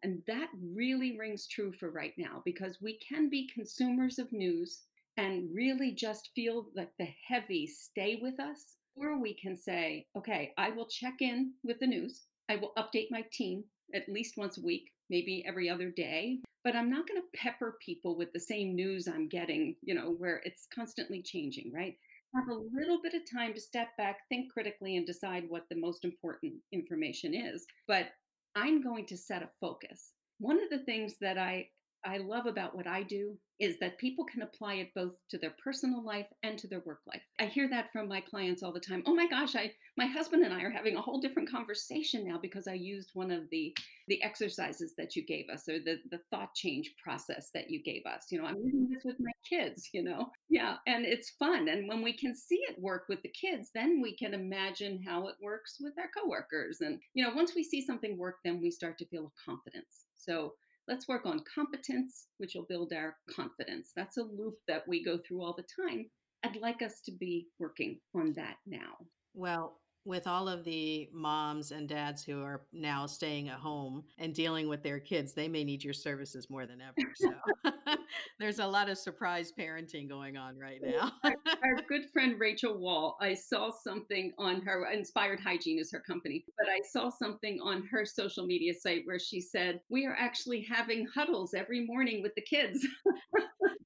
And 0.04 0.22
that 0.28 0.48
really 0.74 1.18
rings 1.18 1.48
true 1.48 1.72
for 1.72 1.90
right 1.90 2.14
now 2.16 2.42
because 2.44 2.80
we 2.80 2.98
can 2.98 3.28
be 3.28 3.50
consumers 3.52 4.20
of 4.20 4.32
news 4.32 4.82
and 5.16 5.52
really 5.52 5.90
just 5.92 6.30
feel 6.36 6.68
like 6.76 6.92
the 6.98 7.08
heavy 7.26 7.66
stay 7.66 8.20
with 8.22 8.38
us. 8.38 8.76
Or 8.94 9.20
we 9.20 9.34
can 9.34 9.56
say, 9.56 10.06
okay, 10.16 10.52
I 10.56 10.70
will 10.70 10.86
check 10.86 11.14
in 11.20 11.54
with 11.64 11.80
the 11.80 11.86
news. 11.86 12.27
I 12.48 12.56
will 12.56 12.72
update 12.78 13.08
my 13.10 13.24
team 13.32 13.64
at 13.94 14.08
least 14.08 14.36
once 14.36 14.58
a 14.58 14.62
week, 14.62 14.90
maybe 15.10 15.44
every 15.46 15.68
other 15.68 15.90
day. 15.90 16.38
But 16.64 16.74
I'm 16.74 16.90
not 16.90 17.06
going 17.06 17.20
to 17.20 17.38
pepper 17.38 17.78
people 17.84 18.16
with 18.16 18.32
the 18.32 18.40
same 18.40 18.74
news 18.74 19.08
I'm 19.08 19.28
getting, 19.28 19.76
you 19.82 19.94
know, 19.94 20.10
where 20.10 20.42
it's 20.44 20.66
constantly 20.74 21.22
changing, 21.22 21.72
right? 21.72 21.96
have 22.34 22.48
a 22.48 22.76
little 22.78 23.00
bit 23.02 23.14
of 23.14 23.22
time 23.30 23.54
to 23.54 23.60
step 23.60 23.88
back, 23.96 24.28
think 24.28 24.52
critically, 24.52 24.96
and 24.96 25.06
decide 25.06 25.44
what 25.48 25.64
the 25.70 25.76
most 25.76 26.04
important 26.04 26.52
information 26.72 27.34
is. 27.34 27.66
But 27.86 28.08
I'm 28.54 28.82
going 28.82 29.06
to 29.06 29.16
set 29.16 29.42
a 29.42 29.48
focus. 29.60 30.12
One 30.38 30.62
of 30.62 30.68
the 30.70 30.84
things 30.84 31.16
that 31.20 31.38
I 31.38 31.68
I 32.04 32.18
love 32.18 32.46
about 32.46 32.74
what 32.74 32.86
I 32.86 33.02
do 33.02 33.36
is 33.60 33.78
that 33.80 33.98
people 33.98 34.24
can 34.24 34.42
apply 34.42 34.74
it 34.74 34.94
both 34.94 35.14
to 35.28 35.38
their 35.38 35.54
personal 35.62 36.04
life 36.04 36.28
and 36.44 36.56
to 36.58 36.68
their 36.68 36.82
work 36.86 37.00
life. 37.08 37.22
I 37.40 37.46
hear 37.46 37.68
that 37.70 37.92
from 37.92 38.06
my 38.06 38.20
clients 38.20 38.62
all 38.62 38.72
the 38.72 38.78
time. 38.78 39.02
Oh 39.04 39.14
my 39.14 39.26
gosh, 39.26 39.56
I 39.56 39.72
my 39.96 40.06
husband 40.06 40.44
and 40.44 40.54
I 40.54 40.62
are 40.62 40.70
having 40.70 40.96
a 40.96 41.00
whole 41.00 41.20
different 41.20 41.50
conversation 41.50 42.26
now 42.26 42.38
because 42.40 42.68
I 42.68 42.74
used 42.74 43.10
one 43.14 43.32
of 43.32 43.50
the 43.50 43.76
the 44.06 44.22
exercises 44.22 44.94
that 44.96 45.16
you 45.16 45.26
gave 45.26 45.48
us 45.52 45.68
or 45.68 45.80
the 45.80 45.98
the 46.10 46.20
thought 46.30 46.54
change 46.54 46.94
process 47.02 47.50
that 47.52 47.68
you 47.68 47.82
gave 47.82 48.02
us. 48.06 48.26
You 48.30 48.40
know, 48.40 48.46
I'm 48.46 48.56
using 48.62 48.84
mm-hmm. 48.84 48.94
this 48.94 49.04
with 49.04 49.16
my 49.18 49.32
kids, 49.48 49.90
you 49.92 50.04
know. 50.04 50.30
Yeah, 50.48 50.76
and 50.86 51.04
it's 51.04 51.30
fun 51.30 51.68
and 51.68 51.88
when 51.88 52.02
we 52.02 52.12
can 52.12 52.36
see 52.36 52.60
it 52.68 52.80
work 52.80 53.06
with 53.08 53.22
the 53.22 53.30
kids, 53.30 53.70
then 53.74 54.00
we 54.00 54.16
can 54.16 54.34
imagine 54.34 55.02
how 55.04 55.26
it 55.26 55.34
works 55.42 55.78
with 55.80 55.94
our 55.98 56.10
coworkers 56.16 56.80
and 56.80 57.00
you 57.14 57.24
know, 57.24 57.34
once 57.34 57.54
we 57.56 57.64
see 57.64 57.84
something 57.84 58.16
work 58.16 58.36
then 58.44 58.60
we 58.60 58.70
start 58.70 58.98
to 58.98 59.06
feel 59.06 59.32
confidence. 59.44 60.04
So 60.16 60.54
Let's 60.88 61.06
work 61.06 61.26
on 61.26 61.44
competence, 61.54 62.28
which 62.38 62.54
will 62.54 62.66
build 62.66 62.94
our 62.94 63.14
confidence. 63.30 63.92
That's 63.94 64.16
a 64.16 64.22
loop 64.22 64.54
that 64.68 64.88
we 64.88 65.04
go 65.04 65.18
through 65.18 65.42
all 65.42 65.54
the 65.54 65.84
time. 65.84 66.06
I'd 66.42 66.56
like 66.56 66.80
us 66.80 67.00
to 67.04 67.12
be 67.12 67.48
working 67.58 68.00
on 68.14 68.32
that 68.36 68.56
now. 68.66 68.94
Well, 69.34 69.80
with 70.04 70.26
all 70.26 70.48
of 70.48 70.64
the 70.64 71.08
moms 71.12 71.70
and 71.72 71.88
dads 71.88 72.24
who 72.24 72.42
are 72.42 72.62
now 72.72 73.06
staying 73.06 73.48
at 73.48 73.58
home 73.58 74.04
and 74.18 74.34
dealing 74.34 74.68
with 74.68 74.82
their 74.82 74.98
kids, 74.98 75.32
they 75.32 75.48
may 75.48 75.64
need 75.64 75.84
your 75.84 75.92
services 75.92 76.48
more 76.48 76.66
than 76.66 76.80
ever. 76.80 77.12
So 77.14 77.32
there's 78.38 78.58
a 78.58 78.66
lot 78.66 78.88
of 78.88 78.98
surprise 78.98 79.52
parenting 79.58 80.08
going 80.08 80.36
on 80.36 80.58
right 80.58 80.80
now. 80.82 81.12
our, 81.24 81.34
our 81.46 81.82
good 81.88 82.06
friend 82.12 82.38
Rachel 82.38 82.78
Wall, 82.78 83.16
I 83.20 83.34
saw 83.34 83.70
something 83.70 84.32
on 84.38 84.60
her, 84.62 84.86
Inspired 84.90 85.40
Hygiene 85.40 85.78
is 85.78 85.90
her 85.92 86.00
company, 86.00 86.44
but 86.56 86.68
I 86.68 86.80
saw 86.88 87.10
something 87.10 87.60
on 87.62 87.86
her 87.90 88.04
social 88.04 88.46
media 88.46 88.74
site 88.74 89.02
where 89.04 89.18
she 89.18 89.40
said, 89.40 89.80
We 89.88 90.06
are 90.06 90.16
actually 90.18 90.62
having 90.62 91.06
huddles 91.06 91.54
every 91.54 91.86
morning 91.86 92.22
with 92.22 92.34
the 92.34 92.42
kids. 92.42 92.86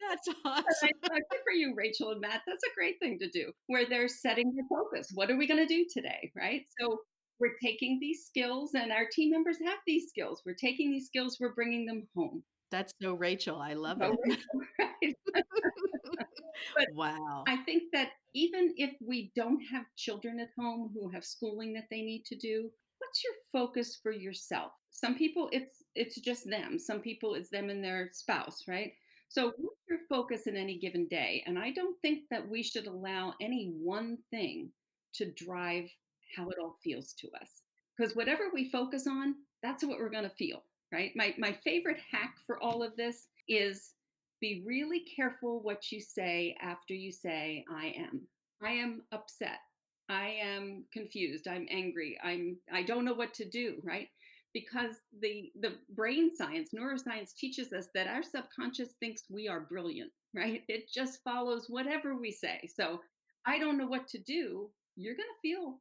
That's 0.08 0.28
awesome. 0.44 0.88
Good 1.02 1.22
for 1.44 1.52
you, 1.52 1.74
Rachel 1.76 2.10
and 2.10 2.20
Matt. 2.20 2.42
That's 2.46 2.64
a 2.64 2.74
great 2.74 2.98
thing 3.00 3.18
to 3.20 3.28
do 3.28 3.52
where 3.66 3.86
they're 3.88 4.08
setting 4.08 4.54
their 4.54 4.64
focus. 4.68 5.10
What 5.14 5.30
are 5.30 5.36
we 5.36 5.46
going 5.46 5.66
to 5.66 5.74
do 5.74 5.86
today? 5.92 6.32
Right. 6.36 6.62
So 6.80 7.00
we're 7.40 7.56
taking 7.62 7.98
these 8.00 8.24
skills, 8.26 8.70
and 8.74 8.92
our 8.92 9.06
team 9.10 9.30
members 9.30 9.56
have 9.64 9.78
these 9.86 10.08
skills. 10.08 10.42
We're 10.46 10.54
taking 10.54 10.90
these 10.90 11.06
skills, 11.06 11.38
we're 11.40 11.54
bringing 11.54 11.86
them 11.86 12.06
home. 12.16 12.42
That's 12.70 12.92
so 13.02 13.14
Rachel. 13.14 13.60
I 13.60 13.74
love 13.74 13.98
so 14.00 14.12
it. 14.12 14.18
Rachel, 14.24 14.60
right? 14.78 15.16
wow. 16.94 17.44
I 17.46 17.56
think 17.58 17.84
that 17.92 18.10
even 18.34 18.72
if 18.76 18.92
we 19.06 19.30
don't 19.36 19.60
have 19.72 19.84
children 19.96 20.40
at 20.40 20.48
home 20.58 20.90
who 20.94 21.10
have 21.10 21.24
schooling 21.24 21.74
that 21.74 21.84
they 21.90 22.00
need 22.00 22.24
to 22.26 22.36
do, 22.36 22.70
what's 22.98 23.22
your 23.22 23.34
focus 23.52 23.98
for 24.02 24.12
yourself? 24.12 24.72
Some 24.90 25.16
people 25.16 25.48
it's 25.52 25.82
it's 25.94 26.18
just 26.20 26.48
them. 26.48 26.78
Some 26.78 27.00
people 27.00 27.34
it's 27.34 27.50
them 27.50 27.68
and 27.68 27.84
their 27.84 28.08
spouse, 28.12 28.62
right? 28.66 28.92
So, 29.32 29.54
what's 29.56 29.80
your 29.88 29.98
focus 30.10 30.46
in 30.46 30.56
any 30.56 30.76
given 30.78 31.06
day? 31.08 31.42
And 31.46 31.58
I 31.58 31.70
don't 31.70 31.98
think 32.02 32.24
that 32.30 32.46
we 32.46 32.62
should 32.62 32.86
allow 32.86 33.32
any 33.40 33.72
one 33.80 34.18
thing 34.30 34.68
to 35.14 35.32
drive 35.32 35.88
how 36.36 36.50
it 36.50 36.58
all 36.60 36.76
feels 36.84 37.14
to 37.14 37.28
us. 37.40 37.48
Because 37.96 38.14
whatever 38.14 38.50
we 38.52 38.68
focus 38.68 39.06
on, 39.06 39.36
that's 39.62 39.84
what 39.84 39.98
we're 39.98 40.10
going 40.10 40.28
to 40.28 40.36
feel, 40.36 40.64
right? 40.92 41.12
My, 41.16 41.34
my 41.38 41.56
favorite 41.64 41.96
hack 42.10 42.34
for 42.46 42.62
all 42.62 42.82
of 42.82 42.94
this 42.96 43.28
is 43.48 43.94
be 44.42 44.62
really 44.66 45.00
careful 45.16 45.62
what 45.62 45.90
you 45.90 45.98
say 45.98 46.54
after 46.60 46.92
you 46.92 47.10
say, 47.10 47.64
I 47.74 47.94
am. 47.96 48.20
I 48.62 48.72
am 48.72 49.00
upset. 49.12 49.60
I 50.10 50.36
am 50.42 50.84
confused. 50.92 51.48
I'm 51.48 51.66
angry. 51.70 52.18
I'm 52.22 52.58
I 52.70 52.82
don't 52.82 53.06
know 53.06 53.14
what 53.14 53.32
to 53.34 53.48
do, 53.48 53.80
right? 53.82 54.08
Because 54.54 54.96
the 55.20 55.50
the 55.60 55.74
brain 55.94 56.30
science 56.34 56.70
neuroscience 56.76 57.34
teaches 57.34 57.72
us 57.72 57.88
that 57.94 58.06
our 58.06 58.22
subconscious 58.22 58.90
thinks 59.00 59.24
we 59.30 59.48
are 59.48 59.60
brilliant 59.60 60.10
right? 60.34 60.62
It 60.68 60.90
just 60.92 61.22
follows 61.22 61.66
whatever 61.68 62.16
we 62.16 62.32
say. 62.32 62.68
So 62.74 63.00
i 63.46 63.58
don't 63.58 63.78
know 63.78 63.86
what 63.86 64.08
to 64.08 64.18
do. 64.18 64.70
You're 64.96 65.16
going 65.16 65.28
to 65.34 65.48
feel 65.48 65.78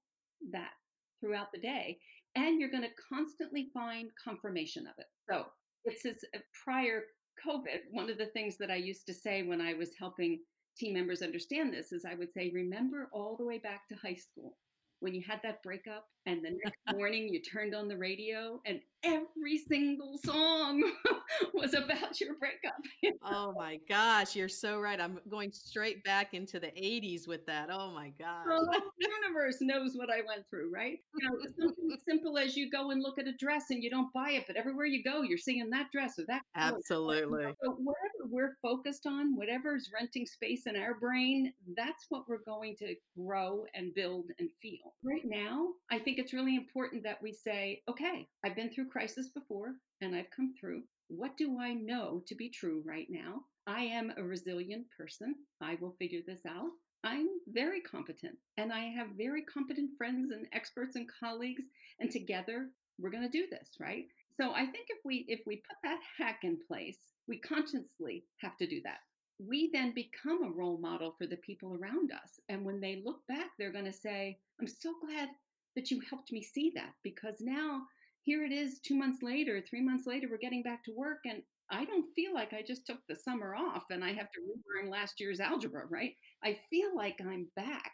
that 0.51 0.71
throughout 1.19 1.51
the 1.53 1.59
day 1.59 1.99
and 2.35 2.59
you're 2.59 2.71
going 2.71 2.83
to 2.83 3.03
constantly 3.13 3.69
find 3.73 4.09
confirmation 4.23 4.87
of 4.87 4.93
it. 4.97 5.05
So 5.29 5.45
it's 5.85 6.03
this 6.03 6.17
uh, 6.35 6.39
prior 6.63 7.03
covid 7.45 7.79
one 7.91 8.09
of 8.09 8.17
the 8.17 8.25
things 8.27 8.57
that 8.57 8.69
i 8.69 8.75
used 8.75 9.05
to 9.07 9.13
say 9.13 9.43
when 9.43 9.61
i 9.61 9.73
was 9.73 9.91
helping 9.97 10.39
team 10.77 10.93
members 10.93 11.21
understand 11.21 11.73
this 11.73 11.91
is 11.91 12.05
i 12.05 12.13
would 12.13 12.31
say 12.33 12.51
remember 12.53 13.09
all 13.13 13.35
the 13.37 13.45
way 13.45 13.57
back 13.57 13.87
to 13.87 13.95
high 13.95 14.15
school 14.15 14.57
when 14.99 15.13
you 15.13 15.23
had 15.27 15.39
that 15.43 15.63
breakup 15.63 16.05
and 16.25 16.43
the 16.43 16.51
next 16.63 16.77
morning 16.97 17.29
you 17.29 17.41
turned 17.41 17.75
on 17.75 17.87
the 17.87 17.97
radio 17.97 18.61
and 18.65 18.79
every 19.03 19.57
single 19.57 20.17
song 20.23 20.83
was 21.53 21.73
about 21.73 22.19
your 22.19 22.35
breakup. 22.35 22.75
oh 23.23 23.53
my 23.57 23.79
gosh, 23.89 24.35
you're 24.35 24.49
so 24.49 24.79
right. 24.79 24.99
I'm 24.99 25.19
going 25.29 25.51
straight 25.51 26.03
back 26.03 26.33
into 26.33 26.59
the 26.59 26.67
80s 26.67 27.27
with 27.27 27.45
that. 27.47 27.69
Oh 27.71 27.91
my 27.91 28.11
gosh. 28.19 28.45
The 28.45 29.07
universe 29.23 29.57
knows 29.61 29.93
what 29.95 30.09
I 30.09 30.17
went 30.27 30.47
through, 30.49 30.71
right? 30.71 30.99
You 31.19 31.29
know, 31.29 31.35
something 31.59 31.89
as 31.93 31.99
simple 32.07 32.37
as 32.37 32.55
you 32.55 32.69
go 32.69 32.91
and 32.91 33.01
look 33.01 33.17
at 33.17 33.27
a 33.27 33.33
dress 33.33 33.65
and 33.71 33.83
you 33.83 33.89
don't 33.89 34.11
buy 34.13 34.31
it, 34.31 34.45
but 34.47 34.55
everywhere 34.55 34.85
you 34.85 35.03
go, 35.03 35.21
you're 35.23 35.37
seeing 35.37 35.69
that 35.71 35.91
dress 35.91 36.19
or 36.19 36.25
that. 36.27 36.41
Absolutely. 36.55 37.45
So 37.63 37.71
whatever 37.71 38.29
we're 38.29 38.55
focused 38.61 39.07
on, 39.07 39.35
whatever's 39.35 39.89
renting 39.93 40.25
space 40.25 40.63
in 40.67 40.75
our 40.75 40.95
brain, 40.95 41.53
that's 41.75 42.05
what 42.09 42.23
we're 42.27 42.43
going 42.45 42.75
to 42.79 42.95
grow 43.17 43.65
and 43.73 43.93
build 43.93 44.25
and 44.39 44.49
feel. 44.61 44.93
Right 45.03 45.25
now, 45.25 45.69
I 45.91 45.99
think 45.99 46.10
it's 46.17 46.33
really 46.33 46.55
important 46.55 47.03
that 47.03 47.21
we 47.21 47.33
say, 47.33 47.81
okay, 47.89 48.27
I've 48.43 48.55
been 48.55 48.69
through 48.69 48.89
crisis 48.89 49.29
before 49.29 49.73
and 50.01 50.15
I've 50.15 50.31
come 50.35 50.53
through. 50.59 50.83
What 51.07 51.37
do 51.37 51.59
I 51.59 51.73
know 51.73 52.23
to 52.27 52.35
be 52.35 52.49
true 52.49 52.81
right 52.85 53.07
now? 53.09 53.41
I 53.67 53.81
am 53.81 54.13
a 54.17 54.23
resilient 54.23 54.85
person. 54.97 55.35
I 55.61 55.77
will 55.79 55.95
figure 55.99 56.21
this 56.25 56.41
out. 56.47 56.69
I'm 57.03 57.27
very 57.47 57.81
competent 57.81 58.37
and 58.57 58.71
I 58.71 58.85
have 58.85 59.07
very 59.17 59.43
competent 59.43 59.91
friends 59.97 60.31
and 60.31 60.45
experts 60.53 60.95
and 60.95 61.09
colleagues 61.19 61.63
and 61.99 62.11
together 62.11 62.69
we're 62.99 63.09
going 63.09 63.29
to 63.29 63.29
do 63.29 63.47
this, 63.49 63.69
right? 63.79 64.05
So 64.39 64.51
I 64.53 64.65
think 64.65 64.87
if 64.89 64.99
we 65.03 65.25
if 65.27 65.41
we 65.45 65.57
put 65.57 65.77
that 65.83 65.99
hack 66.17 66.39
in 66.43 66.57
place, 66.67 66.97
we 67.27 67.39
consciously 67.39 68.23
have 68.37 68.57
to 68.57 68.67
do 68.67 68.81
that. 68.83 68.99
We 69.39 69.69
then 69.73 69.93
become 69.93 70.43
a 70.43 70.51
role 70.51 70.77
model 70.77 71.15
for 71.17 71.25
the 71.25 71.37
people 71.37 71.75
around 71.75 72.11
us. 72.11 72.39
And 72.49 72.63
when 72.63 72.79
they 72.79 73.01
look 73.03 73.25
back, 73.27 73.47
they're 73.57 73.71
going 73.71 73.85
to 73.85 73.93
say, 73.93 74.37
I'm 74.59 74.67
so 74.67 74.93
glad 75.03 75.29
that 75.75 75.91
you 75.91 76.01
helped 76.09 76.31
me 76.31 76.41
see 76.41 76.71
that 76.75 76.93
because 77.03 77.35
now 77.39 77.81
here 78.23 78.43
it 78.43 78.51
is 78.51 78.79
two 78.79 78.95
months 78.95 79.23
later, 79.23 79.61
three 79.61 79.81
months 79.81 80.05
later, 80.05 80.27
we're 80.29 80.37
getting 80.37 80.63
back 80.63 80.83
to 80.83 80.95
work 80.95 81.19
and 81.25 81.41
I 81.69 81.85
don't 81.85 82.05
feel 82.15 82.33
like 82.33 82.53
I 82.53 82.61
just 82.61 82.85
took 82.85 82.99
the 83.07 83.15
summer 83.15 83.55
off 83.55 83.83
and 83.89 84.03
I 84.03 84.09
have 84.09 84.31
to 84.31 84.41
relearn 84.41 84.91
last 84.91 85.19
year's 85.19 85.39
algebra, 85.39 85.85
right? 85.89 86.11
I 86.43 86.57
feel 86.69 86.95
like 86.95 87.15
I'm 87.21 87.47
back 87.55 87.91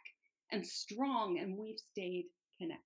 and 0.50 0.66
strong 0.66 1.38
and 1.38 1.56
we've 1.56 1.78
stayed 1.78 2.26
connected. 2.60 2.82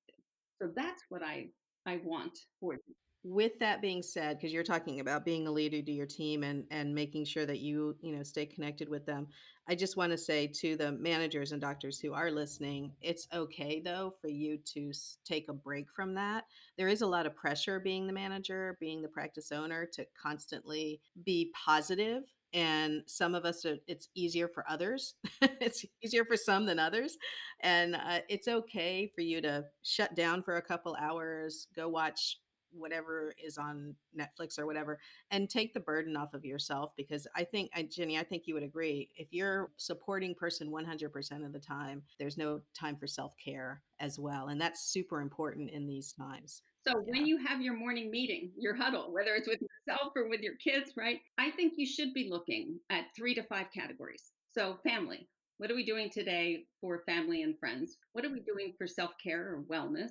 So 0.61 0.71
that's 0.77 1.03
what 1.09 1.23
I 1.23 1.47
I 1.87 2.01
want 2.05 2.39
for 2.61 2.75
you 2.75 2.95
with 3.25 3.59
that 3.61 3.81
being 3.81 4.03
said 4.03 4.37
because 4.37 4.53
you're 4.53 4.65
talking 4.65 5.01
about 5.01 5.25
being 5.25 5.47
a 5.47 5.51
leader 5.51 5.81
to 5.81 5.93
your 5.93 6.07
team 6.07 6.43
and 6.43 6.65
and 6.71 6.95
making 6.95 7.25
sure 7.25 7.47
that 7.47 7.61
you 7.61 7.97
you 8.01 8.17
know 8.17 8.23
stay 8.23 8.45
connected 8.45 8.89
with 8.89 9.07
them 9.07 9.29
i 9.69 9.77
just 9.77 9.97
want 9.97 10.11
to 10.11 10.19
say 10.19 10.47
to 10.47 10.77
the 10.77 10.91
managers 10.93 11.53
and 11.53 11.61
doctors 11.61 12.01
who 12.01 12.13
are 12.13 12.33
listening 12.33 12.91
it's 13.01 13.29
okay 13.33 13.81
though 13.81 14.13
for 14.21 14.29
you 14.29 14.59
to 14.65 14.93
take 15.25 15.49
a 15.49 15.53
break 15.53 15.87
from 15.95 16.15
that. 16.15 16.45
There 16.77 16.89
is 16.89 17.03
a 17.03 17.07
lot 17.07 17.27
of 17.27 17.35
pressure 17.35 17.81
being 17.81 18.07
the 18.07 18.13
manager 18.13 18.77
being 18.81 19.03
the 19.03 19.09
practice 19.09 19.53
owner 19.53 19.87
to 19.93 20.07
constantly 20.21 21.01
be 21.25 21.51
positive 21.65 22.25
and 22.55 23.03
some 23.07 23.35
of 23.35 23.45
us 23.45 23.65
it's 23.87 24.09
easier 24.15 24.49
for 24.49 24.65
others 24.69 25.15
it's 25.43 25.85
easier 26.03 26.25
for 26.25 26.37
some 26.37 26.67
than 26.67 26.79
others 26.79 27.17
and 27.61 27.95
uh, 27.95 28.19
it's 28.29 28.49
okay 28.49 29.11
for 29.15 29.23
you 29.23 29.41
to 29.41 29.65
shut 29.83 30.15
down 30.15 30.43
for 30.43 30.57
a 30.57 30.63
couple 30.63 30.97
hours 31.01 31.69
go 31.75 31.89
watch 31.89 32.39
whatever 32.73 33.33
is 33.43 33.59
on 33.59 33.95
Netflix 34.19 34.59
or 34.59 34.67
whatever 34.67 34.99
and 35.31 35.49
take 35.49 35.75
the 35.75 35.81
burden 35.81 36.17
off 36.17 36.35
of 36.35 36.45
yourself 36.45 36.93
because 36.97 37.27
I 37.37 37.45
think 37.45 37.71
I 37.75 37.83
Ginny 37.83 38.19
I 38.19 38.25
think 38.25 38.45
you 38.47 38.55
would 38.55 38.63
agree 38.63 39.09
if 39.17 39.29
you're 39.31 39.71
supporting 39.77 40.35
person 40.35 40.71
100% 40.71 41.47
of 41.47 41.53
the 41.53 41.59
time 41.59 42.03
there's 42.19 42.39
no 42.39 42.61
time 42.79 42.97
for 42.97 43.07
self-care 43.07 43.83
as 44.01 44.19
well 44.19 44.49
and 44.49 44.61
that's 44.61 44.93
super 44.93 45.21
important 45.21 45.71
in 45.71 45.87
these 45.87 46.13
times. 46.13 46.63
So 46.87 46.95
yeah. 47.07 47.13
when 47.13 47.27
you 47.27 47.39
have 47.47 47.63
your 47.63 47.77
morning 47.77 48.11
meeting, 48.11 48.51
your 48.59 48.75
huddle, 48.75 49.13
whether 49.13 49.35
it's 49.35 49.49
with 49.49 49.61
yourself 49.61 50.13
or 50.17 50.29
with 50.29 50.41
your 50.41 50.57
kids, 50.57 50.93
right? 50.97 51.21
I 51.39 51.51
think 51.51 51.75
you 51.77 51.87
should 51.87 52.13
be 52.13 52.29
looking 52.29 52.81
at 52.91 53.05
3 53.17 53.35
to 53.35 53.43
5 53.45 53.67
categories. 53.73 54.33
So 54.53 54.79
family, 54.83 55.29
what 55.59 55.71
are 55.71 55.77
we 55.77 55.85
doing 55.85 56.11
today 56.11 56.65
for 56.81 57.03
family 57.07 57.43
and 57.43 57.57
friends? 57.59 57.99
What 58.15 58.25
are 58.25 58.33
we 58.33 58.41
doing 58.41 58.75
for 58.77 58.89
self-care 58.89 59.55
or 59.55 59.63
wellness? 59.71 60.11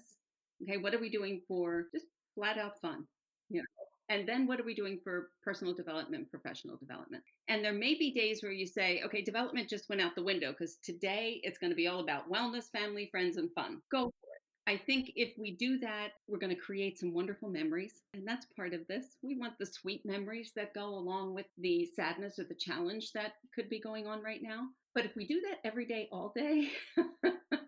Okay, 0.64 0.78
what 0.78 0.93
are 0.93 0.99
we 0.99 1.09
doing 1.09 1.41
for 1.47 1.88
just 1.91 2.05
flat 2.36 2.58
out 2.58 2.80
fun, 2.82 3.06
you 3.50 3.60
know. 3.60 3.66
And 4.10 4.28
then 4.28 4.46
what 4.46 4.60
are 4.60 4.66
we 4.66 4.76
doing 4.76 5.00
for 5.02 5.30
personal 5.42 5.74
development, 5.74 6.30
professional 6.30 6.76
development? 6.76 7.24
And 7.48 7.64
there 7.64 7.72
may 7.72 7.96
be 7.96 8.12
days 8.12 8.44
where 8.44 8.52
you 8.52 8.66
say, 8.66 9.02
okay, 9.06 9.22
development 9.22 9.70
just 9.70 9.88
went 9.88 10.02
out 10.02 10.16
the 10.16 10.24
window 10.24 10.52
because 10.52 10.76
today 10.84 11.40
it's 11.44 11.58
going 11.58 11.70
to 11.70 11.78
be 11.78 11.88
all 11.88 12.02
about 12.02 12.30
wellness, 12.30 12.70
family, 12.70 13.08
friends, 13.10 13.38
and 13.38 13.50
fun. 13.54 13.82
Go 13.90 14.02
for 14.02 14.28
it. 14.36 14.42
I 14.68 14.78
think 14.78 15.14
if 15.16 15.32
we 15.38 15.56
do 15.56 15.80
that, 15.80 16.10
we're 16.28 16.40
going 16.40 16.54
to 16.54 16.62
create 16.62 17.00
some 17.00 17.14
wonderful 17.14 17.50
memories. 17.50 18.04
And 18.14 18.28
that's 18.28 18.46
part 18.56 18.74
of 18.74 18.86
this. 18.88 19.16
We 19.22 19.38
want 19.38 19.54
the 19.58 19.66
sweet 19.66 20.06
memories 20.06 20.52
that 20.58 20.74
go 20.74 20.88
along 20.88 21.34
with 21.34 21.48
the 21.58 21.90
sadness 21.96 22.38
or 22.38 22.44
the 22.44 22.56
challenge 22.56 23.14
that 23.14 23.34
could 23.56 23.70
be 23.70 23.80
going 23.80 24.08
on 24.08 24.22
right 24.22 24.42
now. 24.44 24.68
But 24.94 25.06
if 25.06 25.16
we 25.16 25.26
do 25.26 25.42
that 25.42 25.60
every 25.64 25.86
day, 25.86 26.10
all 26.12 26.34
day, 26.36 26.70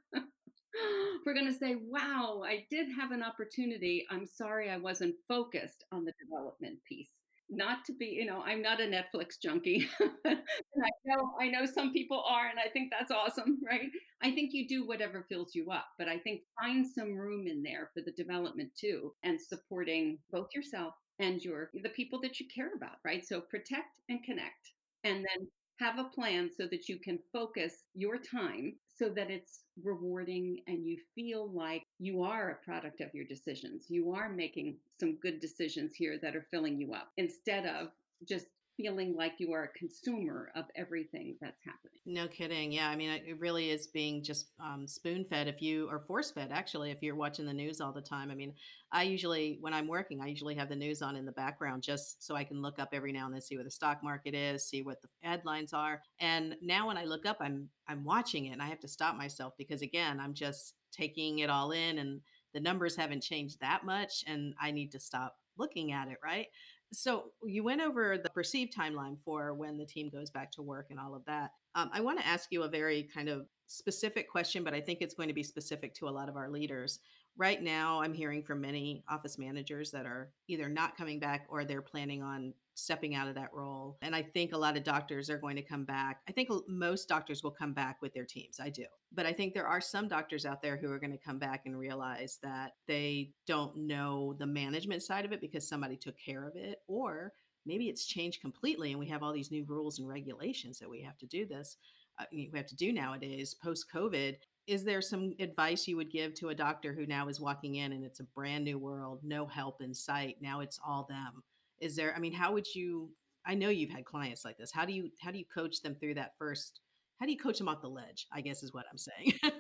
we're 1.26 1.34
going 1.34 1.52
to 1.52 1.58
say, 1.58 1.76
wow, 1.90 2.44
I 2.46 2.66
did 2.70 2.88
have 3.00 3.12
an 3.12 3.24
opportunity. 3.24 4.06
I'm 4.10 4.26
sorry 4.26 4.70
I 4.70 4.78
wasn't 4.78 5.16
focused 5.28 5.84
on 5.92 6.06
the 6.06 6.14
development 6.24 6.80
piece. 6.88 7.10
Not 7.50 7.86
to 7.86 7.94
be, 7.94 8.06
you 8.08 8.26
know, 8.26 8.42
I'm 8.46 8.62
not 8.62 8.80
a 8.82 8.86
Netflix 8.86 9.40
junkie. 9.42 9.88
I 10.26 10.90
know 11.06 11.34
I 11.40 11.50
know 11.50 11.66
some 11.66 11.92
people 11.94 12.24
are, 12.28 12.48
and 12.48 12.58
I 12.58 12.70
think 12.70 12.90
that's 12.92 13.12
awesome, 13.12 13.60
right? 13.70 13.90
I 14.22 14.32
think 14.32 14.52
you 14.54 14.68
do 14.68 14.88
whatever 14.88 15.26
fills 15.30 15.54
you 15.54 15.70
up, 15.70 15.86
but 16.00 16.08
I 16.08 16.18
think 16.20 16.42
find 16.60 16.88
some 16.88 17.14
room 17.18 17.48
in 17.48 17.62
there 17.62 17.90
for 17.94 18.02
the 18.02 18.12
development 18.14 18.72
too 18.80 19.14
and 19.24 19.40
supporting 19.40 20.18
both 20.32 20.48
yourself 20.56 20.94
and 21.20 21.44
your 21.44 21.70
the 21.84 21.90
people 21.90 22.20
that 22.22 22.40
you 22.40 22.48
care 22.54 22.72
about, 22.76 22.98
right? 23.06 23.26
So 23.26 23.42
protect 23.42 24.00
and 24.10 24.24
connect. 24.24 24.72
And 25.04 25.18
then 25.18 25.48
have 25.84 26.00
a 26.00 26.06
plan 26.06 26.50
so 26.56 26.66
that 26.66 26.88
you 26.88 26.98
can 26.98 27.20
focus 27.34 27.84
your 27.94 28.18
time 28.18 28.74
so 28.88 29.10
that 29.10 29.30
it's 29.30 29.62
rewarding 29.84 30.62
and 30.68 30.86
you 30.86 30.98
feel 31.14 31.52
like 31.52 31.84
you 32.00 32.24
are 32.24 32.52
a 32.52 32.66
product 32.66 33.02
of 33.02 33.14
your 33.14 33.26
decisions. 33.26 33.88
You 33.90 34.14
are 34.14 34.30
making 34.30 34.78
some 34.98 35.18
good 35.22 35.42
decisions 35.42 35.94
here 35.94 36.18
that 36.22 36.38
are 36.38 36.46
filling 36.50 36.80
you 36.80 36.94
up 36.94 37.10
instead 37.18 37.66
of 37.66 37.90
just 38.26 38.46
feeling 38.78 39.16
like 39.16 39.34
you 39.38 39.54
are 39.54 39.64
a 39.64 39.78
consumer 39.78 40.52
of 40.56 40.66
everything 40.76 41.36
that's 41.42 41.62
happening. 41.64 42.00
No 42.06 42.28
kidding. 42.28 42.72
Yeah. 42.72 42.90
I 42.90 42.96
mean, 42.96 43.10
it 43.10 43.40
really 43.40 43.70
is 43.70 43.88
being 43.88 44.24
just 44.24 44.48
um, 44.60 44.88
spoon 44.88 45.26
fed 45.30 45.48
if 45.48 45.62
you, 45.62 45.88
or 45.90 46.00
force 46.00 46.32
fed 46.32 46.50
actually, 46.52 46.92
if 46.92 46.98
you're 47.02 47.16
watching 47.16 47.46
the 47.46 47.54
news 47.54 47.80
all 47.80 47.92
the 47.92 48.02
time. 48.02 48.32
I 48.32 48.36
mean, 48.36 48.54
I 48.92 49.04
usually, 49.04 49.58
when 49.62 49.74
I'm 49.74 49.88
working, 49.88 50.22
I 50.22 50.28
usually 50.28 50.56
have 50.56 50.70
the 50.70 50.76
news 50.76 51.02
on 51.02 51.16
in 51.16 51.26
the 51.26 51.32
background 51.32 51.84
just 51.84 52.26
so 52.26 52.36
I 52.36 52.44
can 52.44 52.62
look 52.62 52.80
up 52.80 52.90
every 52.94 53.12
now 53.12 53.26
and 53.26 53.34
then, 53.34 53.42
see 53.42 53.56
where 53.56 53.64
the 53.64 53.72
stock 53.72 54.04
market 54.04 54.34
is, 54.34 54.66
see 54.66 54.82
what 54.82 55.02
the 55.02 55.08
headlines 55.22 55.74
are. 55.74 56.02
And 56.20 56.56
now 56.62 56.88
when 56.88 56.98
I 56.98 57.06
look 57.06 57.26
up, 57.26 57.38
I'm, 57.40 57.70
I'm 57.88 58.04
watching 58.04 58.46
it 58.46 58.52
and 58.52 58.62
I 58.62 58.68
have 58.68 58.80
to 58.82 58.88
stop 58.88 59.16
myself 59.16 59.54
because 59.58 59.82
again, 59.82 60.20
I'm 60.20 60.34
just 60.34 60.76
taking 60.92 61.40
it 61.40 61.50
all 61.50 61.72
in 61.72 62.00
and 62.00 62.22
the 62.54 62.60
numbers 62.60 62.96
haven't 62.96 63.24
changed 63.24 63.60
that 63.62 63.84
much 63.84 64.24
and 64.28 64.54
I 64.62 64.72
need 64.72 64.92
to 64.92 65.00
stop 65.00 65.36
looking 65.58 65.92
at 65.92 66.08
it, 66.08 66.18
right? 66.24 66.48
So 66.94 67.32
you 67.44 67.64
went 67.64 67.82
over 67.82 68.18
the 68.18 68.30
perceived 68.30 68.76
timeline 68.76 69.18
for 69.26 69.54
when 69.54 69.78
the 69.78 69.86
team 69.86 70.10
goes 70.10 70.30
back 70.30 70.52
to 70.52 70.62
work 70.62 70.88
and 70.90 71.00
all 71.00 71.16
of 71.16 71.26
that. 71.26 71.52
Um, 71.76 71.90
I 71.92 72.02
want 72.02 72.20
to 72.20 72.28
ask 72.28 72.50
you 72.52 72.64
a 72.64 72.70
very 72.70 73.10
kind 73.14 73.30
of 73.30 73.48
specific 73.68 74.30
question, 74.30 74.64
but 74.64 74.74
I 74.74 74.82
think 74.82 75.00
it's 75.02 75.16
going 75.16 75.30
to 75.30 75.34
be 75.34 75.44
specific 75.44 75.96
to 75.96 76.08
a 76.08 76.12
lot 76.12 76.30
of 76.30 76.36
our 76.36 76.50
leaders. 76.50 77.00
Right 77.36 77.62
now, 77.62 78.02
I'm 78.02 78.14
hearing 78.14 78.44
from 78.44 78.62
many 78.62 79.04
office 79.10 79.40
managers 79.40 79.90
that 79.92 80.06
are 80.06 80.32
either 80.48 80.70
not 80.70 80.96
coming 80.96 81.20
back 81.20 81.48
or 81.50 81.66
they're 81.66 81.82
planning 81.82 82.22
on 82.22 82.54
stepping 82.76 83.16
out 83.16 83.28
of 83.28 83.36
that 83.36 83.54
role. 83.54 83.98
And 84.02 84.16
I 84.16 84.24
think 84.24 84.54
a 84.54 84.58
lot 84.58 84.78
of 84.78 84.84
doctors 84.84 85.30
are 85.30 85.38
going 85.38 85.56
to 85.56 85.62
come 85.62 85.86
back. 85.86 86.22
I 86.28 86.32
think 86.32 86.50
most 86.68 87.08
doctors 87.08 87.44
will 87.44 87.52
come 87.52 87.74
back 87.74 88.02
with 88.02 88.14
their 88.14 88.26
teams. 88.26 88.60
I 88.60 88.70
do. 88.70 88.86
But 89.14 89.26
I 89.26 89.34
think 89.34 89.54
there 89.54 89.68
are 89.68 89.82
some 89.82 90.08
doctors 90.08 90.46
out 90.46 90.62
there 90.62 90.78
who 90.78 90.92
are 90.92 91.00
going 91.00 91.12
to 91.12 91.24
come 91.24 91.38
back 91.38 91.64
and 91.66 91.78
realize 91.78 92.40
that 92.42 92.74
they 92.88 93.32
don't 93.48 93.76
know 93.78 94.36
the 94.40 94.48
management 94.48 95.04
side 95.04 95.26
of 95.26 95.32
it 95.32 95.42
because 95.42 95.68
somebody 95.68 95.98
took 95.98 96.16
care 96.18 96.48
of 96.48 96.56
it 96.56 96.80
or 96.88 97.34
maybe 97.66 97.88
it's 97.88 98.06
changed 98.06 98.42
completely 98.42 98.92
and 98.92 99.00
we 99.00 99.08
have 99.08 99.24
all 99.24 99.34
these 99.34 99.52
new 99.52 99.66
rules 99.68 100.00
and 100.00 100.08
regulations 100.08 100.80
that 100.80 100.90
we 100.90 101.02
have 101.02 101.18
to 101.18 101.26
do 101.26 101.46
this 101.46 101.78
uh, 102.20 102.26
we 102.32 102.52
have 102.54 102.66
to 102.66 102.76
do 102.76 102.92
nowadays 102.92 103.56
post 103.64 103.86
covid 103.94 104.36
is 104.68 104.84
there 104.84 105.02
some 105.02 105.34
advice 105.40 105.88
you 105.88 105.98
would 105.98 106.12
give 106.12 106.34
to 106.34 106.50
a 106.50 106.56
doctor 106.56 106.94
who 106.94 107.06
now 107.06 107.28
is 107.28 107.40
walking 107.40 107.76
in 107.76 107.94
and 107.94 108.04
it's 108.04 108.20
a 108.20 108.26
brand 108.36 108.64
new 108.64 108.78
world 108.78 109.20
no 109.24 109.46
help 109.46 109.82
in 109.82 109.94
sight 109.94 110.38
now 110.42 110.60
it's 110.60 110.80
all 110.86 111.06
them 111.10 111.44
is 111.80 111.96
there 111.96 112.14
i 112.16 112.20
mean 112.20 112.34
how 112.34 112.54
would 112.54 112.68
you 112.74 113.10
i 113.46 113.54
know 113.54 113.70
you've 113.70 113.90
had 113.90 114.06
clients 114.06 114.46
like 114.46 114.58
this 114.58 114.72
how 114.72 114.86
do 114.86 114.94
you 114.94 115.10
how 115.22 115.32
do 115.32 115.38
you 115.38 115.46
coach 115.54 115.82
them 115.82 115.96
through 115.96 116.14
that 116.14 116.34
first 116.38 116.80
how 117.20 117.26
do 117.26 117.32
you 117.32 117.38
coach 117.38 117.58
them 117.58 117.68
off 117.68 117.82
the 117.82 117.88
ledge 117.88 118.28
i 118.34 118.42
guess 118.42 118.64
is 118.64 118.74
what 118.74 118.86
i'm 118.92 118.98
saying 118.98 119.34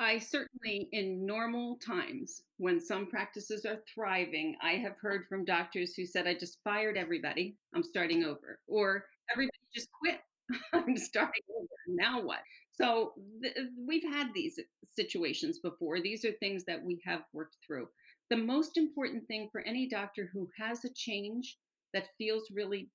I 0.00 0.16
certainly, 0.18 0.88
in 0.92 1.26
normal 1.26 1.76
times, 1.76 2.42
when 2.56 2.80
some 2.80 3.06
practices 3.06 3.66
are 3.66 3.82
thriving, 3.94 4.56
I 4.62 4.72
have 4.72 4.98
heard 4.98 5.26
from 5.28 5.44
doctors 5.44 5.94
who 5.94 6.06
said, 6.06 6.26
I 6.26 6.32
just 6.32 6.58
fired 6.64 6.96
everybody. 6.96 7.58
I'm 7.74 7.82
starting 7.82 8.24
over. 8.24 8.60
Or 8.66 9.04
everybody 9.30 9.58
just 9.74 9.88
quit. 9.92 10.20
I'm 10.72 10.96
starting 10.96 11.42
over. 11.54 11.68
Now 11.86 12.22
what? 12.22 12.38
So 12.72 13.12
th- 13.42 13.54
we've 13.86 14.02
had 14.02 14.32
these 14.32 14.58
situations 14.96 15.58
before. 15.58 16.00
These 16.00 16.24
are 16.24 16.32
things 16.32 16.64
that 16.64 16.82
we 16.82 17.02
have 17.04 17.20
worked 17.34 17.56
through 17.66 17.86
the 18.30 18.36
most 18.36 18.76
important 18.76 19.26
thing 19.26 19.48
for 19.50 19.60
any 19.62 19.88
doctor 19.88 20.30
who 20.32 20.48
has 20.56 20.84
a 20.84 20.94
change 20.94 21.58
that 21.92 22.06
feels 22.16 22.44
really 22.54 22.88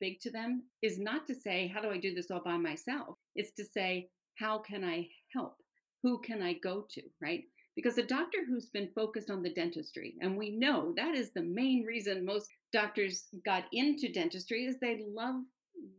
big 0.00 0.18
to 0.20 0.30
them 0.30 0.62
is 0.82 0.98
not 0.98 1.26
to 1.26 1.34
say, 1.34 1.68
How 1.72 1.80
do 1.80 1.90
I 1.90 1.98
do 1.98 2.14
this 2.14 2.30
all 2.30 2.42
by 2.42 2.56
myself? 2.56 3.16
It's 3.36 3.52
to 3.52 3.64
say, 3.64 4.08
How 4.36 4.58
can 4.58 4.82
I 4.82 5.08
help? 5.34 5.56
Who 6.02 6.20
can 6.20 6.42
I 6.42 6.54
go 6.54 6.86
to? 6.90 7.02
Right? 7.20 7.44
Because 7.76 7.98
a 7.98 8.02
doctor 8.02 8.38
who's 8.48 8.70
been 8.70 8.88
focused 8.94 9.30
on 9.30 9.42
the 9.42 9.52
dentistry, 9.52 10.16
and 10.20 10.36
we 10.36 10.50
know 10.50 10.92
that 10.96 11.14
is 11.14 11.32
the 11.32 11.42
main 11.42 11.84
reason 11.84 12.24
most 12.24 12.48
doctors 12.72 13.26
got 13.44 13.64
into 13.72 14.10
dentistry, 14.10 14.64
is 14.64 14.80
they 14.80 15.04
love 15.14 15.36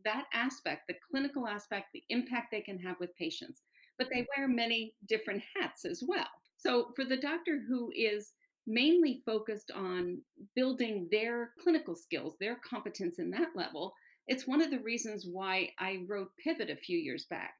that 0.03 0.25
aspect, 0.33 0.83
the 0.87 0.95
clinical 1.09 1.47
aspect, 1.47 1.87
the 1.93 2.03
impact 2.09 2.47
they 2.51 2.59
can 2.59 2.79
have 2.79 2.97
with 2.99 3.15
patients. 3.15 3.61
But 3.97 4.07
they 4.11 4.27
wear 4.35 4.47
many 4.47 4.93
different 5.07 5.41
hats 5.55 5.85
as 5.85 6.03
well. 6.05 6.27
So 6.57 6.91
for 6.95 7.05
the 7.05 7.17
doctor 7.17 7.61
who 7.65 7.91
is 7.95 8.33
mainly 8.67 9.21
focused 9.25 9.71
on 9.71 10.21
building 10.55 11.07
their 11.11 11.51
clinical 11.61 11.95
skills, 11.95 12.35
their 12.39 12.57
competence 12.67 13.19
in 13.19 13.31
that 13.31 13.49
level. 13.55 13.93
It's 14.27 14.47
one 14.47 14.61
of 14.61 14.69
the 14.69 14.79
reasons 14.79 15.25
why 15.29 15.71
I 15.79 16.05
wrote 16.07 16.31
Pivot 16.43 16.69
a 16.69 16.75
few 16.75 16.97
years 16.97 17.25
back, 17.29 17.55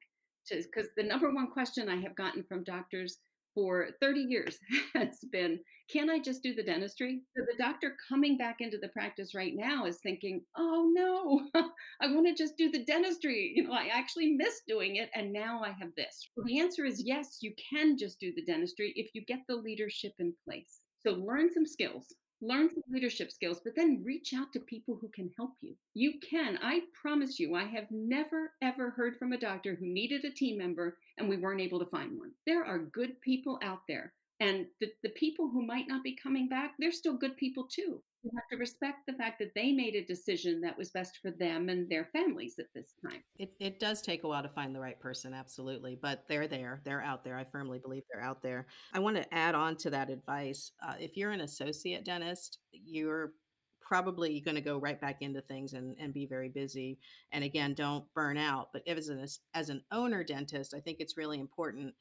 because 0.48 0.90
the 0.96 1.02
number 1.02 1.32
one 1.32 1.50
question 1.50 1.88
I 1.88 1.96
have 1.96 2.14
gotten 2.14 2.44
from 2.44 2.64
doctors 2.64 3.18
for 3.54 3.88
30 4.00 4.20
years 4.20 4.58
has 4.94 5.18
been 5.32 5.58
can 5.90 6.08
I 6.08 6.20
just 6.20 6.44
do 6.44 6.54
the 6.54 6.62
dentistry? 6.62 7.22
So 7.36 7.42
the 7.50 7.60
doctor 7.60 7.96
coming 8.08 8.38
back 8.38 8.60
into 8.60 8.78
the 8.78 8.90
practice 8.90 9.34
right 9.34 9.54
now 9.56 9.86
is 9.86 9.98
thinking, 9.98 10.42
oh 10.56 10.88
no, 10.94 11.48
I 12.00 12.06
want 12.14 12.28
to 12.28 12.34
just 12.40 12.56
do 12.56 12.70
the 12.70 12.84
dentistry. 12.84 13.52
You 13.56 13.64
know, 13.64 13.72
I 13.72 13.88
actually 13.92 14.34
miss 14.34 14.60
doing 14.68 14.96
it 14.96 15.10
and 15.16 15.32
now 15.32 15.62
I 15.64 15.70
have 15.70 15.92
this. 15.96 16.28
Well, 16.36 16.46
the 16.46 16.60
answer 16.60 16.84
is 16.84 17.02
yes, 17.04 17.38
you 17.40 17.52
can 17.72 17.98
just 17.98 18.20
do 18.20 18.32
the 18.32 18.44
dentistry 18.44 18.92
if 18.94 19.10
you 19.14 19.24
get 19.24 19.40
the 19.48 19.56
leadership 19.56 20.12
in 20.20 20.32
place. 20.44 20.78
So 21.06 21.12
learn 21.12 21.52
some 21.52 21.66
skills, 21.66 22.14
learn 22.40 22.68
some 22.70 22.82
leadership 22.90 23.30
skills, 23.30 23.60
but 23.64 23.74
then 23.76 24.02
reach 24.04 24.34
out 24.34 24.52
to 24.52 24.60
people 24.60 24.98
who 25.00 25.08
can 25.08 25.30
help 25.36 25.52
you. 25.60 25.74
You 25.94 26.14
can. 26.20 26.58
I 26.62 26.82
promise 27.00 27.38
you, 27.38 27.54
I 27.54 27.64
have 27.64 27.90
never, 27.90 28.52
ever 28.62 28.90
heard 28.90 29.16
from 29.16 29.32
a 29.32 29.38
doctor 29.38 29.74
who 29.74 29.86
needed 29.86 30.24
a 30.24 30.30
team 30.30 30.58
member 30.58 30.98
and 31.18 31.28
we 31.28 31.36
weren't 31.36 31.60
able 31.60 31.78
to 31.78 31.90
find 31.90 32.18
one. 32.18 32.32
There 32.46 32.64
are 32.64 32.78
good 32.78 33.20
people 33.20 33.58
out 33.62 33.80
there. 33.88 34.12
And 34.40 34.66
the, 34.80 34.88
the 35.02 35.10
people 35.10 35.48
who 35.48 35.66
might 35.66 35.86
not 35.86 36.02
be 36.02 36.16
coming 36.16 36.48
back, 36.48 36.74
they're 36.78 36.92
still 36.92 37.16
good 37.16 37.36
people 37.36 37.68
too 37.70 38.02
you 38.22 38.30
have 38.34 38.48
to 38.50 38.56
respect 38.56 39.06
the 39.06 39.14
fact 39.14 39.38
that 39.38 39.54
they 39.54 39.72
made 39.72 39.94
a 39.94 40.04
decision 40.04 40.60
that 40.60 40.76
was 40.76 40.90
best 40.90 41.18
for 41.22 41.30
them 41.30 41.68
and 41.68 41.88
their 41.88 42.04
families 42.04 42.58
at 42.58 42.66
this 42.74 42.94
time. 43.08 43.22
It, 43.38 43.52
it 43.58 43.80
does 43.80 44.02
take 44.02 44.24
a 44.24 44.28
while 44.28 44.42
to 44.42 44.48
find 44.48 44.74
the 44.74 44.80
right 44.80 45.00
person, 45.00 45.32
absolutely, 45.32 45.98
but 46.00 46.24
they're 46.28 46.48
there. 46.48 46.80
They're 46.84 47.02
out 47.02 47.24
there. 47.24 47.36
I 47.36 47.44
firmly 47.44 47.78
believe 47.78 48.02
they're 48.12 48.22
out 48.22 48.42
there. 48.42 48.66
I 48.92 48.98
want 48.98 49.16
to 49.16 49.34
add 49.34 49.54
on 49.54 49.76
to 49.76 49.90
that 49.90 50.10
advice. 50.10 50.72
Uh, 50.86 50.94
if 51.00 51.16
you're 51.16 51.30
an 51.30 51.40
associate 51.40 52.04
dentist, 52.04 52.58
you're 52.72 53.32
probably 53.80 54.40
going 54.40 54.54
to 54.54 54.60
go 54.60 54.78
right 54.78 55.00
back 55.00 55.20
into 55.20 55.40
things 55.40 55.72
and, 55.72 55.96
and 55.98 56.14
be 56.14 56.26
very 56.26 56.48
busy. 56.48 56.98
And 57.32 57.42
again, 57.42 57.74
don't 57.74 58.04
burn 58.14 58.36
out. 58.36 58.68
But 58.72 58.86
as 58.86 59.08
an, 59.08 59.26
as 59.54 59.68
an 59.68 59.82
owner 59.90 60.22
dentist, 60.22 60.74
I 60.74 60.80
think 60.80 60.98
it's 61.00 61.16
really 61.16 61.40
important 61.40 61.94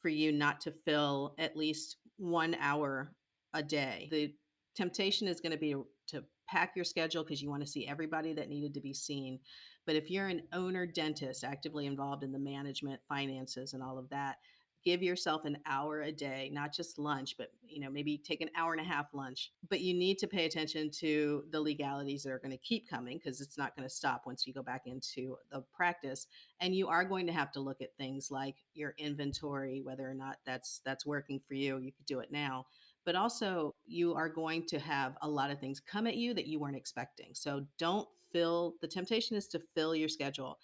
for 0.00 0.08
you 0.08 0.32
not 0.32 0.60
to 0.62 0.72
fill 0.84 1.34
at 1.38 1.56
least 1.56 1.96
one 2.16 2.56
hour 2.60 3.12
a 3.54 3.62
day. 3.62 4.08
The 4.10 4.34
temptation 4.76 5.26
is 5.26 5.40
going 5.40 5.52
to 5.52 5.58
be 5.58 5.74
to 6.08 6.22
pack 6.46 6.72
your 6.76 6.84
schedule 6.84 7.24
because 7.24 7.42
you 7.42 7.50
want 7.50 7.62
to 7.62 7.68
see 7.68 7.86
everybody 7.86 8.32
that 8.34 8.48
needed 8.48 8.74
to 8.74 8.80
be 8.80 8.94
seen. 8.94 9.40
But 9.86 9.96
if 9.96 10.10
you're 10.10 10.28
an 10.28 10.42
owner 10.52 10.86
dentist 10.86 11.42
actively 11.44 11.86
involved 11.86 12.22
in 12.22 12.32
the 12.32 12.38
management, 12.38 13.00
finances, 13.08 13.72
and 13.72 13.82
all 13.82 13.98
of 13.98 14.08
that, 14.10 14.36
give 14.84 15.02
yourself 15.02 15.44
an 15.44 15.58
hour 15.66 16.02
a 16.02 16.12
day, 16.12 16.48
not 16.52 16.72
just 16.72 16.96
lunch, 16.96 17.34
but 17.36 17.50
you 17.66 17.80
know, 17.80 17.90
maybe 17.90 18.16
take 18.16 18.40
an 18.40 18.50
hour 18.56 18.72
and 18.72 18.80
a 18.80 18.88
half 18.88 19.06
lunch. 19.12 19.50
But 19.68 19.80
you 19.80 19.92
need 19.94 20.18
to 20.18 20.28
pay 20.28 20.44
attention 20.44 20.90
to 21.00 21.42
the 21.50 21.60
legalities 21.60 22.22
that 22.22 22.30
are 22.30 22.38
going 22.38 22.52
to 22.52 22.56
keep 22.58 22.88
coming 22.88 23.18
because 23.18 23.40
it's 23.40 23.58
not 23.58 23.74
going 23.74 23.88
to 23.88 23.92
stop 23.92 24.22
once 24.26 24.46
you 24.46 24.54
go 24.54 24.62
back 24.62 24.82
into 24.86 25.36
the 25.50 25.64
practice. 25.74 26.28
And 26.60 26.72
you 26.72 26.86
are 26.86 27.04
going 27.04 27.26
to 27.26 27.32
have 27.32 27.50
to 27.52 27.60
look 27.60 27.80
at 27.80 27.96
things 27.98 28.30
like 28.30 28.54
your 28.74 28.94
inventory, 28.96 29.80
whether 29.82 30.08
or 30.08 30.14
not 30.14 30.36
that's 30.46 30.80
that's 30.84 31.04
working 31.04 31.40
for 31.48 31.54
you. 31.54 31.78
You 31.78 31.90
could 31.90 32.06
do 32.06 32.20
it 32.20 32.30
now 32.30 32.66
but 33.06 33.14
also 33.14 33.74
you 33.86 34.14
are 34.14 34.28
going 34.28 34.66
to 34.66 34.78
have 34.78 35.16
a 35.22 35.28
lot 35.28 35.50
of 35.50 35.58
things 35.58 35.80
come 35.80 36.06
at 36.06 36.16
you 36.16 36.34
that 36.34 36.46
you 36.46 36.58
weren't 36.58 36.76
expecting. 36.76 37.30
So 37.32 37.64
don't 37.78 38.06
fill 38.32 38.74
the 38.82 38.88
temptation 38.88 39.36
is 39.36 39.46
to 39.48 39.62
fill 39.74 39.94
your 39.94 40.08
schedule 40.08 40.58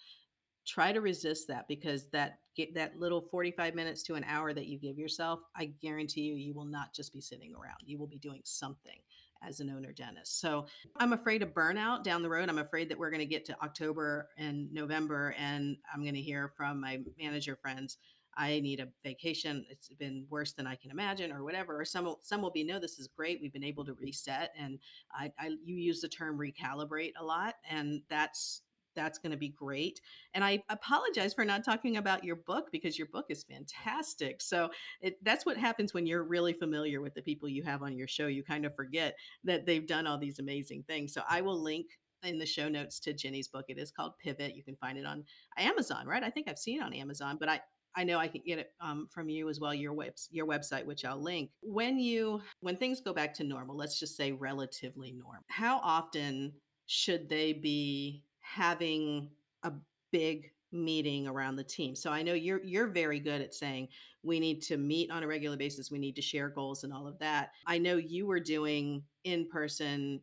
try 0.65 0.91
to 0.91 1.01
resist 1.01 1.47
that 1.47 1.67
because 1.67 2.07
that 2.11 2.39
get 2.55 2.73
that 2.73 2.97
little 2.97 3.21
45 3.21 3.75
minutes 3.75 4.03
to 4.03 4.15
an 4.15 4.23
hour 4.27 4.53
that 4.53 4.67
you 4.67 4.77
give 4.77 4.97
yourself 4.97 5.39
i 5.55 5.65
guarantee 5.81 6.21
you 6.21 6.35
you 6.35 6.53
will 6.53 6.65
not 6.65 6.93
just 6.93 7.11
be 7.11 7.21
sitting 7.21 7.53
around 7.55 7.79
you 7.85 7.97
will 7.97 8.07
be 8.07 8.19
doing 8.19 8.41
something 8.43 8.99
as 9.45 9.59
an 9.59 9.69
owner 9.69 9.91
dentist 9.91 10.39
so 10.39 10.65
i'm 10.97 11.13
afraid 11.13 11.41
of 11.41 11.49
burnout 11.49 12.03
down 12.03 12.21
the 12.21 12.29
road 12.29 12.49
i'm 12.49 12.59
afraid 12.59 12.87
that 12.89 12.97
we're 12.97 13.09
going 13.09 13.19
to 13.19 13.25
get 13.25 13.43
to 13.45 13.61
october 13.61 14.29
and 14.37 14.71
november 14.71 15.35
and 15.37 15.75
i'm 15.93 16.01
going 16.01 16.13
to 16.13 16.21
hear 16.21 16.53
from 16.55 16.79
my 16.79 16.99
manager 17.19 17.57
friends 17.61 17.97
I 18.35 18.59
need 18.59 18.79
a 18.79 18.87
vacation. 19.03 19.65
It's 19.69 19.89
been 19.89 20.25
worse 20.29 20.53
than 20.53 20.67
I 20.67 20.75
can 20.75 20.91
imagine, 20.91 21.31
or 21.31 21.43
whatever. 21.43 21.79
Or 21.79 21.85
some 21.85 22.15
some 22.21 22.41
will 22.41 22.51
be, 22.51 22.63
no, 22.63 22.79
this 22.79 22.99
is 22.99 23.07
great. 23.07 23.39
We've 23.41 23.53
been 23.53 23.63
able 23.63 23.85
to 23.85 23.93
reset, 23.93 24.51
and 24.59 24.79
I, 25.11 25.31
I 25.39 25.49
you 25.63 25.75
use 25.75 26.01
the 26.01 26.09
term 26.09 26.37
recalibrate 26.37 27.13
a 27.19 27.23
lot, 27.23 27.55
and 27.69 28.01
that's 28.09 28.61
that's 28.95 29.17
going 29.17 29.31
to 29.31 29.37
be 29.37 29.49
great. 29.49 29.99
And 30.33 30.43
I 30.43 30.63
apologize 30.69 31.33
for 31.33 31.45
not 31.45 31.63
talking 31.63 31.97
about 31.97 32.23
your 32.23 32.35
book 32.35 32.69
because 32.71 32.97
your 32.97 33.07
book 33.07 33.25
is 33.29 33.43
fantastic. 33.43 34.41
So 34.41 34.69
it, 35.01 35.17
that's 35.23 35.45
what 35.45 35.57
happens 35.57 35.93
when 35.93 36.05
you're 36.05 36.23
really 36.23 36.53
familiar 36.53 37.01
with 37.01 37.13
the 37.13 37.21
people 37.21 37.49
you 37.49 37.63
have 37.63 37.81
on 37.81 37.97
your 37.97 38.07
show. 38.07 38.27
You 38.27 38.43
kind 38.43 38.65
of 38.65 38.75
forget 38.75 39.15
that 39.43 39.65
they've 39.65 39.87
done 39.87 40.07
all 40.07 40.17
these 40.17 40.39
amazing 40.39 40.83
things. 40.83 41.13
So 41.13 41.21
I 41.27 41.41
will 41.41 41.59
link 41.59 41.87
in 42.23 42.39
the 42.39 42.45
show 42.45 42.69
notes 42.69 42.99
to 43.01 43.13
Ginny's 43.13 43.47
book. 43.47 43.65
It 43.67 43.77
is 43.77 43.91
called 43.91 44.17
Pivot. 44.17 44.55
You 44.55 44.63
can 44.63 44.75
find 44.77 44.97
it 44.97 45.05
on 45.05 45.23
Amazon, 45.57 46.07
right? 46.07 46.23
I 46.23 46.29
think 46.29 46.47
I've 46.47 46.59
seen 46.59 46.79
it 46.79 46.85
on 46.85 46.93
Amazon, 46.93 47.37
but 47.39 47.49
I 47.49 47.61
I 47.95 48.03
know 48.03 48.17
I 48.17 48.27
can 48.27 48.41
get 48.45 48.59
it 48.59 48.71
um, 48.81 49.07
from 49.11 49.29
you 49.29 49.49
as 49.49 49.59
well, 49.59 49.73
your 49.73 49.93
web, 49.93 50.13
your 50.31 50.47
website, 50.47 50.85
which 50.85 51.05
I'll 51.05 51.21
link. 51.21 51.51
When 51.61 51.99
you 51.99 52.41
when 52.61 52.75
things 52.75 53.01
go 53.01 53.13
back 53.13 53.33
to 53.35 53.43
normal, 53.43 53.75
let's 53.75 53.99
just 53.99 54.17
say 54.17 54.31
relatively 54.31 55.11
normal, 55.11 55.43
how 55.47 55.79
often 55.83 56.53
should 56.87 57.29
they 57.29 57.53
be 57.53 58.23
having 58.41 59.29
a 59.63 59.71
big 60.11 60.51
meeting 60.73 61.27
around 61.27 61.55
the 61.55 61.63
team. 61.63 61.95
So 61.95 62.11
I 62.11 62.23
know 62.23 62.33
you're 62.33 62.63
you're 62.63 62.87
very 62.87 63.19
good 63.19 63.41
at 63.41 63.53
saying 63.53 63.87
we 64.23 64.39
need 64.39 64.61
to 64.63 64.77
meet 64.77 65.11
on 65.11 65.23
a 65.23 65.27
regular 65.27 65.55
basis, 65.55 65.91
we 65.91 65.99
need 65.99 66.15
to 66.15 66.21
share 66.21 66.49
goals 66.49 66.83
and 66.83 66.91
all 66.91 67.07
of 67.07 67.19
that. 67.19 67.51
I 67.67 67.77
know 67.77 67.97
you 67.97 68.25
were 68.25 68.39
doing 68.39 69.03
in-person 69.23 70.21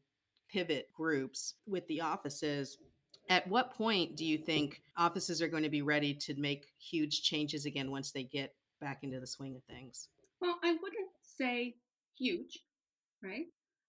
pivot 0.51 0.89
groups 0.93 1.55
with 1.67 1.87
the 1.87 2.01
offices. 2.01 2.79
At 3.29 3.47
what 3.49 3.75
point 3.75 4.17
do 4.17 4.25
you 4.25 4.39
mm. 4.39 4.45
think 4.45 4.83
offices 4.97 5.41
are 5.41 5.49
going 5.49 5.63
to 5.63 5.69
be 5.69 5.83
ready 5.83 6.15
to 6.15 6.35
make 6.35 6.67
huge 6.79 7.23
changes 7.23 7.65
again 7.65 7.91
once 7.91 8.13
they 8.13 8.25
get 8.25 8.55
back 8.81 9.01
into 9.03 9.21
the 9.21 9.27
swing 9.27 9.55
of 9.57 9.63
things? 9.65 10.09
Well, 10.41 10.59
I 10.65 10.73
wouldn't 10.73 11.11
say 11.39 11.77
huge, 12.19 12.59
right? 13.23 13.47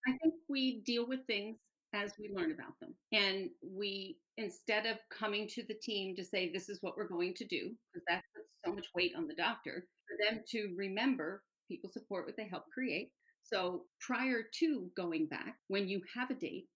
I 0.08 0.12
think 0.22 0.34
we 0.50 0.82
deal 0.86 1.08
with 1.08 1.26
things 1.28 1.58
as 1.94 2.14
we 2.20 2.32
learn 2.34 2.52
about 2.52 2.80
them. 2.80 2.94
And 3.12 3.50
we, 3.62 4.18
instead 4.38 4.86
of 4.86 4.98
coming 5.10 5.48
to 5.50 5.64
the 5.68 5.76
team 5.82 6.16
to 6.16 6.24
say, 6.24 6.52
this 6.52 6.70
is 6.70 6.80
what 6.82 6.96
we're 6.98 7.08
going 7.08 7.34
to 7.36 7.46
do, 7.46 7.72
because 7.94 8.06
that 8.08 8.24
puts 8.34 8.48
so 8.66 8.74
much 8.74 8.88
weight 8.96 9.14
on 9.18 9.28
the 9.28 9.36
doctor, 9.36 9.86
for 10.08 10.18
them 10.30 10.44
to 10.50 10.74
remember 10.78 11.44
people 11.68 11.90
support 11.92 12.26
what 12.26 12.36
they 12.38 12.48
help 12.48 12.64
create. 12.74 13.12
So 13.44 13.84
prior 14.00 14.44
to 14.60 14.90
going 14.96 15.28
back, 15.28 15.56
when 15.68 15.88
you 15.88 16.02
have 16.16 16.30
a 16.30 16.36
date, 16.36 16.68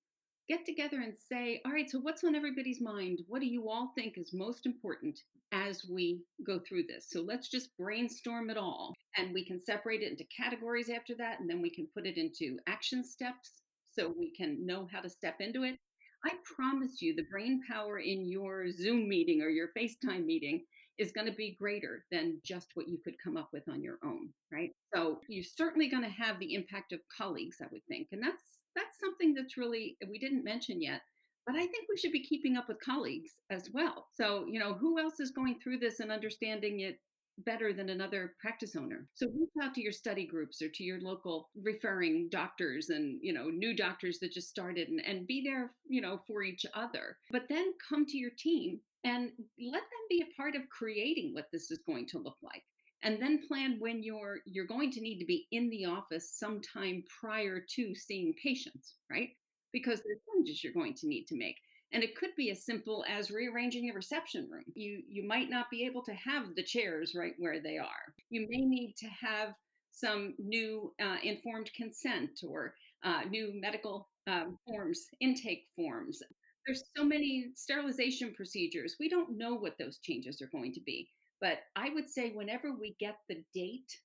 get 0.48 0.66
together 0.66 1.02
and 1.02 1.14
say, 1.32 1.62
all 1.66 1.72
right, 1.72 1.90
so 1.90 2.00
what's 2.00 2.24
on 2.24 2.36
everybody's 2.36 2.82
mind? 2.82 3.20
What 3.28 3.42
do 3.42 3.48
you 3.48 3.70
all 3.70 3.92
think 3.96 4.18
is 4.18 4.32
most 4.34 4.66
important 4.66 5.20
as 5.52 5.86
we 5.90 6.22
go 6.46 6.60
through 6.60 6.84
this? 6.88 7.08
So 7.10 7.22
let's 7.22 7.50
just 7.50 7.76
brainstorm 7.78 8.50
it 8.50 8.58
all. 8.58 8.94
And 9.18 9.34
we 9.34 9.46
can 9.46 9.64
separate 9.64 10.02
it 10.02 10.12
into 10.12 10.26
categories 10.36 10.90
after 10.90 11.16
that, 11.16 11.40
and 11.40 11.50
then 11.50 11.62
we 11.62 11.70
can 11.70 11.88
put 11.94 12.06
it 12.06 12.18
into 12.18 12.58
action 12.68 13.04
steps 13.04 13.52
so 13.94 14.14
we 14.18 14.32
can 14.36 14.66
know 14.66 14.88
how 14.92 15.00
to 15.02 15.10
step 15.10 15.36
into 15.40 15.64
it. 15.64 15.78
I 16.26 16.32
promise 16.56 17.02
you, 17.02 17.16
the 17.16 17.26
brain 17.32 17.62
power 17.70 18.00
in 18.00 18.28
your 18.28 18.70
Zoom 18.72 19.08
meeting 19.08 19.42
or 19.42 19.50
your 19.50 19.70
FaceTime 19.78 20.26
meeting 20.26 20.64
is 20.98 21.12
going 21.12 21.28
to 21.28 21.34
be 21.34 21.58
greater 21.60 22.06
than 22.12 22.40
just 22.44 22.72
what 22.76 22.88
you 22.88 22.98
could 23.04 23.16
come 23.24 23.38
up 23.38 23.50
with 23.52 23.68
on 23.70 23.82
your 23.82 23.98
own, 24.04 24.30
right? 24.52 24.72
So 24.94 25.20
you're 25.28 25.44
certainly 25.44 25.90
going 25.90 26.04
to 26.04 26.10
have 26.10 26.40
the 26.40 26.54
impact 26.54 26.94
of 26.94 27.00
colleagues, 27.16 27.58
I 27.62 27.68
would 27.72 27.86
think, 27.88 28.10
and 28.12 28.22
that's 28.22 28.44
that's 28.76 29.00
something 29.00 29.34
that's 29.34 29.58
really 29.58 29.98
we 30.10 30.20
didn't 30.20 30.44
mention 30.44 30.82
yet. 30.82 31.02
But 31.46 31.56
I 31.56 31.62
think 31.68 31.86
we 31.88 31.98
should 31.98 32.12
be 32.12 32.24
keeping 32.24 32.58
up 32.58 32.68
with 32.68 32.84
colleagues 32.84 33.32
as 33.52 33.70
well. 33.72 34.08
So, 34.16 34.46
you 34.50 34.60
know, 34.60 34.74
who 34.74 35.00
else 35.00 35.20
is 35.20 35.30
going 35.30 35.60
through 35.60 35.78
this 35.78 36.00
and 36.00 36.12
understanding 36.12 36.80
it 36.80 37.00
better 37.40 37.74
than 37.74 37.90
another 37.90 38.34
practice 38.40 38.76
owner. 38.76 39.08
So 39.14 39.28
reach 39.28 39.50
out 39.62 39.74
to 39.76 39.82
your 39.82 39.92
study 39.92 40.26
groups 40.26 40.62
or 40.62 40.70
to 40.70 40.84
your 40.84 41.02
local 41.02 41.50
referring 41.62 42.30
doctors 42.30 42.90
and, 42.90 43.20
you 43.22 43.34
know, 43.34 43.50
new 43.50 43.76
doctors 43.76 44.20
that 44.20 44.32
just 44.32 44.50
started 44.50 44.88
and, 44.88 45.02
and 45.06 45.28
be 45.28 45.44
there, 45.44 45.72
you 45.88 46.02
know, 46.02 46.22
for 46.26 46.44
each 46.44 46.66
other. 46.74 47.18
But 47.32 47.44
then 47.50 47.74
come 47.88 48.06
to 48.06 48.18
your 48.18 48.32
team 48.38 48.80
and 49.06 49.32
let 49.72 49.82
them 49.82 50.06
be 50.10 50.22
a 50.22 50.36
part 50.36 50.56
of 50.56 50.70
creating 50.70 51.34
what 51.34 51.48
this 51.54 51.72
is 51.72 51.80
going 51.88 52.06
to 52.08 52.20
look 52.20 52.38
like 52.44 52.64
and 53.04 53.22
then 53.22 53.48
plan 53.48 53.78
when 53.80 54.04
you're 54.04 54.40
you're 54.46 54.66
going 54.66 54.92
to 54.92 55.02
need 55.02 55.20
to 55.20 55.26
be 55.26 55.48
in 55.52 55.70
the 55.70 55.86
office 55.86 56.38
sometime 56.38 57.04
prior 57.22 57.62
to 57.76 57.96
seeing 57.96 58.34
patients 58.44 58.96
right 59.10 59.30
because 59.72 60.02
there's 60.04 60.20
changes 60.34 60.64
you're 60.64 60.74
going 60.74 60.94
to 60.94 61.08
need 61.08 61.26
to 61.26 61.38
make 61.38 61.56
and 61.96 62.04
it 62.04 62.16
could 62.16 62.32
be 62.36 62.52
as 62.52 62.66
simple 62.66 63.06
as 63.08 63.32
rearranging 63.32 63.90
a 63.90 63.94
reception 63.94 64.50
room. 64.52 64.66
You 64.74 65.02
you 65.08 65.26
might 65.26 65.50
not 65.50 65.70
be 65.72 65.86
able 65.86 66.04
to 66.04 66.14
have 66.14 66.56
the 66.56 66.64
chairs 66.64 67.14
right 67.16 67.34
where 67.38 67.62
they 67.62 67.78
are. 67.78 68.14
You 68.30 68.48
may 68.50 68.66
need 68.66 68.96
to 68.98 69.08
have 69.08 69.54
some 69.92 70.34
new 70.38 70.94
uh, 71.02 71.18
informed 71.24 71.70
consent 71.74 72.42
or 72.46 72.74
uh, 73.04 73.22
new 73.30 73.54
medical 73.62 74.10
um, 74.28 74.58
forms, 74.68 75.08
intake 75.22 75.68
forms. 75.76 76.22
There's 76.66 76.84
so 76.98 77.04
many 77.04 77.52
sterilization 77.56 78.34
procedures. 78.34 78.96
We 79.00 79.10
don't 79.10 79.38
know 79.38 79.54
what 79.56 79.78
those 79.78 80.00
changes 80.00 80.42
are 80.42 80.48
going 80.48 80.74
to 80.74 80.82
be. 80.82 81.10
But 81.42 81.60
I 81.76 81.90
would 81.90 82.10
say 82.10 82.32
whenever 82.32 82.72
we 82.74 82.96
get 83.00 83.18
the 83.30 83.44
date, 83.54 84.00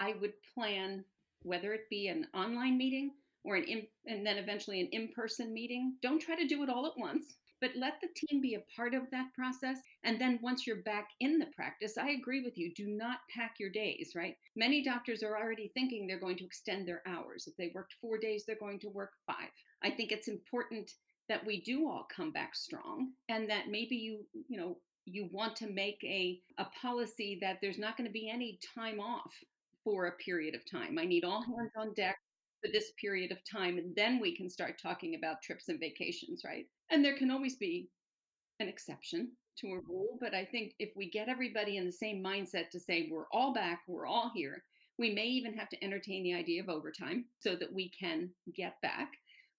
I 0.00 0.14
would 0.20 0.32
plan 0.54 1.04
whether 1.42 1.72
it 1.72 1.88
be 1.90 2.08
an 2.08 2.26
online 2.34 2.76
meeting 2.76 3.12
or 3.44 3.56
an 3.56 3.64
in, 3.64 3.86
and 4.06 4.26
then 4.26 4.38
eventually 4.38 4.80
an 4.80 4.88
in-person 4.92 5.52
meeting. 5.52 5.96
Don't 6.02 6.20
try 6.20 6.36
to 6.36 6.46
do 6.46 6.62
it 6.62 6.70
all 6.70 6.86
at 6.86 6.98
once, 6.98 7.36
but 7.60 7.70
let 7.76 7.94
the 8.00 8.08
team 8.16 8.40
be 8.40 8.54
a 8.54 8.64
part 8.74 8.94
of 8.94 9.10
that 9.10 9.32
process. 9.34 9.78
And 10.02 10.20
then 10.20 10.38
once 10.42 10.66
you're 10.66 10.82
back 10.82 11.08
in 11.20 11.38
the 11.38 11.46
practice, 11.54 11.96
I 11.98 12.10
agree 12.10 12.42
with 12.42 12.58
you. 12.58 12.72
Do 12.74 12.86
not 12.86 13.18
pack 13.34 13.54
your 13.60 13.70
days, 13.70 14.12
right? 14.16 14.36
Many 14.56 14.82
doctors 14.82 15.22
are 15.22 15.36
already 15.36 15.70
thinking 15.74 16.06
they're 16.06 16.18
going 16.18 16.38
to 16.38 16.44
extend 16.46 16.88
their 16.88 17.02
hours. 17.06 17.46
If 17.46 17.56
they 17.56 17.72
worked 17.74 17.94
four 18.00 18.18
days, 18.18 18.44
they're 18.46 18.56
going 18.56 18.80
to 18.80 18.88
work 18.88 19.12
five. 19.26 19.50
I 19.82 19.90
think 19.90 20.10
it's 20.12 20.28
important 20.28 20.90
that 21.28 21.44
we 21.44 21.60
do 21.60 21.88
all 21.88 22.06
come 22.14 22.30
back 22.30 22.54
strong 22.54 23.10
and 23.28 23.48
that 23.48 23.68
maybe 23.70 23.96
you, 23.96 24.20
you 24.48 24.58
know, 24.58 24.76
you 25.06 25.28
want 25.32 25.56
to 25.56 25.68
make 25.68 26.02
a, 26.04 26.40
a 26.58 26.66
policy 26.80 27.38
that 27.40 27.58
there's 27.60 27.78
not 27.78 27.96
going 27.96 28.06
to 28.06 28.12
be 28.12 28.30
any 28.30 28.58
time 28.74 29.00
off 29.00 29.32
for 29.82 30.06
a 30.06 30.12
period 30.12 30.54
of 30.54 30.68
time. 30.70 30.98
I 30.98 31.04
need 31.04 31.24
all 31.24 31.42
hands 31.42 31.72
on 31.76 31.92
deck 31.94 32.18
for 32.64 32.72
this 32.72 32.92
period 33.00 33.30
of 33.30 33.38
time. 33.50 33.78
And 33.78 33.94
then 33.94 34.18
we 34.18 34.34
can 34.34 34.48
start 34.48 34.80
talking 34.80 35.14
about 35.14 35.42
trips 35.42 35.68
and 35.68 35.78
vacations, 35.78 36.42
right? 36.44 36.66
And 36.90 37.04
there 37.04 37.16
can 37.16 37.30
always 37.30 37.56
be 37.56 37.88
an 38.60 38.68
exception 38.68 39.32
to 39.60 39.68
a 39.68 39.80
rule. 39.88 40.18
But 40.20 40.34
I 40.34 40.44
think 40.44 40.72
if 40.78 40.90
we 40.96 41.10
get 41.10 41.28
everybody 41.28 41.76
in 41.76 41.86
the 41.86 41.92
same 41.92 42.22
mindset 42.22 42.70
to 42.70 42.80
say, 42.80 43.08
we're 43.10 43.28
all 43.32 43.52
back, 43.52 43.82
we're 43.86 44.06
all 44.06 44.32
here, 44.34 44.62
we 44.98 45.12
may 45.12 45.26
even 45.26 45.54
have 45.54 45.68
to 45.70 45.84
entertain 45.84 46.22
the 46.22 46.34
idea 46.34 46.62
of 46.62 46.68
overtime 46.68 47.26
so 47.40 47.56
that 47.56 47.72
we 47.72 47.90
can 47.90 48.30
get 48.54 48.80
back. 48.80 49.10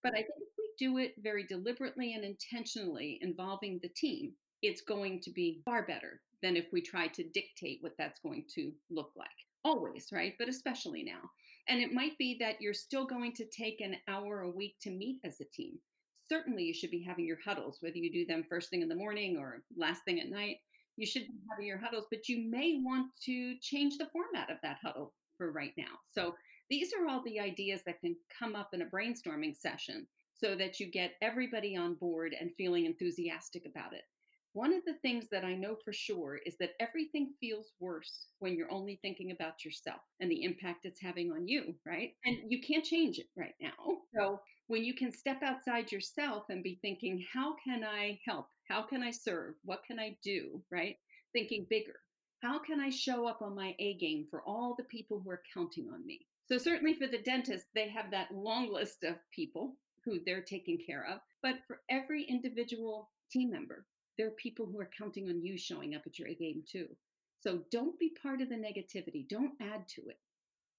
But 0.01 0.13
I 0.13 0.18
think 0.18 0.30
do 0.78 0.97
it 0.97 1.13
very 1.21 1.43
deliberately 1.43 2.13
and 2.13 2.23
intentionally 2.23 3.19
involving 3.21 3.80
the 3.82 3.89
team, 3.89 4.34
it's 4.61 4.82
going 4.82 5.21
to 5.21 5.32
be 5.32 5.61
far 5.65 5.86
better 5.86 6.21
than 6.41 6.55
if 6.55 6.65
we 6.71 6.82
try 6.82 7.07
to 7.07 7.23
dictate 7.23 7.80
what 7.82 7.93
that's 7.97 8.19
going 8.19 8.45
to 8.55 8.71
look 8.89 9.11
like. 9.15 9.28
Always, 9.63 10.09
right? 10.11 10.34
But 10.38 10.49
especially 10.49 11.03
now. 11.03 11.30
And 11.67 11.82
it 11.82 11.91
might 11.91 12.17
be 12.17 12.38
that 12.39 12.61
you're 12.61 12.73
still 12.73 13.05
going 13.05 13.34
to 13.34 13.45
take 13.45 13.82
an 13.82 13.95
hour 14.07 14.41
a 14.41 14.51
week 14.51 14.76
to 14.82 14.91
meet 14.91 15.19
as 15.23 15.39
a 15.41 15.45
team. 15.45 15.80
Certainly, 16.30 16.63
you 16.63 16.73
should 16.73 16.91
be 16.91 17.03
having 17.03 17.26
your 17.26 17.39
huddles, 17.43 17.78
whether 17.82 17.97
you 17.97 18.11
do 18.11 18.26
them 18.26 18.45
first 18.47 18.69
thing 18.69 18.82
in 18.82 18.89
the 18.89 18.95
morning 18.95 19.38
or 19.38 19.63
last 19.76 20.03
thing 20.05 20.19
at 20.19 20.30
night. 20.30 20.57
You 20.97 21.05
should 21.05 21.23
be 21.23 21.34
having 21.49 21.67
your 21.67 21.80
huddles, 21.80 22.05
but 22.09 22.30
you 22.30 22.49
may 22.49 22.80
want 22.82 23.11
to 23.26 23.55
change 23.61 23.97
the 23.97 24.07
format 24.13 24.49
of 24.49 24.57
that 24.63 24.78
huddle 24.84 25.13
for 25.38 25.51
right 25.51 25.73
now. 25.78 25.99
So, 26.11 26.36
these 26.69 26.91
are 26.93 27.07
all 27.07 27.21
the 27.23 27.39
ideas 27.39 27.82
that 27.86 27.99
can 28.01 28.15
come 28.39 28.55
up 28.55 28.69
in 28.73 28.82
a 28.82 28.86
brainstorming 28.86 29.55
session 29.55 30.07
so 30.40 30.56
that 30.56 30.80
you 30.80 30.92
get 30.92 31.14
everybody 31.22 31.76
on 31.76 31.96
board 31.96 32.36
and 32.40 32.52
feeling 32.58 32.86
enthusiastic 32.86 33.66
about 33.66 33.94
it. 33.94 34.04
One 34.54 34.74
of 34.74 34.86
the 34.86 34.94
things 35.02 35.26
that 35.32 35.44
I 35.44 35.54
know 35.54 35.76
for 35.84 35.92
sure 35.92 36.40
is 36.46 36.56
that 36.60 36.76
everything 36.80 37.34
feels 37.42 37.74
worse 37.82 38.28
when 38.40 38.56
you're 38.56 38.72
only 38.72 38.98
thinking 39.02 39.32
about 39.32 39.66
yourself 39.66 40.00
and 40.22 40.32
the 40.32 40.44
impact 40.44 40.86
it's 40.86 41.02
having 41.02 41.30
on 41.32 41.46
you, 41.46 41.76
right? 41.86 42.12
And 42.24 42.38
you 42.48 42.62
can't 42.62 42.86
change 42.86 43.20
it 43.20 43.28
right 43.36 43.56
now. 43.60 43.98
So 44.18 44.40
when 44.68 44.86
you 44.86 44.94
can 44.94 45.12
step 45.12 45.44
outside 45.44 45.92
yourself 45.92 46.46
and 46.50 46.64
be 46.64 46.80
thinking, 46.82 47.22
how 47.34 47.56
can 47.64 47.84
I 47.84 48.18
help? 48.26 48.48
How 48.70 48.82
can 48.82 49.04
I 49.04 49.12
serve? 49.12 49.56
What 49.66 49.84
can 49.86 50.00
I 50.00 50.16
do, 50.24 50.62
right? 50.72 50.96
Thinking 51.34 51.68
bigger. 51.70 52.00
How 52.42 52.58
can 52.60 52.80
I 52.80 52.90
show 52.90 53.28
up 53.28 53.42
on 53.42 53.56
my 53.56 53.76
A 53.80 53.96
game 53.96 54.26
for 54.30 54.42
all 54.44 54.74
the 54.78 54.86
people 54.86 55.22
who 55.22 55.32
are 55.32 55.44
counting 55.54 55.90
on 55.94 56.06
me? 56.06 56.22
So 56.48 56.58
certainly 56.58 56.94
for 56.94 57.08
the 57.08 57.22
dentist, 57.22 57.66
they 57.76 57.90
have 57.90 58.12
that 58.12 58.34
long 58.34 58.72
list 58.72 59.04
of 59.04 59.16
people 59.34 59.76
who 60.06 60.20
they're 60.26 60.41
taking 60.41 60.78
care 60.86 61.06
of. 61.12 61.20
But 61.41 61.56
for 61.68 61.82
every 61.89 62.24
individual 62.24 63.10
team 63.32 63.51
member, 63.51 63.86
there 64.18 64.28
are 64.28 64.32
people 64.41 64.66
who 64.66 64.80
are 64.80 64.89
counting 64.97 65.28
on 65.28 65.43
you 65.43 65.58
showing 65.58 65.95
up 65.95 66.03
at 66.06 66.20
your 66.20 66.30
game 66.30 66.64
too. 66.70 66.88
So 67.41 67.60
don't 67.72 67.99
be 67.99 68.16
part 68.22 68.41
of 68.41 68.49
the 68.49 68.56
negativity. 68.56 69.28
Don't 69.28 69.53
add 69.62 69.88
to 69.89 70.01
it. 70.10 70.20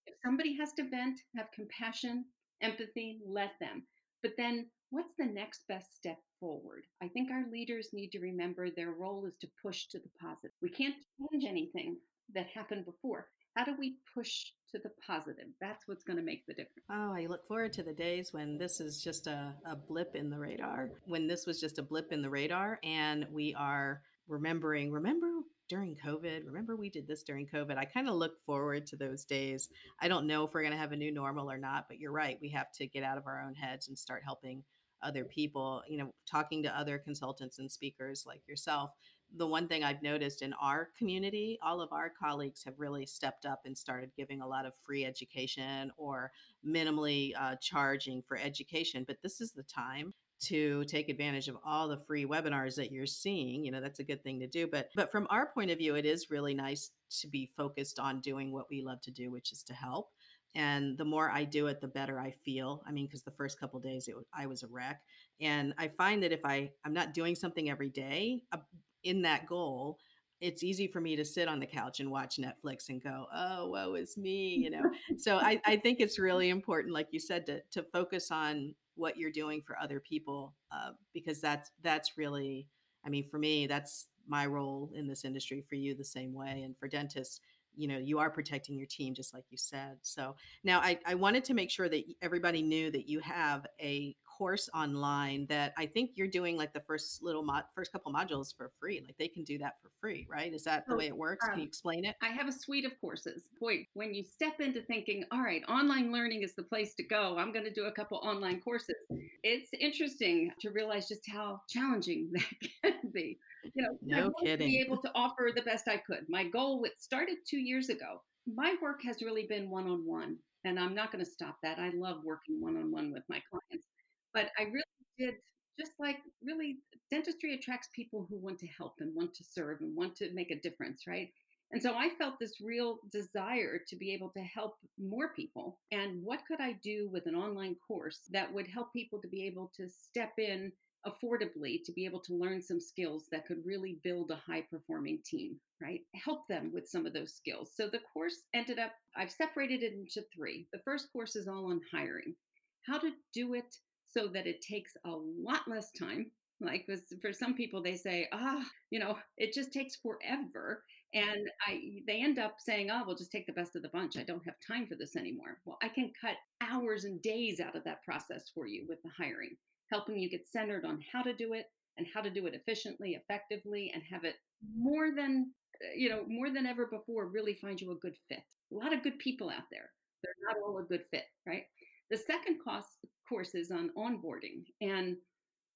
If 0.06 0.14
somebody 0.24 0.56
has 0.56 0.72
to 0.74 0.88
vent, 0.88 1.20
have 1.36 1.50
compassion, 1.52 2.24
empathy, 2.62 3.20
let 3.26 3.52
them. 3.60 3.86
But 4.22 4.32
then 4.36 4.66
what's 4.90 5.14
the 5.16 5.26
next 5.26 5.62
best 5.68 5.94
step 5.94 6.18
forward? 6.40 6.84
I 7.02 7.08
think 7.08 7.30
our 7.30 7.44
leaders 7.50 7.90
need 7.92 8.10
to 8.12 8.20
remember 8.20 8.70
their 8.70 8.92
role 8.92 9.26
is 9.26 9.36
to 9.40 9.48
push 9.62 9.86
to 9.88 9.98
the 9.98 10.10
positive. 10.20 10.52
We 10.62 10.70
can't 10.70 10.94
change 11.30 11.44
anything 11.44 11.98
that 12.34 12.46
happened 12.48 12.84
before. 12.84 13.28
How 13.56 13.64
do 13.64 13.74
we 13.78 13.98
push 14.14 14.46
to 14.76 14.82
the 14.82 14.94
positive? 15.06 15.46
That's 15.60 15.88
what's 15.88 16.04
going 16.04 16.18
to 16.18 16.22
make 16.22 16.46
the 16.46 16.52
difference. 16.52 16.84
Oh, 16.90 17.12
I 17.14 17.26
look 17.26 17.46
forward 17.46 17.72
to 17.74 17.82
the 17.82 17.92
days 17.92 18.32
when 18.32 18.58
this 18.58 18.80
is 18.80 19.02
just 19.02 19.26
a, 19.26 19.54
a 19.64 19.76
blip 19.76 20.14
in 20.14 20.30
the 20.30 20.38
radar, 20.38 20.90
when 21.06 21.26
this 21.26 21.46
was 21.46 21.60
just 21.60 21.78
a 21.78 21.82
blip 21.82 22.12
in 22.12 22.22
the 22.22 22.30
radar, 22.30 22.78
and 22.84 23.26
we 23.32 23.54
are 23.54 24.02
remembering, 24.28 24.92
remember 24.92 25.28
during 25.68 25.96
COVID, 25.96 26.46
remember 26.46 26.76
we 26.76 26.90
did 26.90 27.06
this 27.06 27.22
during 27.22 27.46
COVID. 27.46 27.76
I 27.76 27.84
kind 27.84 28.08
of 28.08 28.14
look 28.14 28.44
forward 28.44 28.86
to 28.86 28.96
those 28.96 29.24
days. 29.24 29.68
I 30.00 30.08
don't 30.08 30.26
know 30.26 30.44
if 30.44 30.52
we're 30.52 30.62
going 30.62 30.72
to 30.72 30.78
have 30.78 30.92
a 30.92 30.96
new 30.96 31.12
normal 31.12 31.50
or 31.50 31.58
not, 31.58 31.86
but 31.88 31.98
you're 31.98 32.12
right. 32.12 32.38
We 32.40 32.50
have 32.50 32.70
to 32.72 32.86
get 32.86 33.02
out 33.02 33.18
of 33.18 33.26
our 33.26 33.42
own 33.42 33.54
heads 33.54 33.88
and 33.88 33.98
start 33.98 34.22
helping 34.24 34.62
other 35.02 35.24
people, 35.24 35.82
you 35.88 35.98
know, 35.98 36.10
talking 36.30 36.62
to 36.62 36.78
other 36.78 36.98
consultants 36.98 37.58
and 37.58 37.70
speakers 37.70 38.24
like 38.26 38.40
yourself 38.48 38.90
the 39.34 39.46
one 39.46 39.68
thing 39.68 39.82
I've 39.82 40.02
noticed 40.02 40.42
in 40.42 40.52
our 40.54 40.90
community, 40.98 41.58
all 41.62 41.80
of 41.80 41.92
our 41.92 42.10
colleagues 42.10 42.62
have 42.64 42.74
really 42.78 43.06
stepped 43.06 43.44
up 43.44 43.62
and 43.64 43.76
started 43.76 44.10
giving 44.16 44.40
a 44.40 44.48
lot 44.48 44.66
of 44.66 44.72
free 44.82 45.04
education 45.04 45.90
or 45.96 46.32
minimally 46.66 47.32
uh, 47.38 47.56
charging 47.60 48.22
for 48.22 48.38
education. 48.38 49.04
But 49.06 49.22
this 49.22 49.40
is 49.40 49.52
the 49.52 49.62
time 49.62 50.14
to 50.38 50.84
take 50.84 51.08
advantage 51.08 51.48
of 51.48 51.56
all 51.64 51.88
the 51.88 52.00
free 52.06 52.26
webinars 52.26 52.76
that 52.76 52.92
you're 52.92 53.06
seeing 53.06 53.64
you 53.64 53.72
know 53.72 53.80
that's 53.80 54.00
a 54.00 54.04
good 54.04 54.22
thing 54.22 54.38
to 54.38 54.46
do 54.46 54.66
but 54.66 54.90
but 54.94 55.10
from 55.10 55.26
our 55.30 55.46
point 55.46 55.70
of 55.70 55.78
view 55.78 55.94
it 55.96 56.04
is 56.04 56.30
really 56.30 56.54
nice 56.54 56.90
to 57.08 57.26
be 57.26 57.50
focused 57.56 57.98
on 57.98 58.20
doing 58.20 58.52
what 58.52 58.68
we 58.68 58.82
love 58.82 59.00
to 59.00 59.10
do 59.10 59.30
which 59.30 59.50
is 59.50 59.62
to 59.62 59.72
help 59.72 60.10
and 60.54 60.98
the 60.98 61.04
more 61.04 61.30
i 61.30 61.42
do 61.42 61.68
it 61.68 61.80
the 61.80 61.88
better 61.88 62.20
i 62.20 62.30
feel 62.44 62.82
i 62.86 62.92
mean 62.92 63.06
because 63.06 63.22
the 63.22 63.30
first 63.30 63.58
couple 63.58 63.80
days 63.80 64.08
it, 64.08 64.14
i 64.34 64.46
was 64.46 64.62
a 64.62 64.66
wreck 64.66 65.00
and 65.40 65.72
i 65.78 65.88
find 65.88 66.22
that 66.22 66.32
if 66.32 66.44
i 66.44 66.70
i'm 66.84 66.92
not 66.92 67.14
doing 67.14 67.34
something 67.34 67.70
every 67.70 67.88
day 67.88 68.42
a 68.52 68.58
in 69.06 69.22
that 69.22 69.46
goal, 69.46 69.98
it's 70.40 70.62
easy 70.62 70.86
for 70.86 71.00
me 71.00 71.16
to 71.16 71.24
sit 71.24 71.48
on 71.48 71.60
the 71.60 71.66
couch 71.66 72.00
and 72.00 72.10
watch 72.10 72.36
Netflix 72.36 72.88
and 72.88 73.02
go, 73.02 73.26
oh, 73.34 73.68
woe 73.68 73.94
is 73.94 74.16
me, 74.16 74.54
you 74.54 74.70
know. 74.70 74.82
so 75.16 75.36
I, 75.36 75.60
I 75.64 75.76
think 75.76 76.00
it's 76.00 76.18
really 76.18 76.50
important, 76.50 76.92
like 76.92 77.08
you 77.10 77.20
said, 77.20 77.46
to 77.46 77.60
to 77.72 77.82
focus 77.92 78.30
on 78.30 78.74
what 78.96 79.16
you're 79.16 79.30
doing 79.30 79.62
for 79.66 79.78
other 79.78 80.00
people, 80.00 80.54
uh, 80.72 80.90
because 81.14 81.40
that's 81.40 81.70
that's 81.82 82.18
really, 82.18 82.68
I 83.04 83.08
mean, 83.08 83.28
for 83.30 83.38
me, 83.38 83.66
that's 83.66 84.08
my 84.28 84.46
role 84.46 84.90
in 84.94 85.06
this 85.06 85.24
industry. 85.24 85.64
For 85.68 85.76
you, 85.76 85.94
the 85.94 86.04
same 86.04 86.34
way, 86.34 86.62
and 86.64 86.76
for 86.78 86.88
dentists, 86.88 87.40
you 87.74 87.88
know, 87.88 87.98
you 87.98 88.18
are 88.18 88.30
protecting 88.30 88.76
your 88.76 88.86
team, 88.86 89.14
just 89.14 89.32
like 89.32 89.44
you 89.50 89.58
said. 89.58 89.96
So 90.02 90.34
now 90.64 90.80
I, 90.80 90.98
I 91.06 91.14
wanted 91.14 91.44
to 91.44 91.54
make 91.54 91.70
sure 91.70 91.88
that 91.88 92.04
everybody 92.20 92.62
knew 92.62 92.90
that 92.90 93.08
you 93.08 93.20
have 93.20 93.66
a 93.80 94.16
course 94.36 94.68
online 94.74 95.46
that 95.46 95.72
I 95.76 95.86
think 95.86 96.10
you're 96.14 96.28
doing 96.28 96.56
like 96.56 96.72
the 96.72 96.80
first 96.80 97.22
little 97.22 97.42
mod, 97.42 97.64
first 97.74 97.92
couple 97.92 98.12
modules 98.12 98.54
for 98.56 98.70
free. 98.80 99.00
Like 99.04 99.16
they 99.18 99.28
can 99.28 99.44
do 99.44 99.58
that 99.58 99.76
for 99.82 99.90
free, 100.00 100.26
right? 100.30 100.52
Is 100.52 100.64
that 100.64 100.84
the 100.88 100.96
way 100.96 101.06
it 101.06 101.16
works? 101.16 101.46
Can 101.46 101.58
you 101.58 101.62
um, 101.62 101.68
explain 101.68 102.04
it? 102.04 102.16
I 102.22 102.28
have 102.28 102.48
a 102.48 102.52
suite 102.52 102.84
of 102.84 102.98
courses. 103.00 103.48
Boy, 103.60 103.86
when 103.94 104.14
you 104.14 104.22
step 104.22 104.60
into 104.60 104.82
thinking, 104.82 105.24
all 105.32 105.42
right, 105.42 105.62
online 105.68 106.12
learning 106.12 106.42
is 106.42 106.54
the 106.54 106.62
place 106.62 106.94
to 106.94 107.02
go, 107.02 107.36
I'm 107.38 107.52
going 107.52 107.64
to 107.64 107.72
do 107.72 107.84
a 107.84 107.92
couple 107.92 108.18
online 108.18 108.60
courses. 108.60 108.96
It's 109.42 109.70
interesting 109.78 110.50
to 110.60 110.70
realize 110.70 111.08
just 111.08 111.28
how 111.28 111.60
challenging 111.68 112.30
that 112.82 112.92
can 113.02 113.10
be. 113.12 113.38
You 113.74 113.82
know, 113.82 113.98
no 114.02 114.32
kidding. 114.42 114.68
be 114.68 114.80
able 114.80 114.98
to 114.98 115.10
offer 115.14 115.50
the 115.54 115.62
best 115.62 115.88
I 115.88 115.96
could. 115.96 116.26
My 116.28 116.44
goal 116.44 116.80
with 116.80 116.92
started 116.98 117.38
two 117.48 117.58
years 117.58 117.88
ago. 117.88 118.22
My 118.46 118.76
work 118.80 119.02
has 119.04 119.22
really 119.22 119.46
been 119.48 119.70
one 119.70 119.88
on 119.88 120.06
one, 120.06 120.36
and 120.64 120.78
I'm 120.78 120.94
not 120.94 121.10
going 121.10 121.24
to 121.24 121.30
stop 121.30 121.56
that. 121.62 121.78
I 121.78 121.90
love 121.94 122.18
working 122.24 122.60
one 122.60 122.76
on 122.76 122.92
one 122.92 123.12
with 123.12 123.24
my 123.28 123.40
clients. 123.50 123.88
But 124.36 124.50
I 124.58 124.64
really 124.64 124.84
did 125.18 125.36
just 125.80 125.92
like 125.98 126.18
really 126.44 126.76
dentistry 127.10 127.54
attracts 127.54 127.88
people 127.94 128.26
who 128.28 128.36
want 128.36 128.58
to 128.58 128.66
help 128.66 128.96
and 129.00 129.14
want 129.14 129.32
to 129.36 129.44
serve 129.44 129.80
and 129.80 129.96
want 129.96 130.14
to 130.16 130.30
make 130.34 130.50
a 130.50 130.60
difference, 130.60 131.06
right? 131.06 131.30
And 131.72 131.82
so 131.82 131.94
I 131.94 132.10
felt 132.10 132.38
this 132.38 132.60
real 132.60 132.98
desire 133.10 133.80
to 133.88 133.96
be 133.96 134.12
able 134.12 134.28
to 134.36 134.40
help 134.40 134.76
more 134.98 135.30
people. 135.34 135.78
And 135.90 136.22
what 136.22 136.42
could 136.46 136.60
I 136.60 136.74
do 136.82 137.08
with 137.10 137.24
an 137.24 137.34
online 137.34 137.76
course 137.88 138.20
that 138.30 138.52
would 138.52 138.66
help 138.66 138.92
people 138.92 139.22
to 139.22 139.28
be 139.28 139.46
able 139.46 139.72
to 139.78 139.88
step 139.88 140.32
in 140.38 140.70
affordably 141.06 141.82
to 141.84 141.92
be 141.92 142.04
able 142.04 142.20
to 142.20 142.34
learn 142.34 142.60
some 142.60 142.80
skills 142.80 143.24
that 143.32 143.46
could 143.46 143.64
really 143.64 143.98
build 144.04 144.30
a 144.30 144.36
high 144.36 144.62
performing 144.70 145.20
team, 145.24 145.56
right? 145.80 146.00
Help 146.14 146.46
them 146.48 146.72
with 146.74 146.88
some 146.88 147.06
of 147.06 147.14
those 147.14 147.32
skills. 147.32 147.70
So 147.74 147.88
the 147.88 148.00
course 148.12 148.42
ended 148.52 148.78
up, 148.78 148.92
I've 149.16 149.30
separated 149.30 149.82
it 149.82 149.94
into 149.94 150.26
three. 150.34 150.66
The 150.74 150.80
first 150.84 151.10
course 151.12 151.36
is 151.36 151.48
all 151.48 151.70
on 151.70 151.80
hiring, 151.90 152.34
how 152.82 152.98
to 152.98 153.12
do 153.32 153.54
it 153.54 153.76
so 154.08 154.28
that 154.28 154.46
it 154.46 154.60
takes 154.62 154.92
a 155.04 155.10
lot 155.10 155.62
less 155.68 155.90
time. 155.92 156.30
Like 156.60 156.88
for 157.20 157.32
some 157.32 157.54
people, 157.54 157.82
they 157.82 157.96
say, 157.96 158.28
ah, 158.32 158.64
you 158.90 158.98
know, 158.98 159.18
it 159.36 159.52
just 159.52 159.72
takes 159.72 159.96
forever. 159.96 160.82
And 161.12 161.48
I, 161.66 162.00
they 162.06 162.22
end 162.22 162.38
up 162.38 162.56
saying, 162.58 162.90
oh, 162.90 163.02
we'll 163.06 163.16
just 163.16 163.30
take 163.30 163.46
the 163.46 163.52
best 163.52 163.76
of 163.76 163.82
the 163.82 163.90
bunch. 163.90 164.16
I 164.16 164.22
don't 164.22 164.44
have 164.44 164.54
time 164.66 164.86
for 164.86 164.96
this 164.96 165.16
anymore. 165.16 165.58
Well, 165.64 165.78
I 165.82 165.88
can 165.88 166.12
cut 166.18 166.36
hours 166.60 167.04
and 167.04 167.20
days 167.22 167.60
out 167.60 167.76
of 167.76 167.84
that 167.84 168.02
process 168.04 168.50
for 168.54 168.66
you 168.66 168.86
with 168.88 169.02
the 169.02 169.10
hiring, 169.16 169.56
helping 169.92 170.18
you 170.18 170.30
get 170.30 170.48
centered 170.48 170.84
on 170.84 171.00
how 171.12 171.22
to 171.22 171.34
do 171.34 171.52
it 171.52 171.66
and 171.98 172.06
how 172.12 172.20
to 172.20 172.30
do 172.30 172.46
it 172.46 172.54
efficiently, 172.54 173.14
effectively, 173.14 173.90
and 173.94 174.02
have 174.10 174.24
it 174.24 174.36
more 174.76 175.10
than, 175.14 175.52
uh, 175.82 175.94
you 175.94 176.08
know, 176.08 176.24
more 176.26 176.50
than 176.50 176.66
ever 176.66 176.86
before 176.86 177.26
really 177.28 177.54
find 177.54 177.80
you 177.80 177.92
a 177.92 177.96
good 177.96 178.16
fit. 178.28 178.42
A 178.72 178.74
lot 178.74 178.92
of 178.92 179.02
good 179.02 179.18
people 179.18 179.48
out 179.50 179.64
there. 179.70 179.90
They're 180.22 180.34
not 180.48 180.56
all 180.66 180.78
a 180.78 180.82
good 180.82 181.04
fit, 181.10 181.24
right? 181.46 181.64
The 182.10 182.16
second 182.18 182.58
cost 182.62 182.88
course 183.28 183.54
is 183.54 183.70
on 183.70 183.90
onboarding. 183.96 184.64
And 184.80 185.16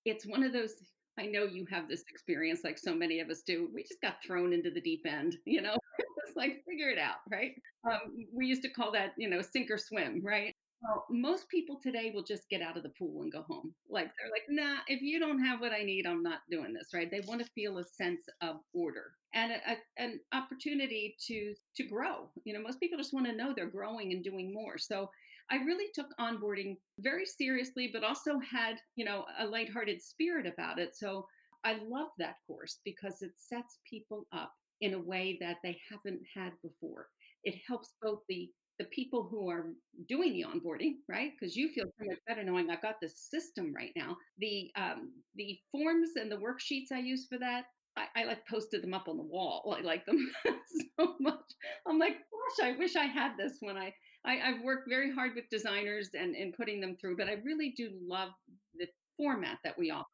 it's 0.04 0.26
one 0.26 0.42
of 0.42 0.52
those, 0.52 0.74
I 1.18 1.26
know 1.26 1.44
you 1.44 1.66
have 1.70 1.88
this 1.88 2.04
experience 2.10 2.60
like 2.64 2.78
so 2.78 2.94
many 2.94 3.20
of 3.20 3.30
us 3.30 3.42
do. 3.46 3.68
We 3.74 3.82
just 3.82 4.00
got 4.00 4.22
thrown 4.24 4.52
into 4.52 4.70
the 4.70 4.80
deep 4.80 5.04
end, 5.06 5.36
you 5.44 5.62
know, 5.62 5.76
it's 5.98 6.36
like 6.36 6.62
figure 6.68 6.90
it 6.90 6.98
out, 6.98 7.16
right? 7.30 7.52
Um, 7.90 8.26
we 8.32 8.46
used 8.46 8.62
to 8.62 8.70
call 8.70 8.92
that, 8.92 9.12
you 9.16 9.28
know, 9.28 9.40
sink 9.42 9.70
or 9.70 9.78
swim, 9.78 10.22
right? 10.24 10.54
Well, 10.82 11.04
most 11.10 11.46
people 11.50 11.78
today 11.82 12.10
will 12.14 12.22
just 12.22 12.48
get 12.48 12.62
out 12.62 12.78
of 12.78 12.82
the 12.82 12.92
pool 12.98 13.20
and 13.20 13.30
go 13.30 13.42
home. 13.42 13.74
Like 13.90 14.06
they're 14.06 14.30
like, 14.30 14.44
nah, 14.48 14.78
if 14.86 15.02
you 15.02 15.20
don't 15.20 15.44
have 15.44 15.60
what 15.60 15.72
I 15.72 15.82
need, 15.82 16.06
I'm 16.06 16.22
not 16.22 16.38
doing 16.50 16.72
this, 16.72 16.88
right? 16.94 17.10
They 17.10 17.20
want 17.26 17.42
to 17.42 17.50
feel 17.54 17.76
a 17.76 17.84
sense 17.84 18.22
of 18.40 18.56
order 18.72 19.12
and 19.34 19.52
a, 19.52 19.72
a, 19.72 19.76
an 19.98 20.20
opportunity 20.32 21.16
to 21.26 21.54
to 21.76 21.84
grow. 21.84 22.30
You 22.44 22.54
know, 22.54 22.62
most 22.62 22.80
people 22.80 22.96
just 22.96 23.12
want 23.12 23.26
to 23.26 23.36
know 23.36 23.52
they're 23.54 23.66
growing 23.66 24.12
and 24.12 24.24
doing 24.24 24.54
more. 24.54 24.78
So 24.78 25.10
I 25.50 25.56
really 25.56 25.86
took 25.94 26.06
onboarding 26.18 26.76
very 26.98 27.26
seriously, 27.26 27.90
but 27.92 28.04
also 28.04 28.38
had, 28.38 28.76
you 28.96 29.04
know, 29.04 29.24
a 29.38 29.46
lighthearted 29.46 30.00
spirit 30.00 30.46
about 30.46 30.78
it. 30.78 30.96
So 30.96 31.26
I 31.64 31.78
love 31.86 32.08
that 32.18 32.36
course 32.46 32.78
because 32.84 33.22
it 33.22 33.32
sets 33.36 33.78
people 33.88 34.26
up 34.32 34.52
in 34.80 34.94
a 34.94 35.00
way 35.00 35.36
that 35.40 35.56
they 35.62 35.78
haven't 35.90 36.20
had 36.34 36.52
before. 36.62 37.08
It 37.44 37.56
helps 37.66 37.94
both 38.02 38.20
the 38.28 38.50
the 38.78 38.86
people 38.86 39.28
who 39.30 39.50
are 39.50 39.66
doing 40.08 40.32
the 40.32 40.46
onboarding, 40.48 40.94
right? 41.06 41.32
Because 41.38 41.54
you 41.54 41.68
feel 41.68 41.84
so 41.84 42.06
much 42.06 42.16
better 42.26 42.42
knowing 42.42 42.70
I've 42.70 42.80
got 42.80 42.94
this 42.98 43.12
system 43.30 43.74
right 43.76 43.92
now. 43.94 44.16
The 44.38 44.70
um, 44.74 45.12
the 45.34 45.58
forms 45.70 46.12
and 46.16 46.32
the 46.32 46.36
worksheets 46.38 46.90
I 46.90 47.00
use 47.00 47.26
for 47.30 47.38
that, 47.38 47.64
I, 47.98 48.06
I, 48.16 48.24
like 48.24 48.46
posted 48.48 48.82
them 48.82 48.94
up 48.94 49.06
on 49.06 49.18
the 49.18 49.22
wall. 49.22 49.76
I 49.78 49.82
like 49.82 50.06
them 50.06 50.30
so 50.98 51.14
much. 51.20 51.34
I'm 51.86 51.98
like, 51.98 52.14
gosh, 52.14 52.66
I 52.66 52.78
wish 52.78 52.96
I 52.96 53.04
had 53.04 53.32
this 53.36 53.58
when 53.60 53.76
I 53.76 53.92
I, 54.24 54.34
have 54.34 54.62
worked 54.62 54.88
very 54.88 55.12
hard 55.12 55.32
with 55.34 55.48
designers 55.50 56.10
and, 56.18 56.34
and 56.34 56.54
putting 56.54 56.80
them 56.80 56.96
through, 56.96 57.16
but 57.16 57.28
I 57.28 57.38
really 57.44 57.72
do 57.76 57.90
love 58.06 58.30
the 58.78 58.86
format 59.16 59.58
that 59.64 59.78
we 59.78 59.90
offer. 59.90 60.08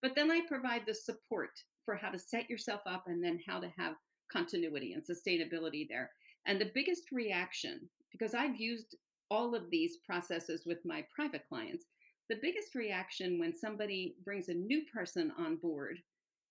But 0.00 0.14
then 0.14 0.30
I 0.30 0.42
provide 0.46 0.82
the 0.86 0.94
support 0.94 1.50
for 1.84 1.96
how 1.96 2.10
to 2.10 2.18
set 2.18 2.48
yourself 2.48 2.80
up 2.86 3.04
and 3.06 3.22
then 3.22 3.40
how 3.46 3.58
to 3.58 3.70
have 3.76 3.94
continuity 4.30 4.92
and 4.92 5.02
sustainability 5.02 5.88
there. 5.88 6.10
And 6.46 6.60
the 6.60 6.70
biggest 6.74 7.10
reaction, 7.10 7.88
because 8.12 8.34
I've 8.34 8.60
used 8.60 8.96
all 9.30 9.54
of 9.54 9.70
these 9.70 9.98
processes 10.06 10.62
with 10.66 10.78
my 10.84 11.04
private 11.14 11.42
clients, 11.48 11.86
the 12.28 12.38
biggest 12.40 12.74
reaction 12.74 13.38
when 13.38 13.56
somebody 13.56 14.14
brings 14.24 14.48
a 14.48 14.54
new 14.54 14.82
person 14.92 15.32
on 15.38 15.56
board 15.56 15.98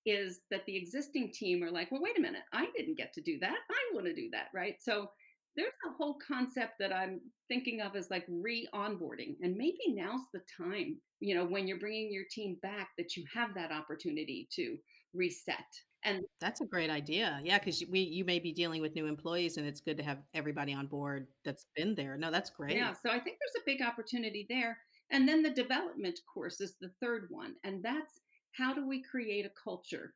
is 0.05 0.41
that 0.49 0.65
the 0.65 0.75
existing 0.75 1.31
team 1.31 1.63
are 1.63 1.71
like, 1.71 1.91
well, 1.91 2.01
wait 2.01 2.17
a 2.17 2.21
minute, 2.21 2.43
I 2.53 2.67
didn't 2.75 2.97
get 2.97 3.13
to 3.13 3.21
do 3.21 3.37
that. 3.39 3.57
I 3.69 3.93
want 3.93 4.05
to 4.07 4.13
do 4.13 4.29
that, 4.31 4.47
right? 4.53 4.75
So 4.79 5.09
there's 5.57 5.73
a 5.89 5.93
whole 5.97 6.17
concept 6.25 6.73
that 6.79 6.93
I'm 6.93 7.19
thinking 7.47 7.81
of 7.81 7.95
as 7.95 8.09
like 8.09 8.25
re 8.29 8.67
onboarding. 8.73 9.35
And 9.41 9.57
maybe 9.57 9.79
now's 9.89 10.21
the 10.33 10.41
time, 10.55 10.97
you 11.19 11.35
know, 11.35 11.45
when 11.45 11.67
you're 11.67 11.79
bringing 11.79 12.13
your 12.13 12.25
team 12.31 12.57
back, 12.61 12.89
that 12.97 13.17
you 13.17 13.25
have 13.33 13.55
that 13.55 13.71
opportunity 13.71 14.47
to 14.55 14.77
reset 15.13 15.65
And 16.03 16.23
That's 16.39 16.61
a 16.61 16.65
great 16.65 16.91
idea. 16.91 17.41
Yeah, 17.43 17.57
because 17.57 17.83
we 17.91 18.01
you 18.01 18.23
may 18.23 18.39
be 18.39 18.53
dealing 18.53 18.81
with 18.81 18.95
new 18.95 19.07
employees, 19.07 19.57
and 19.57 19.67
it's 19.67 19.81
good 19.81 19.97
to 19.97 20.03
have 20.03 20.19
everybody 20.33 20.73
on 20.73 20.87
board 20.87 21.27
that's 21.43 21.65
been 21.75 21.95
there. 21.95 22.17
No, 22.17 22.31
that's 22.31 22.51
great. 22.51 22.75
Yeah, 22.75 22.93
so 22.93 23.09
I 23.09 23.19
think 23.19 23.37
there's 23.39 23.61
a 23.61 23.65
big 23.65 23.81
opportunity 23.81 24.45
there. 24.49 24.77
And 25.09 25.27
then 25.27 25.41
the 25.41 25.49
development 25.49 26.19
course 26.31 26.61
is 26.61 26.75
the 26.79 26.91
third 27.01 27.27
one. 27.29 27.55
And 27.63 27.83
that's 27.83 28.19
how 28.51 28.73
do 28.73 28.87
we 28.87 29.03
create 29.03 29.45
a 29.45 29.51
culture 29.63 30.13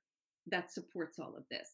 that 0.47 0.71
supports 0.71 1.17
all 1.19 1.35
of 1.35 1.45
this? 1.49 1.69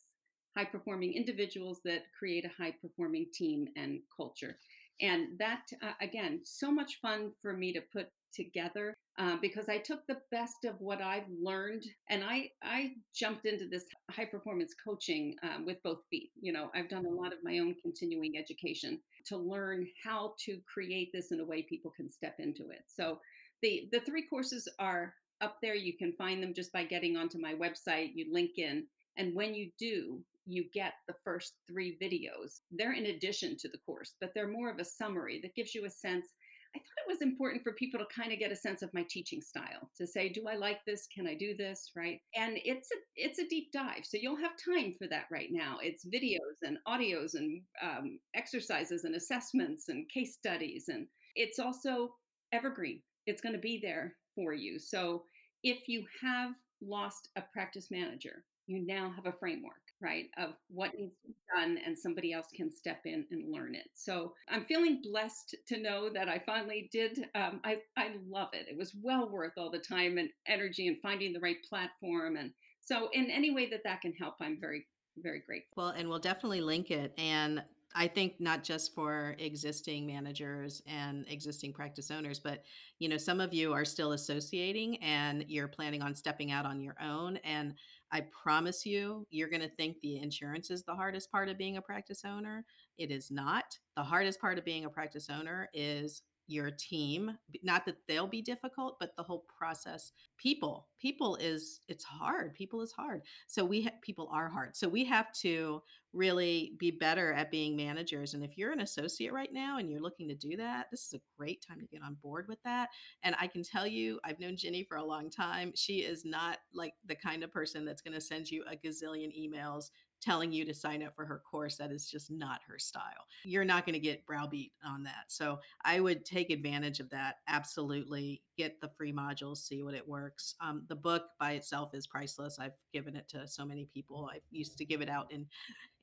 High 0.57 0.65
performing 0.65 1.13
individuals 1.13 1.81
that 1.85 2.05
create 2.17 2.45
a 2.45 2.61
high 2.63 2.73
performing 2.81 3.27
team 3.31 3.67
and 3.75 3.99
culture. 4.15 4.57
And 4.99 5.37
that, 5.37 5.61
uh, 5.83 5.91
again, 6.01 6.41
so 6.43 6.71
much 6.71 6.99
fun 6.99 7.31
for 7.43 7.53
me 7.53 7.71
to 7.73 7.81
put 7.93 8.07
together 8.33 8.95
uh, 9.19 9.37
because 9.41 9.69
I 9.69 9.77
took 9.77 10.05
the 10.07 10.17
best 10.31 10.65
of 10.65 10.79
what 10.79 11.01
I've 11.01 11.29
learned 11.41 11.83
and 12.09 12.23
I 12.23 12.49
I 12.63 12.93
jumped 13.15 13.45
into 13.45 13.67
this 13.67 13.85
high 14.11 14.25
performance 14.25 14.73
coaching 14.83 15.35
um, 15.43 15.65
with 15.65 15.81
both 15.83 16.01
feet. 16.09 16.31
You 16.39 16.53
know, 16.53 16.69
I've 16.75 16.89
done 16.89 17.05
a 17.05 17.09
lot 17.21 17.33
of 17.33 17.39
my 17.43 17.59
own 17.59 17.75
continuing 17.81 18.37
education 18.37 18.99
to 19.25 19.37
learn 19.37 19.87
how 20.03 20.33
to 20.45 20.59
create 20.71 21.11
this 21.13 21.31
in 21.31 21.39
a 21.39 21.45
way 21.45 21.61
people 21.63 21.91
can 21.95 22.11
step 22.11 22.35
into 22.39 22.69
it. 22.69 22.83
So 22.87 23.19
the 23.61 23.89
the 23.91 24.01
three 24.01 24.25
courses 24.27 24.67
are 24.79 25.13
up 25.41 25.57
there. 25.61 25.75
You 25.75 25.93
can 25.97 26.13
find 26.13 26.41
them 26.41 26.53
just 26.53 26.71
by 26.71 26.83
getting 26.83 27.17
onto 27.17 27.39
my 27.39 27.53
website. 27.53 28.11
You 28.13 28.31
link 28.31 28.57
in, 28.57 28.85
and 29.17 29.35
when 29.35 29.53
you 29.55 29.71
do, 29.79 30.19
you 30.47 30.65
get 30.73 30.93
the 31.07 31.15
first 31.23 31.53
three 31.67 31.97
videos. 32.01 32.61
They're 32.71 32.93
in 32.93 33.07
addition 33.07 33.57
to 33.57 33.69
the 33.69 33.79
course, 33.85 34.13
but 34.19 34.31
they're 34.33 34.47
more 34.47 34.69
of 34.71 34.79
a 34.79 34.85
summary 34.85 35.39
that 35.41 35.55
gives 35.55 35.75
you 35.75 35.85
a 35.85 35.89
sense. 35.89 36.27
I 36.75 36.79
thought 36.79 37.07
it 37.07 37.11
was 37.11 37.21
important 37.21 37.63
for 37.63 37.73
people 37.73 37.99
to 37.99 38.05
kind 38.13 38.31
of 38.31 38.39
get 38.39 38.51
a 38.51 38.55
sense 38.55 38.81
of 38.81 38.93
my 38.93 39.05
teaching 39.09 39.41
style 39.41 39.89
to 39.97 40.05
say, 40.05 40.29
do 40.29 40.47
I 40.47 40.55
like 40.55 40.79
this? 40.85 41.07
Can 41.13 41.25
I 41.25 41.33
do 41.33 41.55
this? 41.55 41.91
Right. 41.95 42.19
And 42.35 42.57
it's 42.63 42.89
a 42.91 42.95
it's 43.15 43.39
a 43.39 43.47
deep 43.47 43.71
dive. 43.71 44.03
So 44.03 44.17
you'll 44.21 44.35
have 44.37 44.51
time 44.57 44.93
for 44.97 45.07
that 45.07 45.25
right 45.31 45.49
now. 45.51 45.77
It's 45.81 46.05
videos 46.05 46.57
and 46.61 46.77
audios 46.87 47.35
and 47.35 47.61
um, 47.81 48.19
exercises 48.35 49.05
and 49.05 49.15
assessments 49.15 49.89
and 49.89 50.09
case 50.09 50.33
studies. 50.33 50.85
And 50.89 51.07
it's 51.35 51.59
also 51.59 52.13
evergreen. 52.51 53.01
It's 53.25 53.41
going 53.41 53.55
to 53.55 53.59
be 53.59 53.79
there 53.81 54.15
for 54.35 54.53
you. 54.53 54.77
So 54.79 55.23
if 55.63 55.87
you 55.87 56.05
have 56.21 56.51
lost 56.81 57.29
a 57.35 57.43
practice 57.53 57.87
manager, 57.89 58.43
you 58.67 58.85
now 58.85 59.11
have 59.15 59.25
a 59.25 59.37
framework, 59.37 59.81
right, 60.01 60.25
of 60.37 60.53
what 60.69 60.97
needs 60.97 61.15
to 61.21 61.27
be 61.27 61.35
done, 61.55 61.79
and 61.85 61.97
somebody 61.97 62.33
else 62.33 62.47
can 62.55 62.69
step 62.69 63.01
in 63.05 63.25
and 63.31 63.51
learn 63.51 63.75
it. 63.75 63.89
So 63.93 64.33
I'm 64.49 64.65
feeling 64.65 65.01
blessed 65.03 65.55
to 65.67 65.81
know 65.81 66.09
that 66.09 66.29
I 66.29 66.39
finally 66.39 66.89
did. 66.91 67.25
Um, 67.35 67.59
I 67.63 67.77
I 67.97 68.15
love 68.29 68.49
it. 68.53 68.67
It 68.69 68.77
was 68.77 68.95
well 69.01 69.29
worth 69.29 69.53
all 69.57 69.71
the 69.71 69.79
time 69.79 70.17
and 70.17 70.29
energy 70.47 70.87
and 70.87 70.97
finding 71.01 71.33
the 71.33 71.39
right 71.39 71.63
platform. 71.67 72.37
And 72.37 72.51
so 72.81 73.09
in 73.13 73.29
any 73.29 73.53
way 73.53 73.69
that 73.69 73.83
that 73.83 74.01
can 74.01 74.13
help, 74.13 74.35
I'm 74.39 74.59
very 74.59 74.85
very 75.17 75.41
grateful. 75.45 75.83
Well, 75.83 75.89
and 75.89 76.07
we'll 76.07 76.19
definitely 76.19 76.61
link 76.61 76.91
it. 76.91 77.13
And 77.17 77.63
I 77.95 78.07
think 78.07 78.35
not 78.39 78.63
just 78.63 78.93
for 78.93 79.35
existing 79.39 80.05
managers 80.05 80.83
and 80.85 81.25
existing 81.27 81.73
practice 81.73 82.11
owners, 82.11 82.39
but 82.39 82.63
you 82.99 83.09
know, 83.09 83.17
some 83.17 83.39
of 83.39 83.53
you 83.53 83.73
are 83.73 83.85
still 83.85 84.11
associating 84.11 84.97
and 84.97 85.45
you're 85.47 85.67
planning 85.67 86.01
on 86.01 86.13
stepping 86.13 86.51
out 86.51 86.65
on 86.65 86.79
your 86.79 86.95
own. 87.01 87.37
And 87.37 87.73
I 88.11 88.21
promise 88.31 88.85
you, 88.85 89.25
you're 89.29 89.49
going 89.49 89.61
to 89.61 89.69
think 89.69 89.97
the 89.99 90.17
insurance 90.17 90.71
is 90.71 90.83
the 90.83 90.95
hardest 90.95 91.31
part 91.31 91.49
of 91.49 91.57
being 91.57 91.77
a 91.77 91.81
practice 91.81 92.23
owner. 92.25 92.63
It 92.97 93.11
is 93.11 93.29
not. 93.29 93.77
The 93.95 94.03
hardest 94.03 94.39
part 94.39 94.57
of 94.57 94.65
being 94.65 94.85
a 94.85 94.89
practice 94.89 95.29
owner 95.29 95.69
is 95.73 96.21
your 96.47 96.71
team. 96.71 97.37
Not 97.61 97.85
that 97.85 97.97
they'll 98.07 98.27
be 98.27 98.41
difficult, 98.41 98.97
but 98.99 99.15
the 99.15 99.23
whole 99.23 99.45
process. 99.57 100.11
People, 100.37 100.87
people 100.99 101.35
is 101.35 101.81
it's 101.87 102.03
hard. 102.03 102.53
People 102.55 102.81
is 102.81 102.91
hard. 102.91 103.23
So 103.47 103.65
we 103.65 103.83
ha- 103.83 103.91
people 104.01 104.29
are 104.31 104.49
hard. 104.49 104.75
So 104.75 104.87
we 104.87 105.03
have 105.05 105.31
to 105.41 105.81
really 106.13 106.73
be 106.79 106.89
better 106.89 107.33
at 107.33 107.51
being 107.51 107.75
managers. 107.75 108.33
And 108.33 108.43
if 108.43 108.57
you're 108.57 108.71
an 108.71 108.79
associate 108.79 109.33
right 109.33 109.51
now 109.51 109.77
and 109.77 109.89
you're 109.89 110.01
looking 110.01 110.27
to 110.29 110.35
do 110.35 110.57
that, 110.57 110.87
this 110.89 111.05
is 111.05 111.13
a 111.13 111.21
great 111.37 111.63
time 111.67 111.79
to 111.79 111.85
get 111.85 112.01
on 112.01 112.17
board 112.23 112.47
with 112.47 112.61
that. 112.63 112.89
And 113.23 113.35
I 113.39 113.47
can 113.47 113.61
tell 113.61 113.85
you, 113.85 114.19
I've 114.23 114.39
known 114.39 114.57
Ginny 114.57 114.83
for 114.83 114.97
a 114.97 115.03
long 115.03 115.29
time. 115.29 115.73
She 115.75 115.97
is 115.99 116.25
not 116.25 116.59
like 116.73 116.93
the 117.05 117.15
kind 117.15 117.43
of 117.43 117.51
person 117.51 117.85
that's 117.85 118.01
going 118.01 118.15
to 118.15 118.21
send 118.21 118.49
you 118.49 118.63
a 118.71 118.75
gazillion 118.75 119.31
emails 119.37 119.89
telling 120.21 120.51
you 120.51 120.65
to 120.65 120.73
sign 120.73 121.03
up 121.03 121.15
for 121.15 121.25
her 121.25 121.41
course. 121.49 121.77
That 121.77 121.91
is 121.91 122.09
just 122.09 122.31
not 122.31 122.61
her 122.67 122.79
style. 122.79 123.25
You're 123.43 123.65
not 123.65 123.85
going 123.85 123.93
to 123.93 123.99
get 123.99 124.25
browbeat 124.25 124.71
on 124.85 125.03
that. 125.03 125.25
So 125.27 125.59
I 125.83 125.99
would 125.99 126.25
take 126.25 126.49
advantage 126.49 126.99
of 126.99 127.09
that. 127.11 127.35
Absolutely. 127.47 128.41
Get 128.57 128.81
the 128.81 128.89
free 128.97 129.13
modules, 129.13 129.57
see 129.57 129.83
what 129.83 129.93
it 129.93 130.07
works. 130.07 130.55
Um, 130.61 130.83
the 130.87 130.95
book 130.95 131.25
by 131.39 131.51
itself 131.53 131.93
is 131.93 132.07
priceless. 132.07 132.59
I've 132.59 132.73
given 132.91 133.15
it 133.15 133.27
to 133.29 133.47
so 133.47 133.65
many 133.65 133.87
people. 133.93 134.29
I 134.33 134.39
used 134.49 134.77
to 134.77 134.85
give 134.85 135.01
it 135.01 135.09
out 135.09 135.31
in 135.31 135.45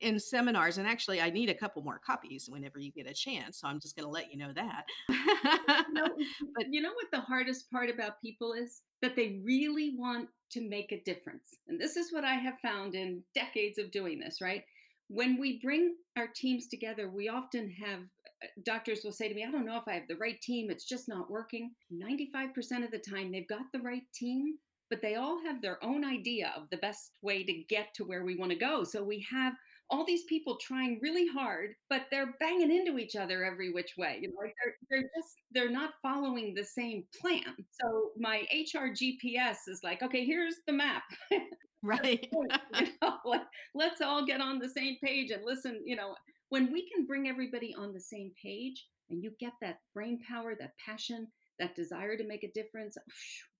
in 0.01 0.19
seminars 0.19 0.77
and 0.77 0.87
actually 0.87 1.21
I 1.21 1.29
need 1.29 1.49
a 1.49 1.53
couple 1.53 1.81
more 1.81 2.01
copies 2.05 2.49
whenever 2.49 2.79
you 2.79 2.91
get 2.91 3.09
a 3.09 3.13
chance. 3.13 3.59
So 3.61 3.67
I'm 3.67 3.79
just 3.79 3.95
going 3.95 4.05
to 4.05 4.11
let 4.11 4.31
you 4.31 4.37
know 4.37 4.51
that. 4.53 4.85
You 5.09 5.93
know, 5.93 6.07
but 6.55 6.65
you 6.69 6.81
know 6.81 6.93
what 6.93 7.07
the 7.11 7.21
hardest 7.21 7.71
part 7.71 7.89
about 7.89 8.21
people 8.21 8.53
is? 8.53 8.81
That 9.01 9.15
they 9.15 9.41
really 9.43 9.95
want 9.97 10.29
to 10.51 10.61
make 10.61 10.91
a 10.91 11.01
difference. 11.03 11.55
And 11.67 11.79
this 11.79 11.97
is 11.97 12.11
what 12.11 12.23
I 12.23 12.35
have 12.35 12.59
found 12.59 12.95
in 12.95 13.23
decades 13.33 13.77
of 13.77 13.91
doing 13.91 14.19
this, 14.19 14.41
right? 14.41 14.63
When 15.07 15.39
we 15.39 15.59
bring 15.61 15.95
our 16.17 16.27
teams 16.27 16.67
together, 16.67 17.09
we 17.09 17.29
often 17.29 17.69
have 17.69 17.99
uh, 18.43 18.47
doctors 18.63 19.01
will 19.03 19.11
say 19.11 19.29
to 19.29 19.35
me, 19.35 19.45
I 19.47 19.51
don't 19.51 19.65
know 19.65 19.77
if 19.77 19.87
I 19.87 19.93
have 19.93 20.07
the 20.07 20.17
right 20.17 20.41
team. 20.41 20.69
It's 20.69 20.85
just 20.85 21.07
not 21.07 21.29
working. 21.29 21.71
95% 21.93 22.83
of 22.83 22.91
the 22.91 22.99
time, 22.99 23.31
they've 23.31 23.47
got 23.47 23.71
the 23.71 23.79
right 23.79 24.03
team, 24.13 24.55
but 24.89 25.01
they 25.01 25.15
all 25.15 25.39
have 25.45 25.61
their 25.61 25.83
own 25.83 26.03
idea 26.03 26.53
of 26.57 26.69
the 26.69 26.77
best 26.77 27.11
way 27.21 27.43
to 27.43 27.63
get 27.69 27.93
to 27.95 28.03
where 28.03 28.25
we 28.25 28.35
want 28.35 28.51
to 28.51 28.57
go. 28.57 28.83
So 28.83 29.03
we 29.03 29.25
have 29.31 29.53
all 29.89 30.05
these 30.05 30.23
people 30.23 30.57
trying 30.61 30.99
really 31.01 31.27
hard, 31.27 31.71
but 31.89 32.03
they're 32.09 32.33
banging 32.39 32.71
into 32.75 32.97
each 32.97 33.15
other 33.15 33.43
every 33.45 33.71
which 33.71 33.93
way. 33.97 34.19
You 34.21 34.29
know, 34.29 34.35
like 34.41 34.53
they're 34.63 34.75
they're 34.89 35.09
just 35.15 35.35
they're 35.51 35.71
not 35.71 35.91
following 36.01 36.53
the 36.53 36.63
same 36.63 37.03
plan. 37.21 37.43
So 37.81 38.11
my 38.17 38.45
HR 38.51 38.87
GPS 38.93 39.57
is 39.67 39.81
like, 39.83 40.01
okay, 40.01 40.25
here's 40.25 40.55
the 40.67 40.73
map. 40.73 41.03
right. 41.83 42.27
you 42.33 42.87
know, 43.01 43.17
like, 43.25 43.43
let's 43.75 44.01
all 44.01 44.25
get 44.25 44.41
on 44.41 44.59
the 44.59 44.69
same 44.69 44.97
page 45.03 45.31
and 45.31 45.43
listen. 45.45 45.81
You 45.85 45.95
know, 45.95 46.15
when 46.49 46.71
we 46.71 46.89
can 46.89 47.05
bring 47.05 47.27
everybody 47.27 47.73
on 47.77 47.93
the 47.93 48.01
same 48.01 48.31
page, 48.41 48.85
and 49.09 49.23
you 49.23 49.31
get 49.39 49.53
that 49.61 49.77
brain 49.93 50.19
power, 50.27 50.55
that 50.59 50.71
passion, 50.83 51.27
that 51.59 51.75
desire 51.75 52.17
to 52.17 52.27
make 52.27 52.43
a 52.43 52.51
difference, 52.53 52.97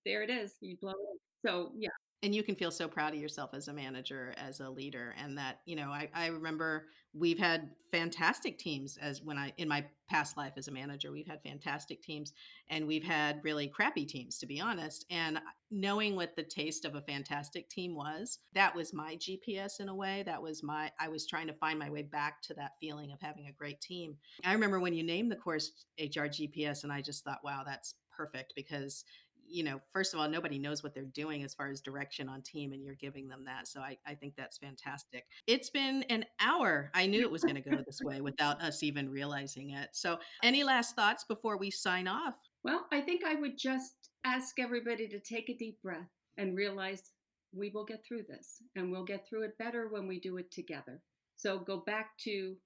there 0.04 0.22
it 0.22 0.30
is. 0.30 0.54
You 0.60 0.76
blow 0.80 0.90
it. 0.90 1.20
So 1.46 1.72
yeah, 1.78 1.90
and 2.22 2.34
you 2.34 2.42
can 2.42 2.54
feel 2.54 2.70
so 2.70 2.88
proud 2.88 3.14
of 3.14 3.20
yourself 3.20 3.50
as 3.52 3.68
a 3.68 3.72
manager 3.72 4.34
as 4.36 4.60
a 4.60 4.68
leader 4.68 5.14
and 5.22 5.36
that 5.36 5.60
you 5.66 5.76
know 5.76 5.90
I, 5.90 6.08
I 6.14 6.26
remember 6.28 6.86
we've 7.14 7.38
had 7.38 7.70
fantastic 7.90 8.58
teams 8.58 8.96
as 8.96 9.22
when 9.22 9.38
i 9.38 9.52
in 9.58 9.68
my 9.68 9.84
past 10.08 10.36
life 10.36 10.52
as 10.56 10.68
a 10.68 10.72
manager 10.72 11.10
we've 11.10 11.26
had 11.26 11.42
fantastic 11.42 12.02
teams 12.02 12.32
and 12.68 12.86
we've 12.86 13.02
had 13.02 13.40
really 13.42 13.68
crappy 13.68 14.04
teams 14.04 14.38
to 14.38 14.46
be 14.46 14.60
honest 14.60 15.04
and 15.10 15.40
knowing 15.70 16.16
what 16.16 16.36
the 16.36 16.42
taste 16.42 16.84
of 16.84 16.94
a 16.94 17.00
fantastic 17.02 17.68
team 17.68 17.94
was 17.94 18.38
that 18.54 18.74
was 18.74 18.94
my 18.94 19.16
gps 19.16 19.80
in 19.80 19.88
a 19.88 19.94
way 19.94 20.22
that 20.24 20.40
was 20.40 20.62
my 20.62 20.90
i 21.00 21.08
was 21.08 21.26
trying 21.26 21.46
to 21.46 21.54
find 21.54 21.78
my 21.78 21.90
way 21.90 22.02
back 22.02 22.40
to 22.42 22.54
that 22.54 22.72
feeling 22.80 23.12
of 23.12 23.20
having 23.20 23.48
a 23.48 23.52
great 23.52 23.80
team. 23.80 24.16
I 24.44 24.52
remember 24.52 24.80
when 24.80 24.94
you 24.94 25.02
named 25.02 25.30
the 25.30 25.36
course 25.36 25.72
hr 25.98 26.26
gps 26.26 26.84
and 26.84 26.92
i 26.92 27.00
just 27.00 27.24
thought 27.24 27.40
wow 27.44 27.62
that's 27.64 27.94
perfect 28.16 28.54
because 28.56 29.04
you 29.48 29.64
know, 29.64 29.80
first 29.92 30.14
of 30.14 30.20
all, 30.20 30.28
nobody 30.28 30.58
knows 30.58 30.82
what 30.82 30.94
they're 30.94 31.04
doing 31.04 31.42
as 31.42 31.54
far 31.54 31.68
as 31.68 31.80
direction 31.80 32.28
on 32.28 32.42
team, 32.42 32.72
and 32.72 32.82
you're 32.82 32.94
giving 32.94 33.28
them 33.28 33.44
that. 33.44 33.68
So 33.68 33.80
I, 33.80 33.98
I 34.06 34.14
think 34.14 34.34
that's 34.36 34.58
fantastic. 34.58 35.24
It's 35.46 35.70
been 35.70 36.04
an 36.04 36.24
hour. 36.40 36.90
I 36.94 37.06
knew 37.06 37.20
it 37.20 37.30
was 37.30 37.42
going 37.42 37.60
to 37.60 37.60
go 37.60 37.76
this 37.86 38.00
way 38.02 38.20
without 38.20 38.60
us 38.62 38.82
even 38.82 39.08
realizing 39.08 39.70
it. 39.70 39.90
So, 39.92 40.18
any 40.42 40.64
last 40.64 40.96
thoughts 40.96 41.24
before 41.24 41.56
we 41.56 41.70
sign 41.70 42.08
off? 42.08 42.34
Well, 42.62 42.86
I 42.92 43.00
think 43.00 43.24
I 43.24 43.34
would 43.34 43.56
just 43.58 44.10
ask 44.24 44.58
everybody 44.58 45.08
to 45.08 45.20
take 45.20 45.48
a 45.48 45.56
deep 45.56 45.80
breath 45.82 46.10
and 46.36 46.56
realize 46.56 47.12
we 47.54 47.70
will 47.70 47.84
get 47.84 48.04
through 48.06 48.24
this 48.28 48.62
and 48.74 48.90
we'll 48.90 49.04
get 49.04 49.26
through 49.26 49.44
it 49.44 49.58
better 49.58 49.88
when 49.88 50.06
we 50.06 50.20
do 50.20 50.36
it 50.36 50.50
together. 50.50 51.00
So 51.36 51.58
go 51.58 51.82
back 51.86 52.18
to 52.24 52.56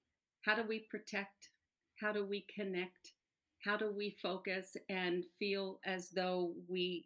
how 0.41 0.55
do 0.55 0.63
we 0.67 0.87
protect? 0.89 1.49
How 1.99 2.11
do 2.11 2.25
we 2.25 2.45
connect? 2.53 3.13
How 3.63 3.77
do 3.77 3.91
we 3.91 4.15
focus 4.21 4.75
and 4.89 5.23
feel 5.37 5.79
as 5.85 6.09
though 6.09 6.53
we 6.67 7.05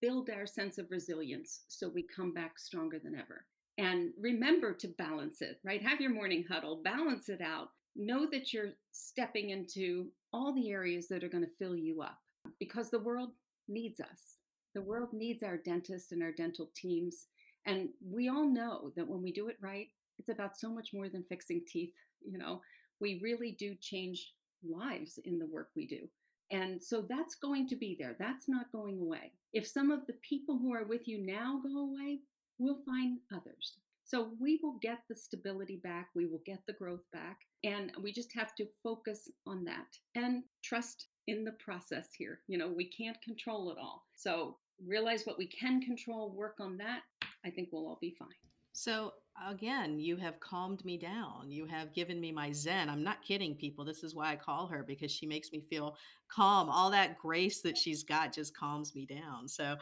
build 0.00 0.28
our 0.30 0.46
sense 0.46 0.78
of 0.78 0.90
resilience 0.90 1.62
so 1.68 1.88
we 1.88 2.02
come 2.02 2.32
back 2.32 2.58
stronger 2.58 2.98
than 2.98 3.14
ever? 3.14 3.44
And 3.78 4.10
remember 4.20 4.72
to 4.74 4.88
balance 4.88 5.42
it 5.42 5.60
right? 5.64 5.82
Have 5.82 6.00
your 6.00 6.12
morning 6.12 6.44
huddle 6.48 6.80
balance 6.82 7.28
it 7.28 7.40
out. 7.40 7.70
Know 7.94 8.26
that 8.30 8.52
you're 8.52 8.72
stepping 8.92 9.50
into 9.50 10.08
all 10.32 10.52
the 10.54 10.70
areas 10.70 11.08
that 11.08 11.24
are 11.24 11.28
going 11.28 11.44
to 11.44 11.56
fill 11.58 11.76
you 11.76 12.02
up 12.02 12.18
because 12.58 12.90
the 12.90 12.98
world 12.98 13.30
needs 13.68 14.00
us. 14.00 14.36
The 14.74 14.82
world 14.82 15.12
needs 15.12 15.42
our 15.42 15.56
dentists 15.56 16.12
and 16.12 16.22
our 16.22 16.32
dental 16.32 16.70
teams 16.74 17.26
and 17.64 17.88
we 18.04 18.28
all 18.28 18.46
know 18.46 18.92
that 18.96 19.08
when 19.08 19.22
we 19.22 19.32
do 19.32 19.48
it 19.48 19.56
right 19.60 19.88
it's 20.18 20.28
about 20.28 20.56
so 20.56 20.70
much 20.70 20.92
more 20.92 21.08
than 21.08 21.24
fixing 21.24 21.62
teeth 21.66 21.94
you 22.26 22.38
know? 22.38 22.60
We 23.00 23.20
really 23.22 23.52
do 23.52 23.74
change 23.80 24.32
lives 24.62 25.18
in 25.24 25.38
the 25.38 25.46
work 25.46 25.70
we 25.74 25.86
do. 25.86 26.08
And 26.50 26.82
so 26.82 27.04
that's 27.08 27.34
going 27.34 27.68
to 27.68 27.76
be 27.76 27.96
there. 27.98 28.14
That's 28.18 28.48
not 28.48 28.70
going 28.70 29.00
away. 29.00 29.32
If 29.52 29.66
some 29.66 29.90
of 29.90 30.06
the 30.06 30.14
people 30.22 30.58
who 30.58 30.72
are 30.72 30.84
with 30.84 31.08
you 31.08 31.18
now 31.18 31.60
go 31.62 31.78
away, 31.80 32.20
we'll 32.58 32.78
find 32.84 33.18
others. 33.34 33.78
So 34.04 34.30
we 34.40 34.60
will 34.62 34.78
get 34.80 34.98
the 35.08 35.16
stability 35.16 35.80
back, 35.82 36.10
we 36.14 36.26
will 36.26 36.42
get 36.46 36.60
the 36.66 36.74
growth 36.74 37.02
back, 37.12 37.38
and 37.64 37.90
we 38.00 38.12
just 38.12 38.32
have 38.34 38.54
to 38.54 38.66
focus 38.80 39.28
on 39.48 39.64
that 39.64 39.98
and 40.14 40.44
trust 40.62 41.08
in 41.26 41.42
the 41.42 41.52
process 41.52 42.10
here. 42.16 42.38
You 42.46 42.56
know, 42.56 42.68
we 42.68 42.84
can't 42.84 43.20
control 43.20 43.72
it 43.72 43.78
all. 43.80 44.04
So 44.14 44.58
realize 44.86 45.26
what 45.26 45.38
we 45.38 45.48
can 45.48 45.80
control, 45.80 46.30
work 46.30 46.58
on 46.60 46.76
that. 46.76 47.00
I 47.44 47.50
think 47.50 47.70
we'll 47.72 47.88
all 47.88 47.98
be 48.00 48.14
fine. 48.16 48.28
So 48.76 49.14
again, 49.48 49.98
you 49.98 50.16
have 50.18 50.38
calmed 50.38 50.84
me 50.84 50.98
down. 50.98 51.50
You 51.50 51.64
have 51.64 51.94
given 51.94 52.20
me 52.20 52.30
my 52.30 52.52
zen. 52.52 52.90
I'm 52.90 53.02
not 53.02 53.22
kidding, 53.22 53.54
people. 53.54 53.86
This 53.86 54.04
is 54.04 54.14
why 54.14 54.30
I 54.30 54.36
call 54.36 54.66
her 54.66 54.84
because 54.86 55.10
she 55.10 55.26
makes 55.26 55.50
me 55.50 55.62
feel 55.70 55.96
calm. 56.28 56.68
All 56.68 56.90
that 56.90 57.16
grace 57.16 57.62
that 57.62 57.78
she's 57.78 58.04
got 58.04 58.34
just 58.34 58.54
calms 58.54 58.94
me 58.94 59.06
down. 59.06 59.48
So 59.48 59.76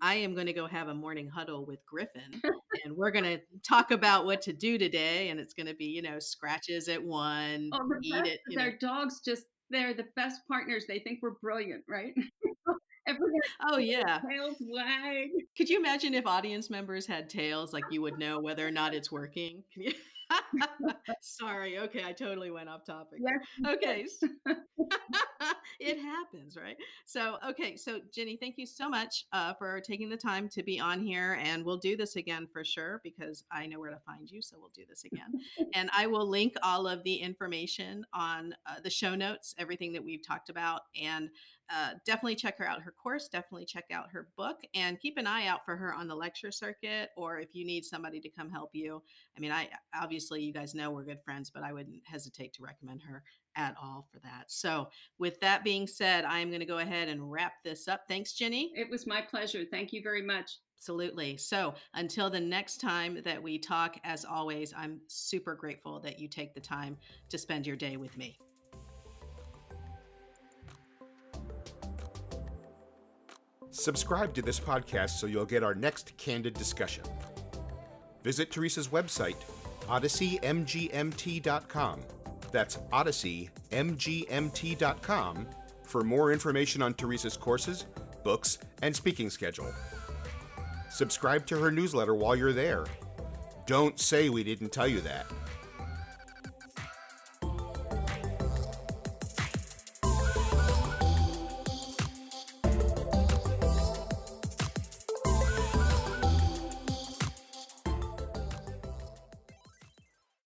I 0.00 0.14
am 0.14 0.32
going 0.32 0.46
to 0.46 0.54
go 0.54 0.66
have 0.66 0.88
a 0.88 0.94
morning 0.94 1.28
huddle 1.28 1.66
with 1.66 1.84
Griffin 1.84 2.40
and 2.84 2.96
we're 2.96 3.10
going 3.10 3.24
to 3.24 3.38
talk 3.68 3.90
about 3.90 4.24
what 4.24 4.40
to 4.42 4.54
do 4.54 4.78
today. 4.78 5.28
And 5.28 5.38
it's 5.38 5.52
going 5.52 5.66
to 5.66 5.74
be, 5.74 5.84
you 5.84 6.00
know, 6.00 6.18
scratches 6.18 6.88
at 6.88 7.04
one, 7.04 7.68
Oh, 7.74 7.86
the 7.86 7.98
eat 8.02 8.12
best 8.14 8.30
it. 8.30 8.40
You 8.48 8.56
know. 8.56 8.70
dogs 8.80 9.20
just 9.22 9.42
they're 9.68 9.92
the 9.92 10.06
best 10.16 10.40
partners. 10.48 10.86
They 10.88 11.00
think 11.00 11.18
we're 11.20 11.34
brilliant, 11.42 11.84
right? 11.86 12.14
Everybody 13.08 13.38
Oh, 13.70 13.78
yeah. 13.78 14.20
tails 14.28 14.56
wag. 14.60 15.30
Could 15.56 15.68
you 15.68 15.78
imagine 15.78 16.14
if 16.14 16.26
audience 16.26 16.70
members 16.70 17.06
had 17.06 17.28
tails, 17.30 17.72
like 17.72 17.84
you 17.90 18.02
would 18.02 18.18
know 18.18 18.38
whether 18.40 18.66
or 18.66 18.70
not 18.70 18.94
it's 18.94 19.10
working? 19.10 19.64
Can 19.72 19.82
you? 19.84 19.92
Sorry. 21.22 21.78
Okay. 21.78 22.04
I 22.04 22.12
totally 22.12 22.50
went 22.50 22.68
off 22.68 22.84
topic. 22.84 23.20
Yes. 23.20 23.74
Okay. 23.76 24.06
it 25.80 25.98
happens, 25.98 26.56
right? 26.56 26.76
So, 27.04 27.36
okay. 27.48 27.76
So, 27.76 28.00
Ginny, 28.12 28.36
thank 28.36 28.56
you 28.58 28.66
so 28.66 28.88
much 28.88 29.24
uh, 29.32 29.54
for 29.54 29.80
taking 29.80 30.08
the 30.08 30.16
time 30.16 30.48
to 30.50 30.62
be 30.62 30.78
on 30.80 31.00
here. 31.00 31.38
And 31.42 31.64
we'll 31.64 31.78
do 31.78 31.96
this 31.96 32.16
again 32.16 32.46
for 32.52 32.64
sure 32.64 33.00
because 33.02 33.44
I 33.50 33.66
know 33.66 33.78
where 33.78 33.90
to 33.90 34.00
find 34.06 34.30
you. 34.30 34.42
So, 34.42 34.56
we'll 34.58 34.70
do 34.74 34.84
this 34.88 35.04
again. 35.04 35.40
and 35.74 35.90
I 35.96 36.06
will 36.06 36.28
link 36.28 36.54
all 36.62 36.86
of 36.86 37.02
the 37.04 37.14
information 37.16 38.04
on 38.12 38.54
uh, 38.66 38.80
the 38.82 38.90
show 38.90 39.14
notes, 39.14 39.54
everything 39.58 39.92
that 39.94 40.04
we've 40.04 40.26
talked 40.26 40.50
about. 40.50 40.82
And 41.00 41.30
uh, 41.70 41.90
definitely 42.06 42.34
check 42.34 42.58
her 42.58 42.68
out, 42.68 42.82
her 42.82 42.92
course. 42.92 43.28
Definitely 43.28 43.66
check 43.66 43.84
out 43.92 44.10
her 44.10 44.28
book 44.36 44.56
and 44.74 44.98
keep 45.00 45.18
an 45.18 45.26
eye 45.26 45.46
out 45.46 45.64
for 45.64 45.76
her 45.76 45.92
on 45.94 46.08
the 46.08 46.14
lecture 46.14 46.50
circuit 46.50 47.10
or 47.16 47.38
if 47.38 47.54
you 47.54 47.64
need 47.64 47.84
somebody 47.84 48.20
to 48.20 48.28
come 48.30 48.50
help 48.50 48.70
you. 48.72 49.02
I 49.36 49.40
mean, 49.40 49.52
I 49.52 49.68
obviously, 49.94 50.42
you 50.42 50.52
guys 50.52 50.74
know 50.74 50.90
we're 50.90 51.04
good 51.04 51.22
friends, 51.24 51.50
but 51.50 51.62
I 51.62 51.72
wouldn't 51.72 52.02
hesitate 52.04 52.54
to 52.54 52.62
recommend 52.62 53.02
her 53.02 53.22
at 53.56 53.74
all 53.82 54.06
for 54.10 54.18
that. 54.20 54.44
So, 54.48 54.88
with 55.18 55.38
that 55.40 55.64
being 55.64 55.86
said, 55.86 56.24
I 56.24 56.38
am 56.38 56.48
going 56.48 56.60
to 56.60 56.66
go 56.66 56.78
ahead 56.78 57.08
and 57.08 57.30
wrap 57.30 57.54
this 57.64 57.88
up. 57.88 58.02
Thanks, 58.08 58.32
Ginny. 58.32 58.72
It 58.74 58.88
was 58.88 59.06
my 59.06 59.20
pleasure. 59.20 59.64
Thank 59.70 59.92
you 59.92 60.02
very 60.02 60.22
much. 60.22 60.58
Absolutely. 60.78 61.36
So, 61.36 61.74
until 61.94 62.30
the 62.30 62.40
next 62.40 62.80
time 62.80 63.20
that 63.24 63.42
we 63.42 63.58
talk, 63.58 63.98
as 64.04 64.24
always, 64.24 64.72
I'm 64.76 65.00
super 65.08 65.54
grateful 65.54 65.98
that 66.00 66.20
you 66.20 66.28
take 66.28 66.54
the 66.54 66.60
time 66.60 66.96
to 67.30 67.36
spend 67.36 67.66
your 67.66 67.76
day 67.76 67.96
with 67.96 68.16
me. 68.16 68.38
Subscribe 73.78 74.34
to 74.34 74.42
this 74.42 74.58
podcast 74.58 75.10
so 75.10 75.28
you'll 75.28 75.44
get 75.44 75.62
our 75.62 75.74
next 75.74 76.16
candid 76.16 76.54
discussion. 76.54 77.04
Visit 78.24 78.50
Teresa's 78.50 78.88
website, 78.88 79.36
odysseymgmt.com. 79.82 82.00
That's 82.50 82.78
odysseymgmt.com 82.92 85.46
for 85.84 86.02
more 86.02 86.32
information 86.32 86.82
on 86.82 86.94
Teresa's 86.94 87.36
courses, 87.36 87.86
books, 88.24 88.58
and 88.82 88.96
speaking 88.96 89.30
schedule. 89.30 89.72
Subscribe 90.90 91.46
to 91.46 91.56
her 91.58 91.70
newsletter 91.70 92.16
while 92.16 92.34
you're 92.34 92.52
there. 92.52 92.84
Don't 93.66 94.00
say 94.00 94.28
we 94.28 94.42
didn't 94.42 94.72
tell 94.72 94.88
you 94.88 95.00
that. 95.02 95.26